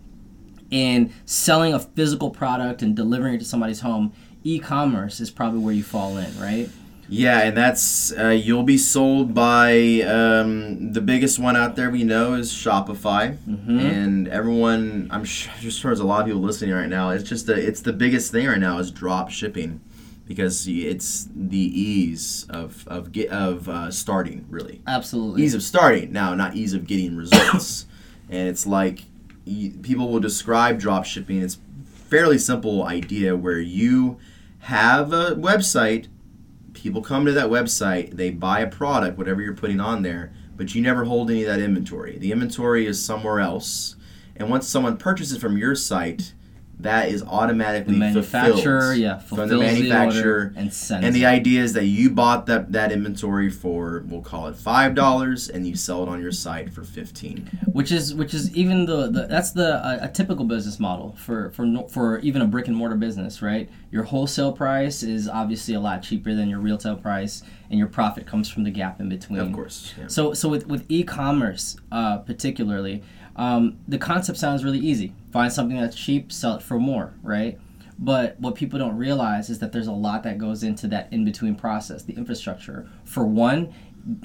in 0.71 1.15
selling 1.25 1.73
a 1.73 1.81
physical 1.81 2.29
product 2.29 2.83
and 2.83 2.95
delivering 2.95 3.37
it 3.37 3.39
to 3.39 3.47
somebody's 3.47 3.81
home, 3.81 4.13
e-commerce 4.45 5.19
is 5.19 5.31
probably 5.31 5.61
where 5.61 5.75
you 5.75 5.83
fall 5.83 6.19
in, 6.19 6.39
right? 6.39 6.69
Yeah, 7.11 7.41
and 7.41 7.57
that's 7.57 8.13
uh, 8.17 8.29
you'll 8.29 8.63
be 8.63 8.79
sold 8.79 9.35
by 9.35 10.01
um, 10.03 10.93
the 10.93 11.01
biggest 11.01 11.39
one 11.41 11.57
out 11.57 11.75
there 11.77 11.91
we 11.91 12.05
know 12.05 12.35
is 12.35 12.53
Shopify, 12.53 13.37
Mm-hmm. 13.37 13.79
and 13.81 14.29
everyone 14.29 15.09
I'm 15.11 15.25
sure 15.25 15.53
just 15.61 15.83
there's 15.83 15.99
a 16.01 16.05
lot 16.07 16.21
of 16.21 16.27
people 16.27 16.41
listening 16.41 16.73
right 16.73 16.89
now. 16.89 17.11
It's 17.11 17.29
just 17.29 17.47
the 17.47 17.55
it's 17.55 17.81
the 17.83 17.93
biggest 17.93 18.31
thing 18.33 18.47
right 18.47 18.59
now 18.61 18.79
is 18.79 18.91
drop 18.91 19.31
shipping 19.31 19.81
because 20.27 20.69
it's 20.69 21.29
the 21.35 21.59
ease 21.59 22.47
of 22.49 22.87
of 22.87 23.11
get 23.11 23.29
of 23.31 23.69
uh, 23.69 23.91
starting 23.91 24.47
really 24.49 24.81
Absolutely. 24.87 25.43
ease 25.43 25.55
of 25.55 25.63
starting 25.65 26.13
now, 26.13 26.35
not 26.35 26.55
ease 26.55 26.75
of 26.75 26.87
getting 26.87 27.17
results. 27.17 27.87
and 28.31 28.49
it's 28.49 28.67
like 28.69 29.05
people 29.83 30.09
will 30.13 30.21
describe 30.21 30.79
drop 30.79 31.05
shipping. 31.05 31.43
It's 31.43 31.59
fairly 32.09 32.39
simple 32.39 32.85
idea 32.85 33.35
where 33.37 33.59
you 33.59 34.19
have 34.61 35.13
a 35.13 35.35
website, 35.35 36.07
people 36.81 37.03
come 37.03 37.27
to 37.27 37.33
that 37.33 37.51
website, 37.51 38.17
they 38.17 38.31
buy 38.31 38.61
a 38.61 38.67
product, 38.67 39.19
whatever 39.19 39.43
you're 39.43 39.55
putting 39.55 39.81
on 39.81 40.03
there, 40.03 40.33
but 40.57 40.75
you 40.75 40.81
never 40.81 41.05
hold 41.05 41.31
any 41.31 41.43
of 41.43 41.49
that 41.49 41.61
inventory. 41.61 42.19
The 42.19 42.33
inventory 42.33 42.87
is 42.87 43.05
somewhere 43.05 43.41
else, 43.41 43.97
and 44.37 44.49
once 44.49 44.67
someone 44.67 44.97
purchases 44.97 45.39
from 45.39 45.59
your 45.59 45.75
site, 45.75 46.33
that 46.83 47.09
is 47.09 47.23
automatically 47.23 47.95
the 47.95 47.99
manufacturer, 47.99 48.81
fulfilled 48.81 48.99
yeah, 48.99 49.19
from 49.19 49.49
the 49.49 49.59
manufacturer 49.59 50.33
order 50.33 50.55
and 50.57 50.73
sends 50.73 51.05
and 51.05 51.15
the 51.15 51.25
it. 51.25 51.29
idea 51.29 51.63
is 51.63 51.73
that 51.75 51.87
you 51.87 52.11
bought 52.11 52.47
that, 52.47 52.73
that 52.73 52.93
inventory 52.93 53.51
for 53.51 54.03
we'll 54.07 54.23
call 54.23 54.47
it 54.49 54.57
five 54.57 54.95
dollars 54.95 55.49
and 55.49 55.67
you 55.67 55.75
sell 55.77 56.03
it 56.03 56.09
on 56.09 56.21
your 56.21 56.33
site 56.33 56.73
for 56.73 56.83
fifteen. 56.85 57.49
which 57.73 57.93
is 57.93 58.15
which 58.15 58.35
is 58.35 58.55
even 58.57 58.87
the, 58.87 59.11
the 59.11 59.27
that's 59.27 59.53
the 59.53 59.77
a, 59.87 60.07
a 60.07 60.09
typical 60.09 60.45
business 60.45 60.81
model 60.81 61.15
for 61.19 61.51
for 61.51 61.67
no- 61.67 61.89
for 61.89 62.19
even 62.21 62.43
a 62.43 62.47
brick 62.47 62.69
and 62.69 62.77
mortar 62.77 62.97
business, 62.97 63.43
right? 63.43 63.69
Your 63.91 64.05
wholesale 64.05 64.53
price 64.53 65.03
is 65.03 65.29
obviously 65.29 65.75
a 65.75 65.81
lot 65.81 66.03
cheaper 66.03 66.35
than 66.35 66.49
your 66.49 66.61
retail 66.61 66.97
price, 66.97 67.43
and 67.69 67.79
your 67.79 67.89
profit 67.89 68.27
comes 68.27 68.49
from 68.49 68.65
the 68.65 68.71
gap 68.71 69.01
in 69.01 69.09
between. 69.09 69.41
Of 69.41 69.53
course. 69.53 69.95
Yeah. 69.99 70.07
So 70.07 70.33
so 70.35 70.49
with 70.49 70.67
with 70.67 70.87
e-commerce 70.89 71.77
uh, 71.93 72.19
particularly, 72.19 73.03
um, 73.37 73.79
the 73.89 73.99
concept 73.99 74.39
sounds 74.39 74.65
really 74.65 74.79
easy. 74.79 75.13
Find 75.33 75.53
something 75.53 75.81
that's 75.81 75.97
cheap, 75.97 76.33
sell 76.33 76.57
it 76.57 76.63
for 76.63 76.79
more, 76.79 77.15
right? 77.23 77.59
But 77.99 78.39
what 78.41 78.55
people 78.55 78.79
don't 78.79 78.97
realize 78.97 79.51
is 79.51 79.59
that 79.59 79.73
there's 79.73 79.87
a 79.87 79.93
lot 79.93 80.23
that 80.25 80.39
goes 80.39 80.63
into 80.63 80.87
that 80.89 81.13
in 81.13 81.25
between 81.25 81.55
process, 81.55 82.03
the 82.03 82.15
infrastructure. 82.15 82.89
For 83.05 83.25
one, 83.27 83.73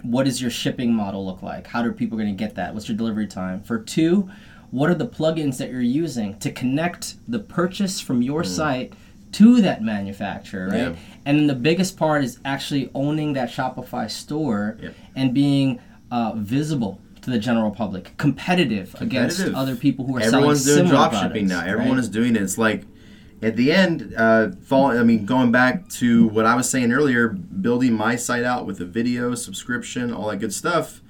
what 0.03 0.23
does 0.23 0.41
your 0.41 0.49
shipping 0.51 0.93
model 0.93 1.25
look 1.25 1.41
like? 1.43 1.67
How 1.67 1.83
are 1.83 1.91
people 1.91 2.17
going 2.17 2.29
to 2.35 2.43
get 2.43 2.55
that? 2.55 2.73
What's 2.73 2.87
your 2.87 2.97
delivery 2.97 3.27
time? 3.27 3.61
For 3.61 3.77
two, 3.77 4.29
what 4.71 4.89
are 4.89 4.95
the 4.95 5.07
plugins 5.07 5.57
that 5.57 5.69
you're 5.69 5.81
using 5.81 6.39
to 6.39 6.51
connect 6.51 7.15
the 7.29 7.39
purchase 7.39 7.99
from 7.99 8.21
your 8.21 8.43
Mm. 8.43 8.47
site 8.47 8.93
to 9.33 9.61
that 9.61 9.83
manufacturer, 9.83 10.67
right? 10.69 10.77
Yeah. 10.91 10.95
And 11.25 11.37
then 11.37 11.47
the 11.47 11.53
biggest 11.55 11.97
part 11.97 12.23
is 12.23 12.39
actually 12.45 12.89
owning 12.95 13.33
that 13.33 13.49
Shopify 13.49 14.09
store 14.09 14.77
and 15.15 15.33
being 15.33 15.79
uh, 16.09 16.31
visible 16.37 17.01
to 17.25 17.31
the 17.31 17.39
general 17.39 17.71
public, 17.71 18.15
competitive, 18.17 18.95
against 18.99 19.41
other 19.41 19.75
people 19.75 20.05
who 20.05 20.17
are 20.17 20.21
Everyone's 20.21 20.63
selling 20.63 20.77
doing 20.85 20.87
similar 20.87 21.09
drop 21.09 21.13
shipping 21.13 21.47
products, 21.47 21.65
now. 21.65 21.71
Everyone 21.71 21.97
right? 21.97 21.99
is 21.99 22.09
doing 22.09 22.35
it. 22.35 22.41
It's 22.41 22.57
like 22.57 22.83
at 23.41 23.55
the 23.55 23.71
end, 23.71 24.13
uh, 24.17 24.51
fall. 24.63 24.87
I 24.87 25.03
mean, 25.03 25.25
going 25.25 25.51
back 25.51 25.89
to 25.89 26.27
what 26.27 26.45
I 26.45 26.55
was 26.55 26.69
saying 26.69 26.91
earlier, 26.91 27.29
building 27.29 27.93
my 27.93 28.15
site 28.15 28.43
out 28.43 28.65
with 28.65 28.79
a 28.79 28.85
video 28.85 29.35
subscription, 29.35 30.13
all 30.13 30.29
that 30.29 30.37
good 30.37 30.53
stuff. 30.53 31.01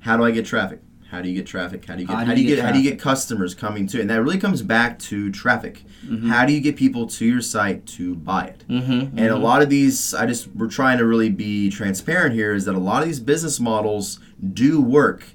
How 0.00 0.16
do 0.16 0.24
I 0.24 0.30
get 0.30 0.46
traffic? 0.46 0.80
How 1.10 1.22
do 1.22 1.28
you 1.28 1.36
get 1.36 1.46
traffic? 1.46 1.84
How 1.84 1.94
do 1.94 2.02
you 2.02 2.08
get? 2.08 2.16
How, 2.16 2.34
do 2.34 2.40
you 2.40 2.56
get? 2.56 2.64
how 2.64 2.72
do 2.72 2.80
you 2.80 2.90
get 2.90 2.98
customers 2.98 3.54
coming 3.54 3.86
to? 3.88 3.98
it? 3.98 4.02
And 4.02 4.10
that 4.10 4.22
really 4.22 4.38
comes 4.38 4.62
back 4.62 4.98
to 5.00 5.30
traffic. 5.30 5.84
Mm-hmm. 6.04 6.28
How 6.28 6.44
do 6.44 6.52
you 6.52 6.60
get 6.60 6.76
people 6.76 7.06
to 7.06 7.24
your 7.24 7.40
site 7.40 7.86
to 7.86 8.16
buy 8.16 8.46
it? 8.46 8.64
Mm-hmm, 8.68 9.18
And 9.18 9.28
a 9.28 9.36
lot 9.36 9.62
of 9.62 9.70
these, 9.70 10.14
I 10.14 10.26
just 10.26 10.48
we're 10.48 10.68
trying 10.68 10.98
to 10.98 11.06
really 11.06 11.30
be 11.30 11.70
transparent 11.70 12.34
here. 12.34 12.54
Is 12.54 12.64
that 12.64 12.74
a 12.74 12.80
lot 12.80 13.02
of 13.02 13.08
these 13.08 13.20
business 13.20 13.60
models 13.60 14.18
do 14.52 14.80
work, 14.80 15.26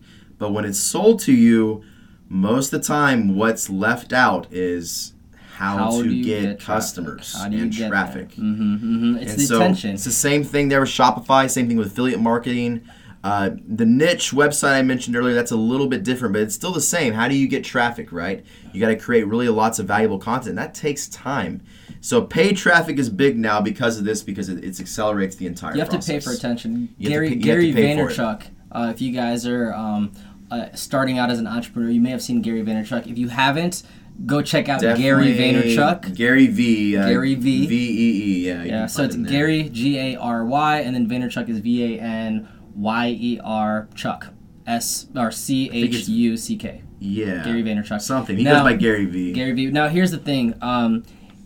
but 0.42 0.54
when 0.54 0.66
it's 0.66 0.80
sold 0.80 1.20
to 1.20 1.32
you, 1.32 1.84
most 2.28 2.74
of 2.74 2.82
the 2.82 2.88
time, 2.88 3.36
what's 3.36 3.70
left 3.70 4.12
out 4.12 4.48
is 4.52 5.14
how, 5.54 5.78
How 5.78 6.02
to 6.02 6.24
get, 6.24 6.42
get 6.42 6.60
customers 6.60 7.36
How 7.38 7.48
do 7.48 7.58
you 7.58 7.64
and 7.64 7.72
get 7.72 7.90
traffic. 7.90 8.30
Mm-hmm, 8.30 8.74
mm-hmm. 8.74 9.18
It's 9.18 9.34
And 9.34 9.40
the 9.40 9.46
so 9.46 9.58
attention. 9.58 9.92
it's 9.92 10.04
the 10.04 10.10
same 10.12 10.44
thing 10.44 10.70
there 10.70 10.80
with 10.80 10.90
Shopify. 10.90 11.48
Same 11.48 11.68
thing 11.68 11.78
with 11.78 11.88
affiliate 11.92 12.20
marketing. 12.20 12.82
Uh, 13.24 13.52
the 13.68 13.86
niche 13.86 14.32
website 14.32 14.74
I 14.80 14.82
mentioned 14.82 15.16
earlier, 15.16 15.36
that's 15.36 15.52
a 15.52 15.56
little 15.56 15.86
bit 15.86 16.04
different, 16.04 16.34
but 16.34 16.42
it's 16.42 16.56
still 16.56 16.72
the 16.72 16.82
same. 16.82 17.14
How 17.14 17.28
do 17.28 17.36
you 17.36 17.48
get 17.48 17.64
traffic, 17.64 18.12
right? 18.12 18.44
You 18.74 18.82
got 18.82 18.88
to 18.88 18.96
create 18.96 19.28
really 19.28 19.48
lots 19.48 19.78
of 19.78 19.86
valuable 19.86 20.18
content. 20.18 20.56
That 20.56 20.74
takes 20.74 21.08
time. 21.08 21.62
So 22.00 22.24
paid 22.24 22.58
traffic 22.58 22.98
is 22.98 23.12
big 23.12 23.38
now 23.38 23.62
because 23.62 24.00
of 24.00 24.06
this, 24.06 24.24
because 24.24 24.50
it, 24.50 24.64
it 24.64 24.80
accelerates 24.80 25.36
the 25.36 25.46
entire. 25.46 25.74
Process. 25.74 25.76
You 25.76 25.82
have 25.82 25.90
process. 25.92 26.06
to 26.08 26.12
pay 26.14 26.20
for 26.20 26.32
attention. 26.36 26.96
You 26.98 27.10
Gary 27.10 27.30
pay- 27.30 27.36
Gary 27.36 27.68
to 27.68 27.74
pay 27.76 27.96
for 27.96 28.10
it. 28.10 28.18
Vaynerchuk. 28.18 28.42
Uh, 28.72 28.92
if 28.96 29.02
you 29.02 29.12
guys 29.12 29.46
are 29.46 29.74
um, 29.74 30.14
uh, 30.52 30.68
starting 30.76 31.18
out 31.18 31.32
as 31.32 31.40
an 31.40 31.48
entrepreneur, 31.48 31.90
you 31.90 32.02
may 32.02 32.12
have 32.12 32.22
seen 32.22 32.42
Gary 32.42 32.62
Vaynerchuk. 32.62 33.08
If 33.08 33.18
you 33.18 33.30
haven't, 33.30 33.84
go 34.26 34.42
check 34.42 34.70
out 34.70 34.82
Gary 34.82 35.34
Vaynerchuk. 35.34 36.16
Gary 36.16 36.48
V. 36.48 36.98
Uh, 36.98 37.08
Gary 37.08 37.36
V. 37.36 37.66
V 37.68 37.76
E 37.76 38.10
E. 38.44 38.48
Yeah. 38.48 38.64
Yeah, 38.64 38.86
so 38.86 39.04
it's. 39.04 39.16
Gary 39.16 39.70
G 39.70 39.98
A 39.98 40.16
R 40.18 40.46
Y, 40.46 40.80
and 40.82 40.94
then 40.96 41.08
Vaynerchuk 41.08 41.50
is 41.50 41.60
V 41.60 41.96
A 41.96 42.02
N 42.02 42.48
Y 42.76 43.08
E 43.20 43.40
R 43.44 43.88
Chuck 43.96 44.28
S 44.68 45.08
or 45.16 45.32
C 45.32 45.70
H 45.72 46.08
U 46.08 46.38
C 46.38 46.58
K. 46.58 46.84
Yeah. 47.00 47.44
Gary 47.44 47.64
Vaynerchuk. 47.64 48.02
Something. 48.02 48.38
He 48.38 48.44
Now- 48.44 48.64
goes 48.64 48.74
by 48.74 48.78
Gary 48.78 49.06
V. 49.06 49.34
Gary 49.34 49.54
Vee. 49.54 49.72
Now 49.72 49.88
here's 49.88 50.12
the 50.12 50.18
thing. 50.20 50.54
Um, 50.62 51.04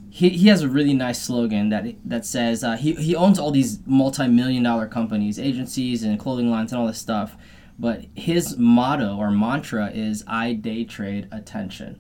he, 0.10 0.30
he 0.30 0.48
has 0.48 0.62
a 0.62 0.70
really 0.70 0.94
nice 0.94 1.22
slogan 1.22 1.70
that 1.70 1.86
that 2.06 2.26
says 2.26 2.64
uh, 2.64 2.78
he 2.78 2.94
he 2.94 3.16
owns 3.16 3.38
all 3.38 3.52
these 3.52 3.80
multi-million 3.86 4.64
dollar 4.64 4.88
companies, 4.88 5.38
agencies, 5.38 6.04
and 6.04 6.18
clothing 6.18 6.50
lines 6.50 6.72
and 6.72 6.80
all 6.80 6.88
this 6.88 6.98
stuff. 7.00 7.36
But 7.78 8.06
his 8.16 8.58
motto 8.58 9.18
or 9.18 9.32
mantra 9.32 9.92
is 9.94 10.24
"I 10.28 10.54
day 10.54 10.84
trade 10.86 11.28
attention." 11.32 12.00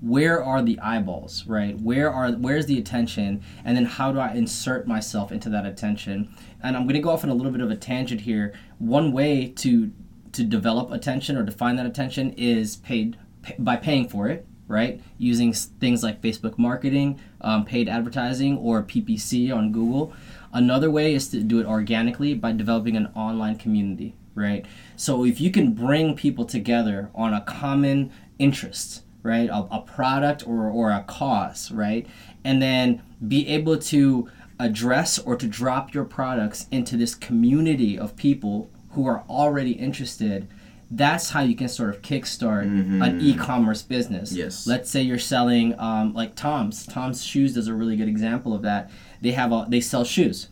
Where 0.00 0.42
are 0.42 0.62
the 0.62 0.80
eyeballs, 0.80 1.44
right? 1.46 1.78
Where 1.78 2.10
are 2.10 2.32
where's 2.32 2.64
the 2.66 2.78
attention, 2.78 3.42
and 3.64 3.76
then 3.76 3.84
how 3.84 4.12
do 4.12 4.18
I 4.18 4.32
insert 4.32 4.86
myself 4.86 5.30
into 5.30 5.50
that 5.50 5.66
attention? 5.66 6.34
And 6.62 6.74
I'm 6.74 6.84
going 6.84 6.94
to 6.94 7.00
go 7.00 7.10
off 7.10 7.22
on 7.22 7.28
a 7.28 7.34
little 7.34 7.52
bit 7.52 7.60
of 7.60 7.70
a 7.70 7.76
tangent 7.76 8.22
here. 8.22 8.54
One 8.78 9.12
way 9.12 9.48
to 9.56 9.90
to 10.32 10.44
develop 10.44 10.90
attention 10.90 11.36
or 11.36 11.42
define 11.42 11.76
that 11.76 11.86
attention 11.86 12.32
is 12.36 12.76
paid 12.76 13.18
pa- 13.42 13.54
by 13.58 13.76
paying 13.76 14.08
for 14.08 14.28
it, 14.28 14.46
right? 14.68 15.00
Using 15.18 15.52
things 15.52 16.02
like 16.02 16.22
Facebook 16.22 16.56
marketing, 16.56 17.20
um, 17.40 17.64
paid 17.64 17.88
advertising, 17.88 18.56
or 18.56 18.82
PPC 18.82 19.54
on 19.54 19.70
Google. 19.72 20.14
Another 20.52 20.90
way 20.90 21.14
is 21.14 21.28
to 21.28 21.42
do 21.42 21.60
it 21.60 21.66
organically 21.66 22.32
by 22.34 22.52
developing 22.52 22.96
an 22.96 23.08
online 23.14 23.56
community, 23.56 24.16
right? 24.34 24.64
So 25.00 25.24
if 25.24 25.40
you 25.40 25.50
can 25.50 25.72
bring 25.72 26.14
people 26.14 26.44
together 26.44 27.08
on 27.14 27.32
a 27.32 27.40
common 27.40 28.12
interest, 28.38 29.02
right, 29.22 29.48
a, 29.48 29.66
a 29.70 29.80
product 29.80 30.46
or, 30.46 30.68
or 30.68 30.90
a 30.90 31.02
cause, 31.04 31.72
right, 31.72 32.06
and 32.44 32.60
then 32.60 33.00
be 33.26 33.48
able 33.48 33.78
to 33.78 34.28
address 34.58 35.18
or 35.18 35.36
to 35.36 35.46
drop 35.46 35.94
your 35.94 36.04
products 36.04 36.66
into 36.70 36.98
this 36.98 37.14
community 37.14 37.98
of 37.98 38.14
people 38.14 38.68
who 38.90 39.06
are 39.06 39.24
already 39.26 39.72
interested 39.72 40.46
that's 40.92 41.30
how 41.30 41.40
you 41.40 41.54
can 41.54 41.68
sort 41.68 41.88
of 41.88 42.02
kickstart 42.02 42.64
an 42.64 43.20
e-commerce 43.20 43.80
business. 43.80 44.32
Yes. 44.32 44.66
let's 44.66 44.90
say 44.90 45.00
you're 45.00 45.20
selling 45.20 45.78
um, 45.78 46.12
like 46.14 46.34
tom's. 46.34 46.84
Tom's 46.84 47.24
shoes 47.24 47.56
is 47.56 47.68
a 47.68 47.74
really 47.74 47.94
good 47.94 48.08
example 48.08 48.52
of 48.52 48.62
that. 48.62 48.90
They 49.20 49.30
have 49.30 49.52
a 49.52 49.66
they 49.68 49.80
sell 49.80 50.02
shoes 50.02 50.48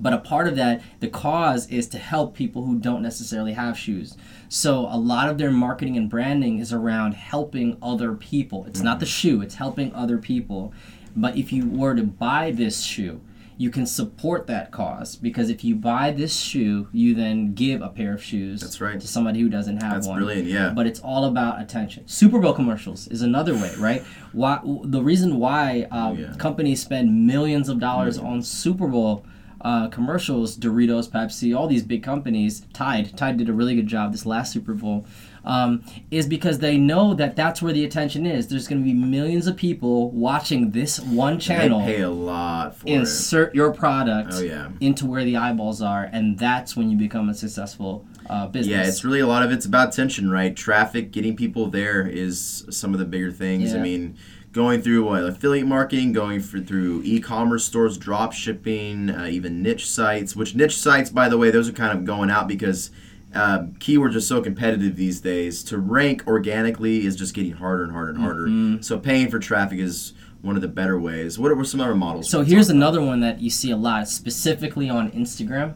but 0.00 0.12
a 0.12 0.18
part 0.18 0.48
of 0.48 0.56
that 0.56 0.82
the 1.00 1.08
cause 1.08 1.68
is 1.68 1.86
to 1.88 1.98
help 1.98 2.34
people 2.34 2.64
who 2.64 2.78
don't 2.78 3.02
necessarily 3.02 3.52
have 3.52 3.76
shoes 3.78 4.16
so 4.48 4.80
a 4.90 4.96
lot 4.98 5.28
of 5.28 5.38
their 5.38 5.50
marketing 5.50 5.96
and 5.96 6.08
branding 6.10 6.58
is 6.58 6.72
around 6.72 7.12
helping 7.14 7.76
other 7.82 8.14
people 8.14 8.64
it's 8.66 8.80
not 8.80 8.98
the 9.00 9.06
shoe 9.06 9.40
it's 9.42 9.56
helping 9.56 9.92
other 9.94 10.18
people 10.18 10.72
but 11.16 11.36
if 11.36 11.52
you 11.52 11.66
were 11.68 11.94
to 11.94 12.02
buy 12.02 12.50
this 12.50 12.82
shoe 12.82 13.20
you 13.56 13.68
can 13.68 13.84
support 13.84 14.46
that 14.46 14.70
cause 14.72 15.16
because 15.16 15.50
if 15.50 15.62
you 15.62 15.74
buy 15.76 16.10
this 16.10 16.34
shoe 16.34 16.88
you 16.92 17.14
then 17.14 17.52
give 17.52 17.82
a 17.82 17.90
pair 17.90 18.14
of 18.14 18.22
shoes 18.24 18.62
That's 18.62 18.80
right. 18.80 18.98
to 18.98 19.06
somebody 19.06 19.40
who 19.40 19.50
doesn't 19.50 19.82
have 19.82 19.92
That's 19.96 20.06
one 20.06 20.16
That's 20.18 20.24
brilliant. 20.26 20.48
Yeah. 20.48 20.72
but 20.74 20.86
it's 20.86 21.00
all 21.00 21.26
about 21.26 21.60
attention. 21.60 22.08
Super 22.08 22.38
Bowl 22.38 22.54
commercials 22.54 23.06
is 23.08 23.20
another 23.20 23.52
way, 23.54 23.70
right? 23.76 24.02
Why 24.32 24.60
the 24.84 25.02
reason 25.02 25.38
why 25.38 25.86
uh, 25.90 26.08
Oh, 26.08 26.12
yeah. 26.14 26.32
companies 26.38 26.80
spend 26.80 27.26
millions 27.26 27.68
of 27.68 27.78
dollars 27.78 28.16
on 28.16 28.40
Super 28.40 28.86
Bowl 28.88 29.26
uh, 29.62 29.88
commercials, 29.88 30.56
Doritos, 30.56 31.08
Pepsi, 31.10 31.56
all 31.56 31.66
these 31.68 31.82
big 31.82 32.02
companies, 32.02 32.66
Tide, 32.72 33.16
Tide 33.16 33.36
did 33.36 33.48
a 33.48 33.52
really 33.52 33.74
good 33.74 33.86
job 33.86 34.12
this 34.12 34.24
last 34.24 34.52
Super 34.52 34.72
Bowl, 34.74 35.06
um, 35.44 35.82
is 36.10 36.26
because 36.26 36.58
they 36.58 36.76
know 36.76 37.14
that 37.14 37.36
that's 37.36 37.60
where 37.62 37.72
the 37.72 37.84
attention 37.84 38.26
is. 38.26 38.48
There's 38.48 38.68
going 38.68 38.80
to 38.80 38.84
be 38.84 38.94
millions 38.94 39.46
of 39.46 39.56
people 39.56 40.10
watching 40.10 40.70
this 40.70 41.00
one 41.00 41.38
channel. 41.38 41.80
They 41.80 41.96
pay 41.96 42.00
a 42.02 42.10
lot 42.10 42.76
for 42.76 42.86
it. 42.88 42.92
Insert 42.92 43.54
your 43.54 43.72
product 43.72 44.32
Oh 44.34 44.40
yeah. 44.40 44.70
into 44.80 45.06
where 45.06 45.24
the 45.24 45.36
eyeballs 45.36 45.80
are, 45.82 46.04
and 46.12 46.38
that's 46.38 46.76
when 46.76 46.90
you 46.90 46.96
become 46.96 47.28
a 47.28 47.34
successful 47.34 48.06
uh, 48.28 48.46
business. 48.46 48.76
Yeah, 48.76 48.86
it's 48.86 49.04
really 49.04 49.20
a 49.20 49.26
lot 49.26 49.42
of 49.42 49.50
it's 49.50 49.66
about 49.66 49.88
attention, 49.92 50.30
right? 50.30 50.54
Traffic, 50.54 51.10
getting 51.10 51.36
people 51.36 51.66
there 51.68 52.06
is 52.06 52.64
some 52.70 52.92
of 52.92 52.98
the 52.98 53.06
bigger 53.06 53.32
things. 53.32 53.74
I 53.74 53.78
mean, 53.78 54.16
going 54.52 54.82
through 54.82 55.04
what 55.04 55.24
affiliate 55.24 55.66
marketing, 55.66 56.12
going 56.12 56.40
for, 56.40 56.60
through 56.60 57.02
e-commerce 57.04 57.64
stores, 57.64 57.96
drop 57.96 58.32
shipping, 58.32 59.10
uh, 59.10 59.26
even 59.30 59.62
niche 59.62 59.88
sites. 59.88 60.34
Which 60.34 60.54
niche 60.54 60.76
sites, 60.76 61.10
by 61.10 61.28
the 61.28 61.38
way, 61.38 61.50
those 61.50 61.68
are 61.68 61.72
kind 61.72 61.96
of 61.96 62.04
going 62.04 62.30
out 62.30 62.48
because 62.48 62.90
uh, 63.34 63.60
keywords 63.78 64.16
are 64.16 64.20
so 64.20 64.42
competitive 64.42 64.96
these 64.96 65.20
days. 65.20 65.62
To 65.64 65.78
rank 65.78 66.24
organically 66.26 67.06
is 67.06 67.14
just 67.14 67.34
getting 67.34 67.52
harder 67.52 67.84
and 67.84 67.92
harder 67.92 68.10
and 68.10 68.20
harder. 68.20 68.46
Mm-hmm. 68.46 68.82
So 68.82 68.98
paying 68.98 69.30
for 69.30 69.38
traffic 69.38 69.78
is 69.78 70.14
one 70.42 70.56
of 70.56 70.62
the 70.62 70.68
better 70.68 70.98
ways. 70.98 71.38
What 71.38 71.52
are 71.52 71.64
some 71.64 71.80
other 71.80 71.94
models? 71.94 72.28
So 72.28 72.42
here's 72.42 72.70
another 72.70 73.00
one 73.00 73.20
that 73.20 73.40
you 73.40 73.50
see 73.50 73.70
a 73.70 73.76
lot, 73.76 74.08
specifically 74.08 74.88
on 74.88 75.10
Instagram. 75.12 75.74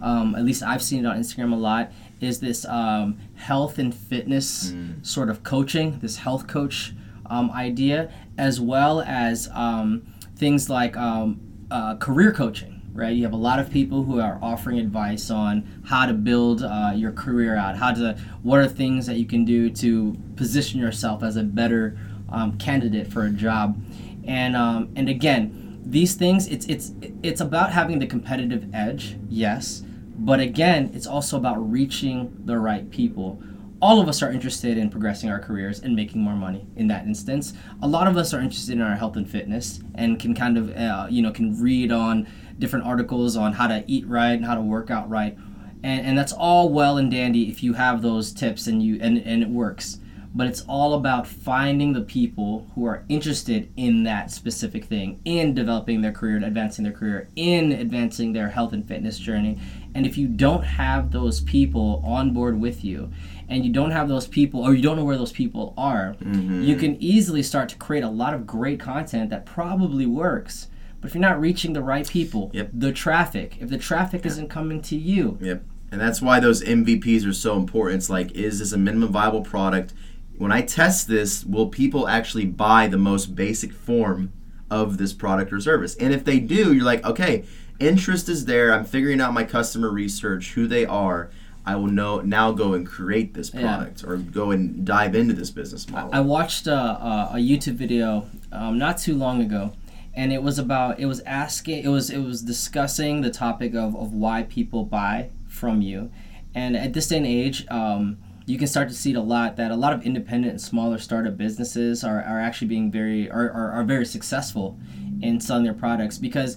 Um, 0.00 0.34
at 0.34 0.44
least 0.44 0.62
I've 0.62 0.82
seen 0.82 1.04
it 1.04 1.08
on 1.08 1.18
Instagram 1.18 1.52
a 1.52 1.56
lot. 1.56 1.92
Is 2.20 2.40
this 2.40 2.64
um, 2.64 3.18
health 3.34 3.78
and 3.78 3.94
fitness 3.94 4.72
sort 5.02 5.28
of 5.28 5.44
coaching, 5.44 5.98
this 6.00 6.16
health 6.16 6.46
coach 6.48 6.94
um, 7.28 7.50
idea, 7.50 8.12
as 8.36 8.60
well 8.60 9.00
as 9.02 9.48
um, 9.54 10.06
things 10.36 10.68
like 10.68 10.96
um, 10.96 11.40
uh, 11.70 11.96
career 11.96 12.32
coaching. 12.32 12.74
Right, 12.92 13.14
you 13.14 13.22
have 13.22 13.32
a 13.32 13.36
lot 13.36 13.60
of 13.60 13.70
people 13.70 14.02
who 14.02 14.18
are 14.18 14.40
offering 14.42 14.80
advice 14.80 15.30
on 15.30 15.82
how 15.86 16.06
to 16.06 16.12
build 16.12 16.64
uh, 16.64 16.92
your 16.96 17.12
career 17.12 17.54
out, 17.54 17.76
how 17.76 17.92
to, 17.92 18.18
what 18.42 18.58
are 18.58 18.66
things 18.66 19.06
that 19.06 19.18
you 19.18 19.24
can 19.24 19.44
do 19.44 19.70
to 19.70 20.16
position 20.34 20.80
yourself 20.80 21.22
as 21.22 21.36
a 21.36 21.44
better 21.44 21.96
um, 22.28 22.58
candidate 22.58 23.06
for 23.06 23.24
a 23.24 23.30
job, 23.30 23.80
and 24.26 24.56
um, 24.56 24.90
and 24.96 25.08
again, 25.08 25.68
these 25.88 26.14
things 26.14 26.46
it's 26.48 26.66
it's 26.66 26.92
it's 27.22 27.40
about 27.40 27.72
having 27.72 27.98
the 27.98 28.06
competitive 28.06 28.68
edge 28.74 29.16
yes 29.28 29.82
but 30.18 30.38
again 30.38 30.90
it's 30.92 31.06
also 31.06 31.38
about 31.38 31.56
reaching 31.56 32.30
the 32.44 32.58
right 32.58 32.90
people 32.90 33.42
all 33.80 34.00
of 34.00 34.08
us 34.08 34.22
are 34.22 34.30
interested 34.30 34.76
in 34.76 34.90
progressing 34.90 35.30
our 35.30 35.38
careers 35.38 35.80
and 35.80 35.94
making 35.94 36.20
more 36.20 36.34
money 36.34 36.66
in 36.76 36.88
that 36.88 37.06
instance. 37.06 37.52
A 37.82 37.88
lot 37.88 38.08
of 38.08 38.16
us 38.16 38.34
are 38.34 38.40
interested 38.40 38.72
in 38.72 38.82
our 38.82 38.96
health 38.96 39.16
and 39.16 39.28
fitness 39.28 39.80
and 39.94 40.18
can 40.18 40.34
kind 40.34 40.58
of 40.58 40.76
uh, 40.76 41.06
you 41.08 41.22
know 41.22 41.30
can 41.30 41.60
read 41.60 41.92
on 41.92 42.26
different 42.58 42.84
articles 42.84 43.36
on 43.36 43.52
how 43.52 43.68
to 43.68 43.84
eat 43.86 44.06
right 44.06 44.32
and 44.32 44.44
how 44.44 44.54
to 44.54 44.60
work 44.60 44.90
out 44.90 45.08
right. 45.08 45.36
And, 45.84 46.06
and 46.06 46.18
that's 46.18 46.32
all 46.32 46.70
well 46.70 46.98
and 46.98 47.10
dandy 47.10 47.48
if 47.48 47.62
you 47.62 47.74
have 47.74 48.02
those 48.02 48.32
tips 48.32 48.66
and 48.66 48.82
you 48.82 48.98
and, 49.00 49.18
and 49.18 49.42
it 49.42 49.48
works. 49.48 50.00
But 50.34 50.46
it's 50.46 50.60
all 50.68 50.94
about 50.94 51.26
finding 51.26 51.94
the 51.94 52.02
people 52.02 52.70
who 52.74 52.84
are 52.84 53.04
interested 53.08 53.72
in 53.76 54.04
that 54.04 54.30
specific 54.30 54.84
thing, 54.84 55.20
in 55.24 55.54
developing 55.54 56.02
their 56.02 56.12
career, 56.12 56.36
advancing 56.36 56.84
their 56.84 56.92
career, 56.92 57.28
in 57.34 57.72
advancing 57.72 58.32
their 58.34 58.48
health 58.48 58.72
and 58.74 58.86
fitness 58.86 59.18
journey. 59.18 59.58
And 59.94 60.04
if 60.04 60.18
you 60.18 60.28
don't 60.28 60.62
have 60.62 61.10
those 61.10 61.40
people 61.40 62.02
on 62.04 62.34
board 62.34 62.60
with 62.60 62.84
you, 62.84 63.10
and 63.48 63.64
you 63.64 63.72
don't 63.72 63.90
have 63.92 64.08
those 64.08 64.26
people, 64.26 64.60
or 64.60 64.74
you 64.74 64.82
don't 64.82 64.96
know 64.96 65.04
where 65.04 65.16
those 65.16 65.32
people 65.32 65.74
are, 65.76 66.14
Mm-hmm. 66.20 66.62
you 66.62 66.76
can 66.76 66.96
easily 67.02 67.42
start 67.42 67.68
to 67.70 67.76
create 67.76 68.04
a 68.04 68.08
lot 68.08 68.34
of 68.34 68.46
great 68.46 68.78
content 68.80 69.30
that 69.30 69.46
probably 69.46 70.06
works. 70.06 70.68
But 71.00 71.08
if 71.08 71.14
you're 71.14 71.22
not 71.22 71.40
reaching 71.40 71.72
the 71.72 71.82
right 71.82 72.06
people, 72.08 72.50
Yep. 72.52 72.70
the 72.74 72.92
traffic, 72.92 73.56
if 73.60 73.68
the 73.70 73.78
traffic 73.78 74.26
isn't 74.26 74.48
coming 74.48 74.82
to 74.82 74.96
you, 74.96 75.38
Yep. 75.40 75.62
And 75.90 75.98
that's 75.98 76.20
why 76.20 76.38
those 76.38 76.62
MVPs 76.62 77.26
are 77.26 77.32
so 77.32 77.56
important. 77.56 78.00
It's 78.02 78.10
like, 78.10 78.32
is 78.32 78.58
this 78.58 78.72
a 78.72 78.76
minimum 78.76 79.10
viable 79.10 79.40
product? 79.40 79.94
When 80.36 80.52
I 80.52 80.60
test 80.60 81.08
this, 81.08 81.44
will 81.46 81.68
people 81.68 82.06
actually 82.06 82.44
buy 82.44 82.88
the 82.88 82.98
most 82.98 83.34
basic 83.34 83.72
form 83.72 84.30
of 84.70 84.98
this 84.98 85.14
product 85.14 85.50
or 85.50 85.60
service? 85.60 85.96
And 85.96 86.12
if 86.12 86.24
they 86.24 86.40
do, 86.40 86.74
you're 86.74 86.84
like, 86.84 87.06
okay, 87.06 87.44
interest 87.80 88.28
is 88.28 88.44
there. 88.44 88.70
I'm 88.74 88.84
figuring 88.84 89.18
out 89.22 89.32
my 89.32 89.44
customer 89.44 89.88
research, 89.90 90.52
who 90.52 90.66
they 90.66 90.84
are. 90.84 91.30
I 91.68 91.76
will 91.76 91.92
know 92.00 92.20
now 92.20 92.50
go 92.52 92.72
and 92.72 92.86
create 92.86 93.34
this 93.34 93.52
Yeah. 93.52 93.60
product 93.60 94.02
or 94.04 94.16
go 94.16 94.50
and 94.52 94.86
dive 94.86 95.14
into 95.14 95.34
this 95.34 95.50
business 95.50 95.88
model. 95.90 96.10
I 96.12 96.20
watched 96.20 96.66
a, 96.66 96.74
a, 96.74 97.30
a 97.34 97.36
YouTube 97.36 97.74
video 97.74 98.26
um, 98.52 98.78
not 98.78 98.96
too 98.96 99.14
long 99.14 99.42
ago, 99.42 99.72
and 100.14 100.32
it 100.32 100.42
was 100.42 100.58
about 100.58 100.98
it 100.98 101.06
was 101.06 101.20
asking 101.20 101.84
it 101.84 101.88
was 101.88 102.08
it 102.10 102.22
was 102.30 102.40
discussing 102.42 103.20
the 103.20 103.30
topic 103.30 103.74
of, 103.74 103.94
of 103.96 104.12
why 104.12 104.44
people 104.44 104.84
buy 104.84 105.28
from 105.46 105.82
you, 105.82 106.10
and 106.54 106.74
at 106.76 106.94
this 106.94 107.08
day 107.08 107.18
and 107.18 107.26
age, 107.26 107.66
um, 107.70 108.16
you 108.46 108.56
can 108.56 108.66
start 108.66 108.88
to 108.88 108.94
see 108.94 109.10
it 109.10 109.16
a 109.16 109.20
lot 109.20 109.56
that 109.56 109.70
a 109.70 109.76
lot 109.76 109.92
of 109.92 110.02
independent 110.06 110.52
and 110.52 110.60
smaller 110.60 110.96
startup 110.98 111.36
businesses 111.36 112.02
are, 112.02 112.22
are 112.22 112.40
actually 112.40 112.68
being 112.68 112.90
very 112.90 113.30
are, 113.30 113.50
are, 113.52 113.72
are 113.72 113.84
very 113.84 114.06
successful 114.06 114.78
in 115.20 115.38
selling 115.38 115.64
their 115.64 115.74
products 115.74 116.16
because 116.16 116.56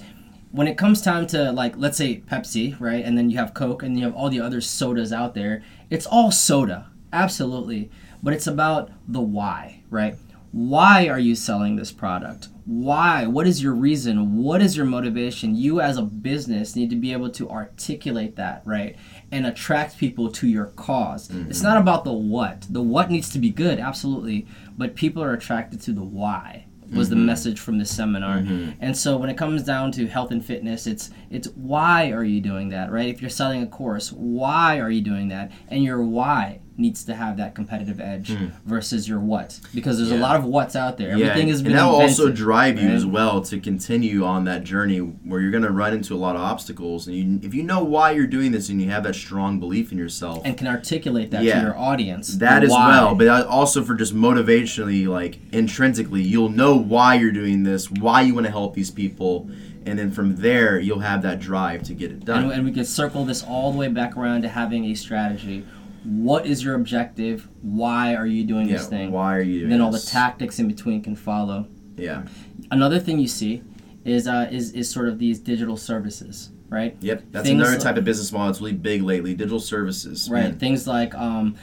when 0.52 0.68
it 0.68 0.78
comes 0.78 1.02
time 1.02 1.28
to 1.28 1.52
like 1.52 1.78
let's 1.78 1.98
say 1.98 2.22
Pepsi, 2.22 2.80
right? 2.80 3.04
And 3.04 3.18
then 3.18 3.30
you 3.30 3.38
have 3.38 3.54
Coke 3.54 3.84
and 3.84 3.98
you 3.98 4.06
have 4.06 4.16
all 4.16 4.30
the 4.30 4.42
other 4.42 4.62
sodas 4.62 5.14
out 5.14 5.34
there. 5.34 5.64
It's 5.90 6.06
all 6.06 6.32
soda. 6.32 6.88
Absolutely. 7.14 7.90
But 8.24 8.34
it's 8.34 8.48
about 8.48 8.92
the 9.08 9.22
why, 9.22 9.84
right? 9.90 10.16
Why 10.52 11.08
are 11.08 11.20
you 11.20 11.36
selling 11.36 11.78
this 11.78 11.92
product? 11.92 12.50
Why? 12.66 13.26
What 13.26 13.48
is 13.48 13.64
your 13.64 13.74
reason? 13.74 14.44
What 14.44 14.62
is 14.62 14.76
your 14.76 14.86
motivation? 14.86 15.56
You 15.56 15.80
as 15.80 15.98
a 15.98 16.04
business 16.04 16.76
need 16.76 16.90
to 16.90 16.96
be 16.96 17.14
able 17.14 17.30
to 17.32 17.50
articulate 17.50 18.36
that, 18.36 18.62
right? 18.66 18.98
And 19.32 19.48
attract 19.48 19.98
people 19.98 20.30
to 20.34 20.48
your 20.48 20.66
because 20.66 21.30
It's 21.30 21.60
mm-hmm. 21.60 21.68
not 21.68 21.78
about 21.78 22.04
the 22.04 22.14
what. 22.14 22.68
The 22.70 22.82
what 22.82 23.10
needs 23.10 23.30
to 23.30 23.40
be 23.40 23.50
good, 23.50 23.80
absolutely, 23.80 24.46
but 24.78 24.96
people 24.96 25.24
are 25.24 25.34
attracted 25.34 25.82
to 25.84 25.94
the 25.94 26.04
why 26.04 26.66
was 26.92 27.10
the 27.10 27.16
mm-hmm. 27.16 27.26
message 27.26 27.60
from 27.60 27.78
this 27.78 27.96
seminar. 27.96 28.40
Mm-hmm. 28.40 28.72
And 28.82 28.96
so 28.98 29.18
when 29.18 29.30
it 29.30 29.38
comes 29.38 29.64
down 29.64 29.92
to 29.94 30.08
health 30.08 30.32
and 30.32 30.44
fitness, 30.44 30.88
it's 30.88 31.10
it's 31.30 31.48
why 31.50 32.12
are 32.12 32.24
you 32.24 32.42
doing 32.42 32.70
that, 32.70 32.92
right? 32.92 33.10
If 33.10 33.22
you're 33.22 33.30
selling 33.30 33.64
a 33.64 33.68
course, 33.68 34.12
why 34.12 34.80
are 34.80 34.90
you 34.90 35.02
doing 35.02 35.30
that? 35.30 35.52
And 35.70 35.84
your 35.84 36.04
why 36.04 36.62
needs 36.82 37.04
to 37.06 37.16
have 37.16 37.38
that 37.38 37.56
competitive 37.56 38.00
edge 38.00 38.34
hmm. 38.34 38.48
versus 38.66 39.08
your 39.08 39.20
what, 39.20 39.60
because 39.74 39.98
there's 39.98 40.12
a 40.12 40.18
lot 40.18 40.36
of 40.36 40.44
what's 40.44 40.76
out 40.76 40.98
there. 40.98 41.16
yeah, 41.18 41.28
Everything 41.28 41.50
and 41.52 41.76
that 41.76 41.86
will 41.86 42.02
also 42.02 42.32
drive 42.32 42.80
you 42.80 42.88
right? 42.88 42.96
as 42.96 43.06
well 43.06 43.42
to 43.44 43.60
continue 43.60 44.24
on 44.26 44.46
that 44.46 44.64
journey 44.64 44.98
where 44.98 45.40
you're 45.40 45.52
going 45.52 45.64
to 45.64 45.72
run 45.72 45.94
into 45.94 46.16
a 46.16 46.18
lot 46.18 46.36
of 46.36 46.42
obstacles. 46.42 47.08
And 47.08 47.16
you, 47.16 47.40
if 47.48 47.54
you 47.54 47.64
know 47.64 47.84
why 47.84 48.12
you're 48.12 48.28
doing 48.28 48.52
this 48.52 48.70
and 48.70 48.82
you 48.82 48.90
have 48.90 49.04
that 49.04 49.16
strong 49.16 49.60
belief 49.60 49.92
in 49.92 49.98
yourself, 49.98 50.42
and 50.44 50.58
can 50.58 50.68
articulate 50.68 51.32
that 51.32 51.44
Yeah. 51.44 51.60
to 51.60 51.68
your 51.68 51.78
audience. 51.78 52.38
That 52.38 52.64
as 52.64 52.72
why. 52.72 52.90
well, 52.90 53.16
but 53.16 53.28
also 53.46 53.84
for 53.84 53.94
just 53.96 54.16
motivationally, 54.16 55.08
like 55.08 55.40
intrinsically, 55.52 56.22
you'll 56.22 56.50
know 56.50 56.76
why 56.76 57.16
you're 57.16 57.32
doing 57.32 57.64
this, 57.64 57.90
why 57.90 58.22
you 58.22 58.34
want 58.34 58.46
to 58.46 58.52
help 58.52 58.74
these 58.74 58.92
people, 58.92 59.50
and 59.86 59.98
then 59.98 60.12
from 60.12 60.38
there, 60.38 60.80
you'll 60.80 61.00
have 61.00 61.22
that 61.24 61.40
drive 61.40 61.84
to 61.84 61.94
get 61.94 62.12
it 62.12 62.26
done. 62.26 62.44
And, 62.44 62.52
and 62.52 62.66
we 62.66 62.72
could 62.72 62.88
circle 62.88 63.26
this 63.26 63.44
all 63.44 63.72
the 63.72 63.78
way 63.78 63.88
back 63.88 64.16
around 64.16 64.44
to 64.44 64.50
having 64.50 64.86
a 64.86 64.96
strategy. 64.96 65.66
What 66.04 66.46
is 66.46 66.64
your 66.64 66.76
objective? 66.76 67.48
Why 67.62 68.16
are 68.16 68.26
you 68.26 68.44
doing 68.44 68.68
yeah, 68.68 68.78
this 68.78 68.88
thing? 68.88 69.12
why 69.12 69.36
are 69.38 69.42
you 69.42 69.60
doing 69.60 69.70
then 69.70 69.82
all 69.82 69.92
the 69.92 70.00
tactics 70.00 70.60
in 70.60 70.68
between 70.68 71.02
can 71.04 71.16
follow. 71.16 71.68
Yeah, 71.98 72.24
Another 72.72 73.00
thing 73.00 73.20
you 73.20 73.28
see 73.28 73.62
is 74.06 74.28
uh, 74.28 74.48
is 74.52 74.72
is 74.72 74.90
sort 74.90 75.08
of 75.10 75.20
these 75.20 75.38
digital 75.40 75.78
services, 75.78 76.50
right? 76.70 76.96
yep. 77.02 77.24
That's 77.32 77.46
Things 77.48 77.60
another 77.60 77.74
like- 77.74 77.82
type 77.82 77.98
of 77.98 78.04
business 78.04 78.32
model. 78.32 78.50
It's 78.50 78.60
really 78.62 78.74
big 78.74 79.04
lately. 79.04 79.36
Digital 79.36 79.60
services, 79.60 80.28
Right. 80.30 80.56
Things 80.56 80.88
like 80.88 81.14
um, 81.14 81.56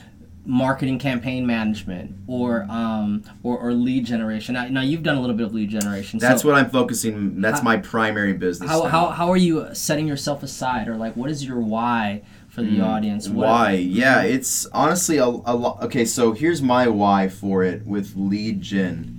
marketing 0.45 0.99
campaign 0.99 1.45
management 1.47 2.15
or 2.29 2.65
um, 2.71 3.25
or, 3.43 3.59
or 3.59 3.73
lead 3.73 4.07
generation. 4.07 4.55
Now, 4.55 4.69
now 4.69 4.83
you've 4.83 5.03
done 5.03 5.17
a 5.17 5.21
little 5.21 5.35
bit 5.37 5.47
of 5.47 5.53
lead 5.55 5.71
generation. 5.71 6.21
That's 6.21 6.43
so 6.43 6.49
what 6.49 6.57
I'm 6.57 6.71
focusing. 6.71 7.41
That's 7.41 7.59
How- 7.59 7.65
my 7.65 7.79
primary 7.79 8.35
business. 8.35 8.71
how, 8.71 8.83
how, 8.85 9.09
how 9.09 9.29
are 9.31 9.37
you 9.37 9.75
setting 9.75 10.07
yourself 10.07 10.43
aside 10.45 10.87
or 10.87 10.97
like 10.97 11.17
what 11.17 11.31
is 11.31 11.45
your 11.45 11.59
why 11.59 12.23
for 12.59 12.71
the 12.71 12.81
audience? 12.81 13.29
What, 13.29 13.47
Mm, 13.47 13.49
Why? 13.51 13.73
Yeah, 13.73 14.23
it's 14.23 14.67
honestly 14.73 15.17
a, 15.19 15.25
a 15.27 15.55
lot. 15.55 15.83
Okay, 15.85 16.05
so 16.05 16.33
here's 16.33 16.61
my 16.63 16.89
why 16.89 17.29
for 17.29 17.63
it 17.65 17.87
with 17.87 18.15
lead 18.17 18.61
gen 18.61 19.15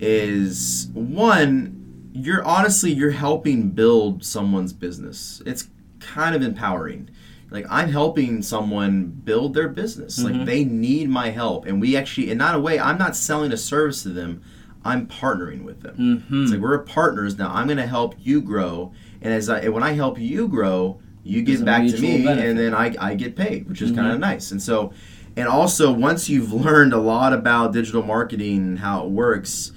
is 0.00 0.88
one, 0.92 2.10
you're 2.12 2.44
honestly 2.44 2.92
you're 2.92 3.10
helping 3.10 3.70
build 3.70 4.24
someone's 4.24 4.72
business. 4.72 5.42
It's 5.46 5.68
kind 6.00 6.34
of 6.34 6.42
empowering. 6.42 7.10
Like 7.50 7.66
I'm 7.70 7.88
helping 7.88 8.42
someone 8.42 9.06
build 9.06 9.54
their 9.54 9.68
business. 9.68 10.22
Like 10.22 10.44
they 10.44 10.64
need 10.64 11.08
my 11.08 11.30
help, 11.30 11.64
and 11.66 11.80
we 11.80 11.96
actually, 11.96 12.30
and 12.30 12.38
not 12.38 12.54
a 12.54 12.58
way, 12.60 12.78
I'm 12.78 12.98
not 12.98 13.16
selling 13.16 13.52
a 13.52 13.56
service 13.56 14.02
to 14.02 14.08
them. 14.10 14.42
I'm 14.84 15.06
partnering 15.08 15.64
with 15.64 15.80
them. 15.82 15.96
Mhm. 16.30 16.42
It's 16.42 16.52
like 16.52 16.60
we're 16.60 16.78
partners 16.78 17.36
now. 17.38 17.50
I'm 17.52 17.66
going 17.66 17.76
to 17.78 17.86
help 17.86 18.14
you 18.20 18.40
grow, 18.40 18.92
and 19.22 19.32
as 19.32 19.48
I, 19.48 19.68
when 19.68 19.82
I 19.82 19.92
help 19.92 20.18
you 20.18 20.46
grow, 20.48 21.00
you 21.26 21.42
give 21.42 21.64
back 21.64 21.86
to 21.88 21.98
me, 22.00 22.24
benefit. 22.24 22.38
Mm-hmm. 22.38 22.48
and 22.48 22.58
then 22.58 22.74
I, 22.74 22.94
I 23.10 23.14
get 23.14 23.34
paid, 23.36 23.68
which 23.68 23.82
is 23.82 23.90
kind 23.92 24.12
of 24.12 24.18
nice. 24.20 24.50
And 24.52 24.62
so, 24.62 24.92
and 25.36 25.48
also 25.48 25.92
once 25.92 26.28
you've 26.28 26.52
learned 26.52 26.92
a 26.92 26.98
lot 26.98 27.32
about 27.32 27.72
digital 27.72 28.02
marketing 28.02 28.58
and 28.58 28.78
how 28.78 29.04
it 29.04 29.10
works, 29.10 29.72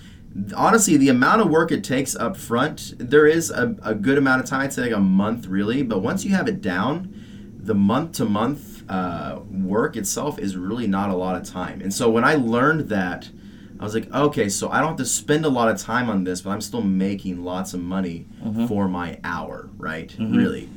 honestly, 0.55 0.95
the 0.97 1.09
amount 1.09 1.41
of 1.41 1.49
work 1.49 1.71
it 1.71 1.83
takes 1.83 2.15
up 2.15 2.37
front, 2.37 2.93
there 2.97 3.25
is 3.27 3.49
a, 3.49 3.75
a 3.83 3.93
good 3.95 4.17
amount 4.17 4.41
of 4.43 4.47
time. 4.49 4.61
I'd 4.61 4.77
like 4.77 4.91
a 4.91 4.99
month, 4.99 5.47
really. 5.47 5.81
But 5.83 5.99
once 6.01 6.23
you 6.23 6.31
have 6.35 6.47
it 6.47 6.61
down, 6.61 7.13
the 7.61 7.75
month 7.75 8.13
to 8.13 8.25
month 8.25 8.83
uh, 8.89 9.39
work 9.51 9.95
itself 9.97 10.39
is 10.39 10.55
really 10.55 10.87
not 10.87 11.09
a 11.09 11.15
lot 11.15 11.35
of 11.35 11.43
time. 11.47 11.81
And 11.81 11.93
so 11.93 12.09
when 12.09 12.23
I 12.23 12.35
learned 12.35 12.89
that, 12.89 13.29
I 13.79 13.83
was 13.83 13.93
like, 13.93 14.13
okay, 14.13 14.49
so 14.49 14.69
I 14.69 14.79
don't 14.79 14.89
have 14.89 14.97
to 14.97 15.05
spend 15.05 15.45
a 15.45 15.49
lot 15.49 15.69
of 15.69 15.77
time 15.79 16.09
on 16.09 16.23
this, 16.25 16.41
but 16.41 16.49
I'm 16.51 16.61
still 16.61 16.81
making 16.81 17.43
lots 17.43 17.73
of 17.73 17.79
money 17.81 18.27
Mm-hmm. 18.43 18.67
for 18.67 18.87
my 18.87 19.19
hour, 19.23 19.69
right? 19.77 20.15
Really. 20.17 20.69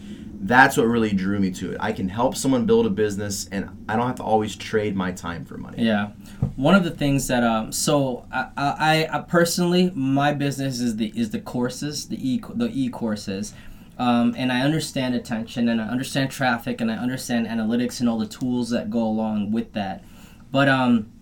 That's 0.45 0.77
what 0.77 0.89
really 0.89 1.13
drew 1.13 1.39
me 1.39 1.53
to 1.53 1.71
it. 1.71 1.77
I 1.79 1.93
can 1.93 2.09
help 2.09 2.37
someone 2.37 2.67
build 2.67 2.85
a 2.85 2.91
business, 2.91 3.49
and 3.53 3.87
I 3.89 3.95
don't 3.95 4.09
have 4.09 4.17
to 4.17 4.25
always 4.25 4.57
trade 4.57 4.97
my 4.97 5.13
time 5.13 5.45
for 5.45 5.57
money. 5.57 5.85
Yeah, 5.85 6.11
one 6.57 6.75
of 6.75 6.83
the 6.83 6.91
things 6.91 7.29
that 7.29 7.45
um, 7.45 7.71
so 7.71 8.27
I, 8.33 8.49
I, 8.57 9.09
I 9.13 9.21
personally 9.21 9.93
my 9.95 10.33
business 10.33 10.81
is 10.81 10.97
the 10.97 11.13
is 11.15 11.31
the 11.31 11.39
courses 11.39 12.09
the 12.09 12.17
e 12.17 12.43
the 12.55 12.69
e 12.73 12.89
courses, 12.89 13.55
um, 13.99 14.35
and 14.37 14.51
I 14.51 14.63
understand 14.63 15.15
attention 15.15 15.69
and 15.69 15.81
I 15.81 15.87
understand 15.87 16.33
traffic 16.33 16.81
and 16.81 16.91
I 16.91 16.97
understand 16.97 17.47
analytics 17.47 18.01
and 18.01 18.09
all 18.09 18.19
the 18.19 18.27
tools 18.27 18.71
that 18.71 18.91
go 18.91 19.05
along 19.05 19.53
with 19.53 19.75
that, 19.75 20.03
but 20.51 20.69
um, 20.69 21.13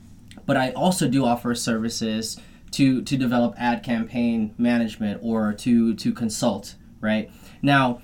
but 0.46 0.56
I 0.56 0.70
also 0.70 1.06
do 1.06 1.26
offer 1.26 1.54
services 1.54 2.40
to 2.70 3.02
to 3.02 3.18
develop 3.18 3.54
ad 3.58 3.82
campaign 3.82 4.54
management 4.56 5.20
or 5.22 5.52
to 5.52 5.94
to 5.94 6.12
consult 6.14 6.76
right 7.02 7.30
now 7.60 8.00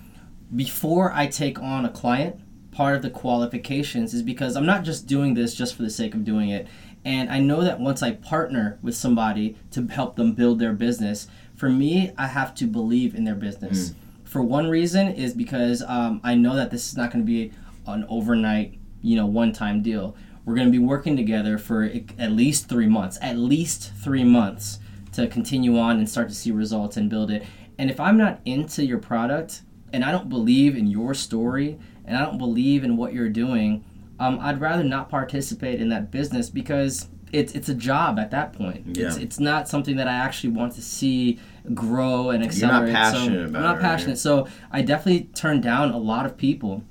before 0.55 1.13
I 1.13 1.27
take 1.27 1.59
on 1.61 1.85
a 1.85 1.91
client, 1.91 2.41
part 2.71 2.95
of 2.95 3.03
the 3.03 3.11
qualifications 3.11 4.13
is 4.15 4.23
because 4.23 4.57
I'm 4.57 4.67
not 4.67 4.85
just 4.85 5.07
doing 5.07 5.35
this 5.35 5.55
just 5.55 5.75
for 5.75 5.83
the 5.83 5.91
sake 5.91 6.15
of 6.15 6.25
doing 6.25 6.51
it. 6.51 6.69
And 7.05 7.31
I 7.31 7.39
know 7.39 7.63
that 7.63 7.81
once 7.81 8.03
I 8.03 8.13
partner 8.13 8.79
with 8.83 8.97
somebody 8.97 9.57
to 9.71 9.87
help 9.87 10.17
them 10.17 10.33
build 10.33 10.59
their 10.59 10.73
business, 10.73 11.29
for 11.55 11.71
me, 11.71 12.13
I 12.19 12.27
have 12.27 12.55
to 12.57 12.67
believe 12.67 13.15
in 13.15 13.25
their 13.25 13.35
business. 13.35 13.95
For 14.25 14.43
one 14.43 14.69
reason 14.69 15.09
is 15.09 15.33
because 15.33 15.83
um, 15.87 16.21
I 16.23 16.35
know 16.35 16.57
that 16.57 16.71
this 16.71 16.89
is 16.89 16.97
not 16.97 17.13
going 17.13 17.25
to 17.25 17.27
be 17.27 17.53
an 17.87 18.05
overnight, 18.09 18.79
you 19.03 19.17
know, 19.17 19.27
one-time 19.27 19.83
deal. 19.83 20.17
We're 20.45 20.57
going 20.57 20.67
to 20.67 20.73
be 20.73 20.85
working 20.85 21.17
together 21.17 21.59
for 21.59 21.85
at 22.19 22.33
least 22.33 22.69
three 22.69 22.89
months, 22.89 23.19
at 23.23 23.37
least 23.39 23.93
three 24.03 24.25
months 24.25 24.81
to 25.13 25.29
continue 25.29 25.79
on 25.79 25.99
and 25.99 26.09
start 26.09 26.29
to 26.29 26.35
see 26.35 26.51
results 26.51 26.97
and 26.97 27.09
build 27.09 27.31
it. 27.31 27.45
And 27.79 27.91
if 27.91 27.99
I'm 28.01 28.19
not 28.19 28.41
into 28.45 28.85
your 28.85 28.99
product, 28.99 29.63
and 29.97 30.05
I 30.05 30.13
don't 30.13 30.29
believe 30.29 30.77
in 30.77 30.87
your 30.87 31.15
story 31.15 31.79
and 32.05 32.17
I 32.19 32.25
don't 32.25 32.37
believe 32.37 32.85
in 32.85 32.99
what 32.99 33.15
you're 33.15 33.31
doing, 33.31 33.83
um, 34.21 34.39
I'd 34.43 34.61
rather 34.61 34.85
not 34.85 35.09
participate 35.09 35.81
in 35.81 35.89
that 35.89 36.11
business 36.11 36.51
because 36.51 37.09
it's 37.33 37.55
it's 37.55 37.71
a 37.71 37.75
job 37.75 38.19
at 38.19 38.31
that 38.31 38.53
point. 38.53 38.85
It's 38.89 38.99
Yeah. 39.17 39.23
it's 39.25 39.41
not 39.41 39.69
something 39.69 39.97
that 39.97 40.07
I 40.07 40.13
actually 40.13 40.51
want 40.51 40.75
to 40.75 40.83
see 40.83 41.39
grow 41.73 42.29
and 42.31 42.45
accelerate. 42.45 42.89
You're 42.89 42.93
not 42.93 43.11
passionate 43.11 43.25
so 43.45 43.49
about 43.49 43.57
I'm 43.57 43.65
it, 43.65 43.67
not 43.69 43.73
right? 43.77 43.81
passionate. 43.83 44.19
So 44.19 44.47
I 44.71 44.83
definitely 44.83 45.31
turn 45.35 45.61
down 45.63 45.91
a 45.91 45.99
lot 45.99 46.27
of 46.27 46.37
people 46.37 46.85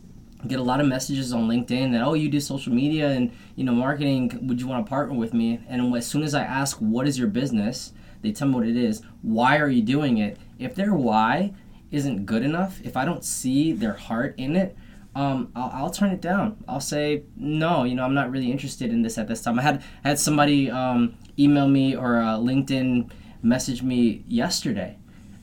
get 0.47 0.59
a 0.59 0.63
lot 0.63 0.79
of 0.79 0.87
messages 0.87 1.33
on 1.33 1.47
LinkedIn 1.47 1.91
that 1.91 2.03
oh 2.03 2.13
you 2.13 2.29
do 2.29 2.39
social 2.39 2.71
media 2.71 3.09
and 3.09 3.31
you 3.55 3.63
know 3.63 3.71
marketing 3.71 4.23
would 4.47 4.61
you 4.61 4.67
want 4.67 4.85
to 4.85 4.89
partner 4.89 5.15
with 5.15 5.33
me 5.33 5.59
and 5.67 5.95
as 5.95 6.05
soon 6.05 6.21
as 6.21 6.35
I 6.35 6.43
ask 6.43 6.77
what 6.77 7.07
is 7.07 7.17
your 7.17 7.27
business 7.27 7.93
they 8.21 8.31
tell 8.31 8.47
me 8.49 8.53
what 8.53 8.67
it 8.67 8.75
is 8.77 9.01
why 9.23 9.57
are 9.57 9.69
you 9.69 9.81
doing 9.81 10.19
it 10.19 10.37
if 10.59 10.75
their 10.75 10.93
why 10.93 11.51
isn't 11.95 12.25
good 12.25 12.43
enough 12.43 12.79
if 12.83 12.97
I 12.97 13.05
don't 13.05 13.23
see 13.23 13.71
their 13.71 13.93
heart 13.93 14.35
in 14.37 14.55
it 14.55 14.75
um, 15.15 15.51
I'll, 15.55 15.71
I'll 15.73 15.89
turn 15.89 16.11
it 16.11 16.21
down 16.21 16.63
I'll 16.67 16.79
say 16.79 17.23
no 17.35 17.83
you 17.83 17.95
know 17.95 18.03
I'm 18.03 18.13
not 18.13 18.31
really 18.31 18.51
interested 18.51 18.91
in 18.91 19.01
this 19.01 19.17
at 19.17 19.27
this 19.27 19.41
time 19.41 19.59
I 19.59 19.61
had 19.63 19.83
I 20.03 20.09
had 20.09 20.19
somebody 20.19 20.69
um, 20.69 21.15
email 21.39 21.67
me 21.67 21.95
or 21.95 22.17
uh, 22.17 22.37
LinkedIn 22.37 23.11
message 23.41 23.81
me 23.81 24.23
yesterday 24.27 24.97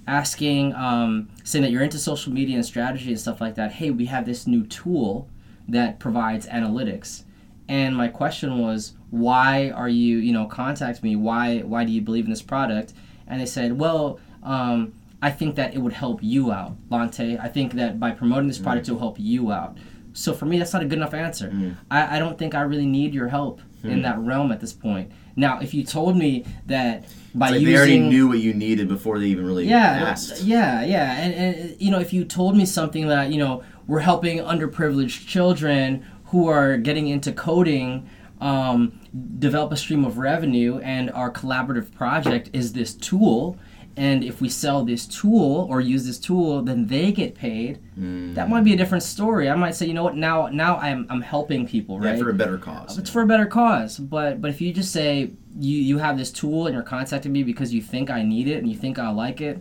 asking, 0.06 0.74
um, 0.74 1.28
saying 1.44 1.62
that 1.62 1.70
you're 1.70 1.82
into 1.82 1.98
social 1.98 2.32
media 2.32 2.56
and 2.56 2.64
strategy 2.64 3.08
and 3.08 3.20
stuff 3.20 3.40
like 3.40 3.54
that. 3.54 3.72
Hey, 3.72 3.90
we 3.90 4.06
have 4.06 4.26
this 4.26 4.46
new 4.46 4.66
tool 4.66 5.28
that 5.68 5.98
provides 5.98 6.46
analytics. 6.46 7.24
And 7.68 7.96
my 7.96 8.08
question 8.08 8.58
was, 8.58 8.94
why 9.10 9.70
are 9.70 9.88
you, 9.88 10.18
you 10.18 10.32
know, 10.32 10.46
contact 10.46 11.02
me? 11.02 11.16
Why, 11.16 11.60
why 11.60 11.84
do 11.84 11.92
you 11.92 12.02
believe 12.02 12.24
in 12.24 12.30
this 12.30 12.42
product? 12.42 12.92
And 13.26 13.40
they 13.40 13.46
said, 13.46 13.78
well, 13.78 14.18
um, 14.42 14.92
I 15.22 15.30
think 15.30 15.54
that 15.54 15.72
it 15.72 15.78
would 15.78 15.92
help 15.92 16.20
you 16.20 16.50
out, 16.50 16.76
Lante. 16.90 17.38
I 17.38 17.46
think 17.46 17.74
that 17.74 18.00
by 18.00 18.10
promoting 18.10 18.48
this 18.48 18.58
product, 18.58 18.86
mm. 18.86 18.90
it 18.90 18.92
will 18.92 19.00
help 19.00 19.16
you 19.20 19.52
out. 19.52 19.78
So 20.14 20.34
for 20.34 20.46
me, 20.46 20.58
that's 20.58 20.72
not 20.72 20.82
a 20.82 20.84
good 20.84 20.98
enough 20.98 21.14
answer. 21.14 21.48
Mm. 21.48 21.76
I, 21.90 22.16
I 22.16 22.18
don't 22.18 22.36
think 22.36 22.56
I 22.56 22.62
really 22.62 22.86
need 22.86 23.14
your 23.14 23.28
help 23.28 23.60
mm. 23.82 23.90
in 23.90 24.02
that 24.02 24.18
realm 24.18 24.50
at 24.50 24.60
this 24.60 24.72
point. 24.72 25.12
Now, 25.36 25.60
if 25.60 25.72
you 25.72 25.84
told 25.84 26.16
me 26.16 26.44
that 26.66 27.04
by 27.34 27.50
like 27.50 27.60
using, 27.60 27.72
they 27.72 27.78
already 27.78 27.98
knew 28.00 28.28
what 28.28 28.40
you 28.40 28.52
needed 28.52 28.88
before 28.88 29.20
they 29.20 29.26
even 29.26 29.46
really 29.46 29.66
yeah, 29.66 30.08
asked. 30.08 30.42
Yeah, 30.42 30.84
yeah, 30.84 31.12
and, 31.12 31.34
and 31.34 31.80
you 31.80 31.90
know, 31.90 32.00
if 32.00 32.12
you 32.12 32.24
told 32.24 32.56
me 32.56 32.66
something 32.66 33.06
that 33.06 33.30
you 33.30 33.38
know 33.38 33.62
we're 33.86 34.00
helping 34.00 34.38
underprivileged 34.38 35.26
children 35.26 36.04
who 36.26 36.48
are 36.48 36.76
getting 36.76 37.08
into 37.08 37.32
coding. 37.32 38.08
Um, 38.40 38.98
develop 39.38 39.70
a 39.70 39.76
stream 39.76 40.04
of 40.04 40.18
revenue, 40.18 40.78
and 40.78 41.12
our 41.12 41.30
collaborative 41.30 41.94
project 41.94 42.50
is 42.52 42.72
this 42.72 42.92
tool 42.92 43.56
and 43.96 44.24
if 44.24 44.40
we 44.40 44.48
sell 44.48 44.84
this 44.84 45.06
tool 45.06 45.66
or 45.70 45.80
use 45.80 46.06
this 46.06 46.18
tool 46.18 46.62
then 46.62 46.86
they 46.86 47.12
get 47.12 47.34
paid 47.34 47.78
mm. 47.98 48.34
that 48.34 48.48
might 48.48 48.64
be 48.64 48.72
a 48.72 48.76
different 48.76 49.02
story 49.02 49.50
i 49.50 49.54
might 49.54 49.74
say 49.74 49.86
you 49.86 49.94
know 49.94 50.02
what 50.02 50.16
now 50.16 50.46
now 50.48 50.76
i'm, 50.78 51.06
I'm 51.10 51.20
helping 51.20 51.66
people 51.66 51.98
right 51.98 52.16
yeah, 52.16 52.22
for 52.22 52.30
a 52.30 52.34
better 52.34 52.58
cause 52.58 52.98
it's 52.98 53.10
yeah. 53.10 53.12
for 53.12 53.22
a 53.22 53.26
better 53.26 53.46
cause 53.46 53.98
but 53.98 54.40
but 54.40 54.50
if 54.50 54.60
you 54.60 54.72
just 54.72 54.92
say 54.92 55.30
you 55.58 55.78
you 55.78 55.98
have 55.98 56.16
this 56.16 56.30
tool 56.30 56.66
and 56.66 56.74
you're 56.74 56.82
contacting 56.82 57.32
me 57.32 57.42
because 57.42 57.74
you 57.74 57.82
think 57.82 58.10
i 58.10 58.22
need 58.22 58.48
it 58.48 58.58
and 58.58 58.68
you 58.68 58.76
think 58.76 58.98
i 58.98 59.10
like 59.10 59.40
it 59.40 59.60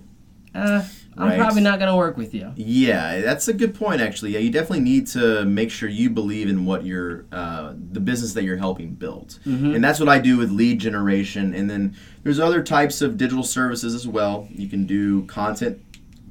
eh, 1.18 1.22
I'm 1.22 1.40
probably 1.40 1.62
not 1.62 1.80
going 1.80 1.92
to 1.92 1.98
work 1.98 2.18
with 2.18 2.34
you. 2.34 2.52
Yeah, 2.56 3.22
that's 3.22 3.48
a 3.48 3.54
good 3.54 3.76
point. 3.76 4.02
Actually, 4.02 4.32
yeah, 4.32 4.40
you 4.40 4.50
definitely 4.50 4.82
need 4.82 5.08
to 5.08 5.46
make 5.46 5.72
sure 5.72 5.90
you 5.90 6.10
believe 6.10 6.50
in 6.50 6.66
what 6.66 6.86
you're, 6.86 7.26
uh, 7.32 7.74
the 7.76 8.00
business 8.00 8.34
that 8.34 8.44
you're 8.44 8.58
helping 8.58 8.94
build, 8.94 9.40
mm-hmm. 9.46 9.74
and 9.74 9.84
that's 9.84 10.00
what 10.00 10.10
I 10.10 10.20
do 10.20 10.38
with 10.38 10.52
lead 10.52 10.80
generation. 10.80 11.54
And 11.54 11.70
then 11.70 11.96
there's 12.24 12.40
other 12.40 12.64
types 12.64 13.02
of 13.02 13.18
digital 13.18 13.44
services 13.44 13.94
as 13.94 14.08
well. 14.08 14.48
You 14.52 14.68
can 14.68 14.86
do 14.86 15.26
content 15.26 15.82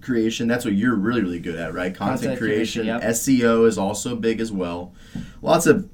creation. 0.01 0.49
That's 0.49 0.64
what 0.64 0.74
you're 0.74 0.95
really 0.95 1.22
really 1.22 1.41
good 1.41 1.57
at, 1.57 1.74
right? 1.74 1.95
Content, 1.95 2.20
content 2.20 2.39
creation. 2.39 2.83
creation 2.85 3.03
yep. 3.03 3.11
SEO 3.14 3.66
is 3.66 3.78
also 3.78 4.16
big 4.16 4.41
as 4.41 4.51
well. 4.51 4.95
Lots 5.43 5.66
of 5.66 5.89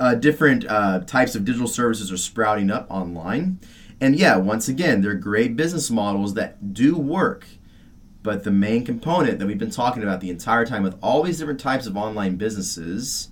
uh, 0.00 0.14
different 0.14 0.64
uh, 0.68 1.00
types 1.00 1.34
of 1.34 1.44
digital 1.44 1.68
services 1.68 2.10
are 2.12 2.16
sprouting 2.16 2.70
up 2.70 2.86
online. 2.90 3.60
And 4.00 4.16
yeah, 4.16 4.36
once 4.36 4.68
again, 4.68 5.02
they're 5.02 5.14
great 5.14 5.56
business 5.56 5.90
models 5.90 6.34
that 6.34 6.72
do 6.72 6.96
work 6.96 7.46
but 8.22 8.44
the 8.44 8.50
main 8.50 8.84
component 8.84 9.38
that 9.38 9.46
we've 9.46 9.58
been 9.58 9.70
talking 9.70 10.02
about 10.02 10.20
the 10.20 10.30
entire 10.30 10.66
time 10.66 10.82
with 10.82 10.96
all 11.02 11.22
these 11.22 11.38
different 11.38 11.60
types 11.60 11.86
of 11.86 11.96
online 11.96 12.36
businesses 12.36 13.30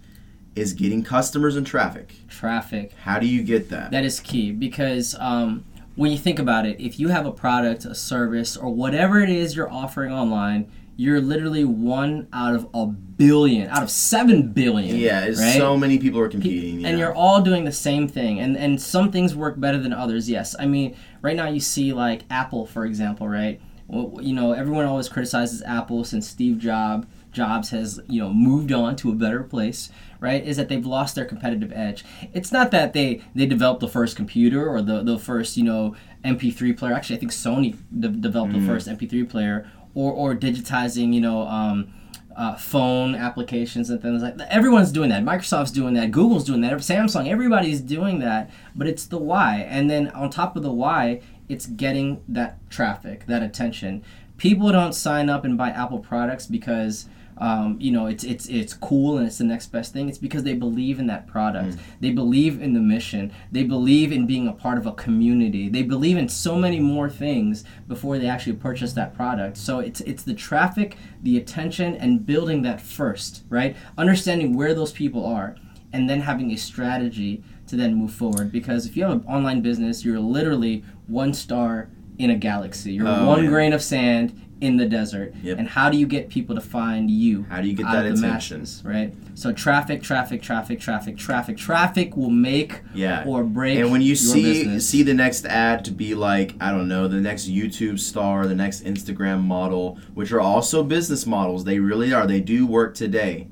is 0.54 0.72
getting 0.72 1.02
customers 1.02 1.56
and 1.56 1.66
traffic. 1.66 2.14
Traffic. 2.28 2.92
How 3.02 3.18
do 3.18 3.26
you 3.26 3.42
get 3.42 3.68
that? 3.70 3.90
That 3.90 4.04
is 4.04 4.20
key 4.20 4.52
because 4.52 5.14
um, 5.18 5.64
when 5.96 6.12
you 6.12 6.18
think 6.18 6.38
about 6.38 6.66
it, 6.66 6.80
if 6.80 6.98
you 6.98 7.08
have 7.08 7.26
a 7.26 7.32
product, 7.32 7.84
a 7.84 7.94
service, 7.94 8.56
or 8.56 8.70
whatever 8.70 9.20
it 9.20 9.28
is 9.28 9.54
you're 9.54 9.70
offering 9.70 10.12
online, 10.12 10.70
you're 10.96 11.20
literally 11.20 11.64
one 11.64 12.26
out 12.32 12.54
of 12.54 12.68
a 12.72 12.86
billion, 12.86 13.68
out 13.68 13.82
of 13.82 13.90
seven 13.90 14.48
billion. 14.52 14.96
Yeah, 14.96 15.26
right? 15.26 15.34
so 15.34 15.76
many 15.76 15.98
people 15.98 16.20
are 16.20 16.28
competing. 16.28 16.86
And 16.86 16.98
you're 16.98 17.14
all 17.14 17.42
doing 17.42 17.64
the 17.64 17.72
same 17.72 18.08
thing. 18.08 18.40
And 18.40 18.56
and 18.56 18.80
some 18.80 19.12
things 19.12 19.34
work 19.34 19.60
better 19.60 19.78
than 19.78 19.92
others, 19.92 20.28
yes. 20.30 20.56
I 20.58 20.64
mean, 20.64 20.96
right 21.20 21.36
now 21.36 21.48
you 21.48 21.60
see 21.60 21.92
like 21.92 22.22
Apple, 22.30 22.64
for 22.64 22.86
example, 22.86 23.28
right? 23.28 23.60
You 23.88 24.34
know, 24.34 24.52
everyone 24.52 24.84
always 24.84 25.08
criticizes 25.08 25.62
Apple 25.62 26.04
since 26.04 26.28
Steve 26.28 26.58
Jobs 26.58 27.06
Jobs 27.36 27.68
has 27.68 28.00
you 28.08 28.20
know 28.20 28.32
moved 28.32 28.72
on 28.72 28.96
to 28.96 29.10
a 29.10 29.14
better 29.14 29.42
place, 29.42 29.90
right? 30.20 30.42
Is 30.42 30.56
that 30.56 30.70
they've 30.70 30.86
lost 30.86 31.14
their 31.14 31.26
competitive 31.26 31.70
edge. 31.70 32.02
It's 32.32 32.50
not 32.50 32.70
that 32.70 32.94
they 32.94 33.20
they 33.34 33.44
developed 33.44 33.80
the 33.80 33.88
first 33.88 34.16
computer 34.16 34.66
or 34.66 34.80
the 34.80 35.02
the 35.02 35.18
first 35.18 35.58
you 35.58 35.62
know 35.62 35.94
MP3 36.24 36.76
player. 36.76 36.94
Actually, 36.94 37.16
I 37.16 37.18
think 37.20 37.32
Sony 37.32 37.76
de- 38.00 38.08
developed 38.08 38.54
mm-hmm. 38.54 38.66
the 38.66 38.72
first 38.72 38.88
MP3 38.88 39.28
player, 39.28 39.70
or 39.94 40.12
or 40.12 40.34
digitizing 40.34 41.12
you 41.12 41.20
know. 41.20 41.42
Um, 41.46 41.92
uh, 42.36 42.54
phone 42.54 43.14
applications 43.14 43.88
and 43.88 44.02
things 44.02 44.22
like 44.22 44.36
that. 44.36 44.52
Everyone's 44.52 44.92
doing 44.92 45.08
that. 45.08 45.24
Microsoft's 45.24 45.70
doing 45.70 45.94
that. 45.94 46.10
Google's 46.10 46.44
doing 46.44 46.60
that. 46.60 46.72
Samsung, 46.74 47.26
everybody's 47.26 47.80
doing 47.80 48.18
that. 48.18 48.50
But 48.74 48.86
it's 48.88 49.06
the 49.06 49.16
why. 49.16 49.66
And 49.66 49.88
then 49.88 50.08
on 50.08 50.28
top 50.28 50.54
of 50.54 50.62
the 50.62 50.70
why, 50.70 51.22
it's 51.48 51.66
getting 51.66 52.22
that 52.28 52.58
traffic, 52.70 53.26
that 53.26 53.42
attention. 53.42 54.02
People 54.36 54.70
don't 54.72 54.94
sign 54.94 55.30
up 55.30 55.44
and 55.44 55.56
buy 55.56 55.70
Apple 55.70 55.98
products 55.98 56.46
because 56.46 57.08
um, 57.38 57.76
you 57.80 57.90
know 57.90 58.06
it's 58.06 58.24
it's 58.24 58.46
it's 58.46 58.72
cool 58.72 59.18
and 59.18 59.26
it's 59.26 59.38
the 59.38 59.44
next 59.44 59.66
best 59.66 59.92
thing. 59.92 60.08
It's 60.08 60.18
because 60.18 60.42
they 60.42 60.54
believe 60.54 60.98
in 60.98 61.06
that 61.08 61.26
product. 61.26 61.76
Mm. 61.76 61.80
They 62.00 62.10
believe 62.10 62.62
in 62.62 62.72
the 62.72 62.80
mission. 62.80 63.32
They 63.52 63.62
believe 63.62 64.10
in 64.10 64.26
being 64.26 64.48
a 64.48 64.52
part 64.52 64.78
of 64.78 64.86
a 64.86 64.92
community. 64.92 65.68
They 65.68 65.82
believe 65.82 66.16
in 66.16 66.28
so 66.28 66.56
many 66.56 66.80
more 66.80 67.10
things 67.10 67.64
before 67.88 68.18
they 68.18 68.26
actually 68.26 68.54
purchase 68.54 68.94
that 68.94 69.14
product. 69.14 69.58
So 69.58 69.80
it's 69.80 70.00
it's 70.02 70.22
the 70.22 70.34
traffic, 70.34 70.96
the 71.22 71.36
attention, 71.36 71.94
and 71.96 72.24
building 72.24 72.62
that 72.62 72.80
first, 72.80 73.44
right? 73.50 73.76
Understanding 73.98 74.56
where 74.56 74.72
those 74.72 74.92
people 74.92 75.26
are, 75.26 75.56
and 75.92 76.08
then 76.08 76.20
having 76.20 76.50
a 76.52 76.56
strategy 76.56 77.42
to 77.68 77.76
then 77.76 77.94
move 77.94 78.12
forward. 78.12 78.52
Because 78.52 78.86
if 78.86 78.96
you 78.96 79.02
have 79.04 79.12
an 79.12 79.24
online 79.26 79.60
business, 79.60 80.04
you're 80.04 80.20
literally 80.20 80.84
one 81.06 81.34
star 81.34 81.90
in 82.18 82.30
a 82.30 82.36
galaxy. 82.36 82.92
You're 82.92 83.08
oh, 83.08 83.26
one 83.26 83.46
grain 83.46 83.72
of 83.72 83.82
sand 83.82 84.40
in 84.60 84.78
the 84.78 84.86
desert. 84.86 85.34
Yep. 85.42 85.58
And 85.58 85.68
how 85.68 85.90
do 85.90 85.98
you 85.98 86.06
get 86.06 86.30
people 86.30 86.54
to 86.54 86.60
find 86.60 87.10
you? 87.10 87.42
How 87.44 87.60
do 87.60 87.68
you 87.68 87.74
get 87.74 87.84
that 87.84 88.06
attention? 88.06 88.60
Masses, 88.60 88.82
right? 88.84 89.12
So 89.34 89.52
traffic, 89.52 90.02
traffic, 90.02 90.40
traffic, 90.40 90.80
traffic, 90.80 91.18
traffic, 91.18 91.56
traffic 91.58 92.16
will 92.16 92.30
make 92.30 92.80
yeah. 92.94 93.24
or 93.26 93.44
break. 93.44 93.78
And 93.78 93.90
when 93.90 94.00
you 94.00 94.16
see 94.16 94.42
business. 94.42 94.88
see 94.88 95.02
the 95.02 95.12
next 95.12 95.44
ad 95.44 95.84
to 95.84 95.90
be 95.90 96.14
like 96.14 96.54
I 96.60 96.70
don't 96.70 96.88
know 96.88 97.06
the 97.06 97.20
next 97.20 97.48
YouTube 97.48 97.98
star, 97.98 98.46
the 98.46 98.54
next 98.54 98.84
Instagram 98.84 99.42
model, 99.42 99.98
which 100.14 100.32
are 100.32 100.40
also 100.40 100.82
business 100.82 101.26
models. 101.26 101.64
They 101.64 101.78
really 101.78 102.12
are. 102.12 102.26
They 102.26 102.40
do 102.40 102.66
work 102.66 102.94
today. 102.94 103.48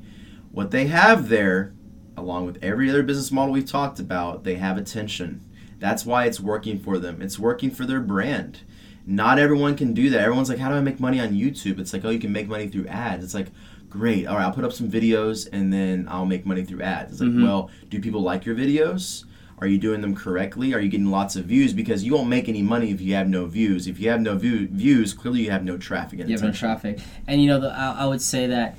What 0.53 0.71
they 0.71 0.87
have 0.87 1.29
there, 1.29 1.75
along 2.17 2.47
with 2.47 2.63
every 2.63 2.89
other 2.89 3.03
business 3.03 3.31
model 3.31 3.53
we've 3.53 3.69
talked 3.69 3.99
about, 3.99 4.45
they 4.45 4.57
have 4.57 4.77
attention 4.77 5.41
that's 5.85 6.07
why 6.07 6.25
it's 6.25 6.41
working 6.41 6.79
for 6.79 6.99
them. 6.99 7.21
It's 7.21 7.39
working 7.39 7.71
for 7.71 7.85
their 7.85 8.01
brand. 8.01 8.61
Not 9.07 9.39
everyone 9.39 9.77
can 9.77 9.93
do 9.93 10.09
that. 10.11 10.21
Everyone's 10.21 10.49
like, 10.49 10.59
how 10.59 10.71
do 10.71 10.77
I 10.77 10.81
make 10.81 10.99
money 10.99 11.21
on 11.21 11.33
YouTube? 11.33 11.79
It's 11.79 11.93
like, 11.93 12.07
oh, 12.07 12.11
you 12.11 12.19
can 12.19 12.33
make 12.33 12.49
money 12.49 12.69
through 12.69 12.87
ads. 12.87 13.23
It's 13.23 13.35
like, 13.35 13.49
great. 13.91 14.27
All 14.27 14.37
right, 14.37 14.45
I'll 14.45 14.53
put 14.53 14.65
up 14.65 14.73
some 14.73 14.91
videos 14.91 15.47
and 15.53 15.71
then 15.71 16.09
I'll 16.11 16.25
make 16.25 16.47
money 16.47 16.65
through 16.65 16.81
ads. 16.81 17.13
It's 17.13 17.21
like, 17.21 17.31
mm-hmm. 17.31 17.45
well, 17.45 17.71
do 17.91 18.01
people 18.01 18.23
like 18.23 18.47
your 18.47 18.55
videos? 18.55 19.25
Are 19.59 19.67
you 19.67 19.77
doing 19.77 20.01
them 20.01 20.15
correctly? 20.15 20.73
Are 20.73 20.81
you 20.81 20.89
getting 20.89 21.11
lots 21.11 21.37
of 21.37 21.45
views? 21.45 21.75
Because 21.75 22.03
you 22.03 22.15
won't 22.15 22.29
make 22.29 22.49
any 22.49 22.63
money 22.63 22.91
if 22.91 23.03
you 23.03 23.15
have 23.15 23.29
no 23.29 23.45
views. 23.45 23.87
If 23.87 24.01
you 24.01 24.09
have 24.09 24.23
no 24.23 24.37
view, 24.37 24.67
views, 24.69 25.13
clearly 25.13 25.43
you 25.43 25.51
have 25.51 25.65
no 25.65 25.77
traffic. 25.77 26.19
you 26.21 26.33
have 26.33 26.43
no 26.43 26.51
traffic. 26.51 26.99
And 27.27 27.43
you 27.43 27.49
know, 27.49 27.61
the, 27.61 27.69
I, 27.69 28.05
I 28.05 28.07
would 28.07 28.23
say 28.23 28.47
that 28.47 28.77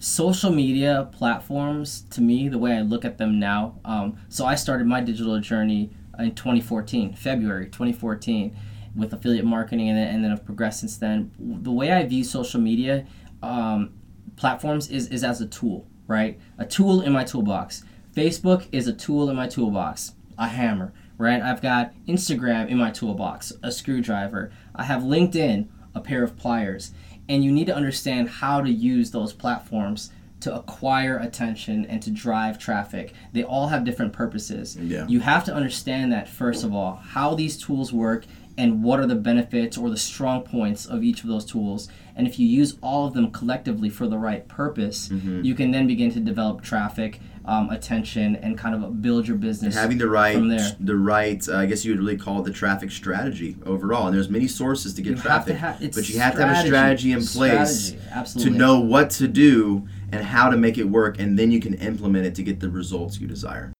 social 0.00 0.50
media 0.50 1.08
platforms, 1.12 2.02
to 2.10 2.22
me, 2.22 2.48
the 2.48 2.58
way 2.58 2.72
I 2.72 2.80
look 2.80 3.04
at 3.04 3.18
them 3.18 3.38
now, 3.38 3.78
um, 3.84 4.16
so 4.28 4.46
I 4.46 4.54
started 4.54 4.86
my 4.86 5.00
digital 5.00 5.38
journey 5.40 5.90
in 6.18 6.34
2014, 6.34 7.14
February 7.14 7.66
2014, 7.66 8.56
with 8.96 9.12
affiliate 9.12 9.44
marketing, 9.44 9.90
and 9.90 9.98
then, 9.98 10.14
and 10.14 10.24
then 10.24 10.32
I've 10.32 10.44
progressed 10.44 10.80
since 10.80 10.96
then. 10.96 11.30
The 11.38 11.70
way 11.70 11.92
I 11.92 12.04
view 12.06 12.24
social 12.24 12.60
media 12.60 13.06
um, 13.42 13.92
platforms 14.36 14.90
is, 14.90 15.06
is 15.08 15.22
as 15.22 15.42
a 15.42 15.46
tool, 15.46 15.86
right? 16.06 16.40
A 16.58 16.64
tool 16.64 17.02
in 17.02 17.12
my 17.12 17.22
toolbox. 17.22 17.84
Facebook 18.14 18.66
is 18.72 18.88
a 18.88 18.92
tool 18.92 19.28
in 19.28 19.36
my 19.36 19.46
toolbox, 19.46 20.14
a 20.38 20.48
hammer, 20.48 20.94
right? 21.18 21.42
I've 21.42 21.60
got 21.60 21.92
Instagram 22.08 22.68
in 22.68 22.78
my 22.78 22.90
toolbox, 22.90 23.52
a 23.62 23.70
screwdriver. 23.70 24.50
I 24.74 24.84
have 24.84 25.02
LinkedIn, 25.02 25.68
a 25.94 26.00
pair 26.00 26.24
of 26.24 26.36
pliers. 26.36 26.92
And 27.30 27.44
you 27.44 27.52
need 27.52 27.66
to 27.66 27.74
understand 27.74 28.28
how 28.28 28.60
to 28.60 28.68
use 28.70 29.12
those 29.12 29.32
platforms 29.32 30.10
to 30.40 30.54
acquire 30.54 31.18
attention 31.18 31.84
and 31.86 32.02
to 32.02 32.10
drive 32.10 32.58
traffic. 32.58 33.12
They 33.32 33.44
all 33.44 33.68
have 33.68 33.84
different 33.84 34.12
purposes. 34.12 34.76
Yeah. 34.76 35.06
You 35.06 35.20
have 35.20 35.44
to 35.44 35.54
understand 35.54 36.12
that 36.12 36.28
first 36.28 36.64
of 36.64 36.74
all, 36.74 36.96
how 36.96 37.34
these 37.34 37.56
tools 37.56 37.92
work 37.92 38.24
and 38.58 38.82
what 38.82 39.00
are 39.00 39.06
the 39.06 39.14
benefits 39.14 39.78
or 39.78 39.88
the 39.90 39.96
strong 39.96 40.42
points 40.42 40.84
of 40.86 41.02
each 41.02 41.22
of 41.22 41.28
those 41.28 41.44
tools. 41.44 41.88
And 42.16 42.26
if 42.26 42.38
you 42.38 42.46
use 42.46 42.76
all 42.82 43.06
of 43.06 43.14
them 43.14 43.30
collectively 43.30 43.88
for 43.88 44.06
the 44.06 44.18
right 44.18 44.46
purpose, 44.48 45.08
Mm-hmm. 45.08 45.42
you 45.42 45.54
can 45.54 45.70
then 45.70 45.86
begin 45.86 46.10
to 46.12 46.20
develop 46.20 46.60
traffic, 46.62 47.20
um, 47.46 47.70
attention, 47.70 48.36
and 48.36 48.58
kind 48.58 48.74
of 48.74 49.00
build 49.00 49.26
your 49.26 49.36
business. 49.38 49.74
having 49.74 49.96
the 49.98 50.08
right 50.08 50.36
the 50.78 50.96
right 50.96 51.48
uh, 51.48 51.56
i 51.56 51.66
guess 51.66 51.84
you 51.84 51.92
would 51.92 52.00
really 52.00 52.16
call 52.18 52.40
it 52.40 52.44
the 52.44 52.52
traffic 52.52 52.90
strategy 52.90 53.56
overall 53.64 54.06
and 54.06 54.14
there's 54.14 54.28
many 54.28 54.46
sources 54.46 54.92
to 54.94 55.02
get 55.02 55.10
You 55.16 55.22
traffic 55.22 55.58
to 55.58 55.76
it's 55.80 55.96
but 55.96 56.08
you 56.10 56.18
have 56.20 56.34
to 56.36 56.46
have 56.46 56.64
a 56.64 56.66
strategy 56.68 57.12
in 57.12 57.24
place 57.24 57.94
Strategy, 57.94 58.40
to 58.44 58.50
know 58.50 58.78
what 58.80 59.08
to 59.12 59.26
do 59.26 59.88
and 60.12 60.22
how 60.24 60.50
to 60.50 60.56
make 60.56 60.76
it 60.76 60.84
work 60.84 61.18
and 61.18 61.38
then 61.38 61.50
you 61.50 61.60
can 61.60 61.74
implement 61.74 62.26
it 62.26 62.34
to 62.36 62.42
get 62.42 62.60
the 62.60 62.68
results 62.68 63.18
you 63.20 63.26
desire 63.26 63.72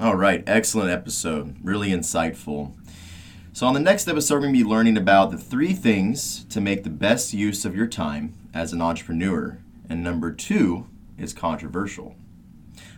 all 0.00 0.16
right 0.16 0.42
excellent 0.48 0.90
episode 0.90 1.56
really 1.62 1.90
insightful 1.90 2.72
so 3.54 3.66
on 3.66 3.72
the 3.72 3.80
next 3.80 4.06
episode 4.08 4.34
we're 4.34 4.40
going 4.40 4.52
to 4.52 4.58
be 4.58 4.68
learning 4.68 4.98
about 4.98 5.30
the 5.30 5.38
three 5.38 5.72
things 5.72 6.44
to 6.46 6.60
make 6.60 6.84
the 6.84 6.90
best 6.90 7.32
use 7.32 7.64
of 7.64 7.74
your 7.74 7.86
time 7.86 8.34
as 8.52 8.74
an 8.74 8.82
entrepreneur 8.82 9.58
and 9.88 10.04
number 10.04 10.30
two 10.30 10.86
is 11.16 11.32
controversial 11.32 12.14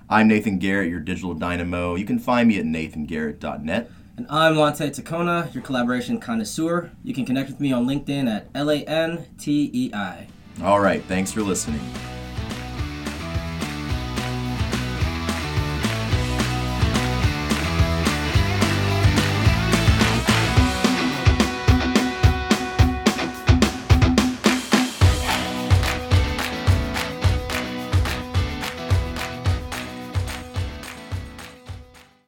I'm 0.08 0.28
Nathan 0.28 0.58
Garrett, 0.58 0.88
your 0.88 1.00
digital 1.00 1.34
dynamo. 1.34 1.96
You 1.96 2.04
can 2.04 2.20
find 2.20 2.46
me 2.48 2.60
at 2.60 2.64
nathangarrett.net. 2.64 3.90
And 4.16 4.26
I'm 4.30 4.56
Lante 4.56 4.84
Tacona, 4.84 5.52
your 5.52 5.64
collaboration 5.64 6.20
connoisseur. 6.20 6.92
You 7.02 7.12
can 7.12 7.26
connect 7.26 7.50
with 7.50 7.58
me 7.58 7.72
on 7.72 7.86
LinkedIn 7.86 8.30
at 8.32 8.46
L 8.54 8.70
A 8.70 8.84
N 8.84 9.26
T 9.36 9.68
E 9.72 9.92
I. 9.92 10.28
All 10.62 10.78
right, 10.78 11.02
thanks 11.04 11.32
for 11.32 11.42
listening. 11.42 11.80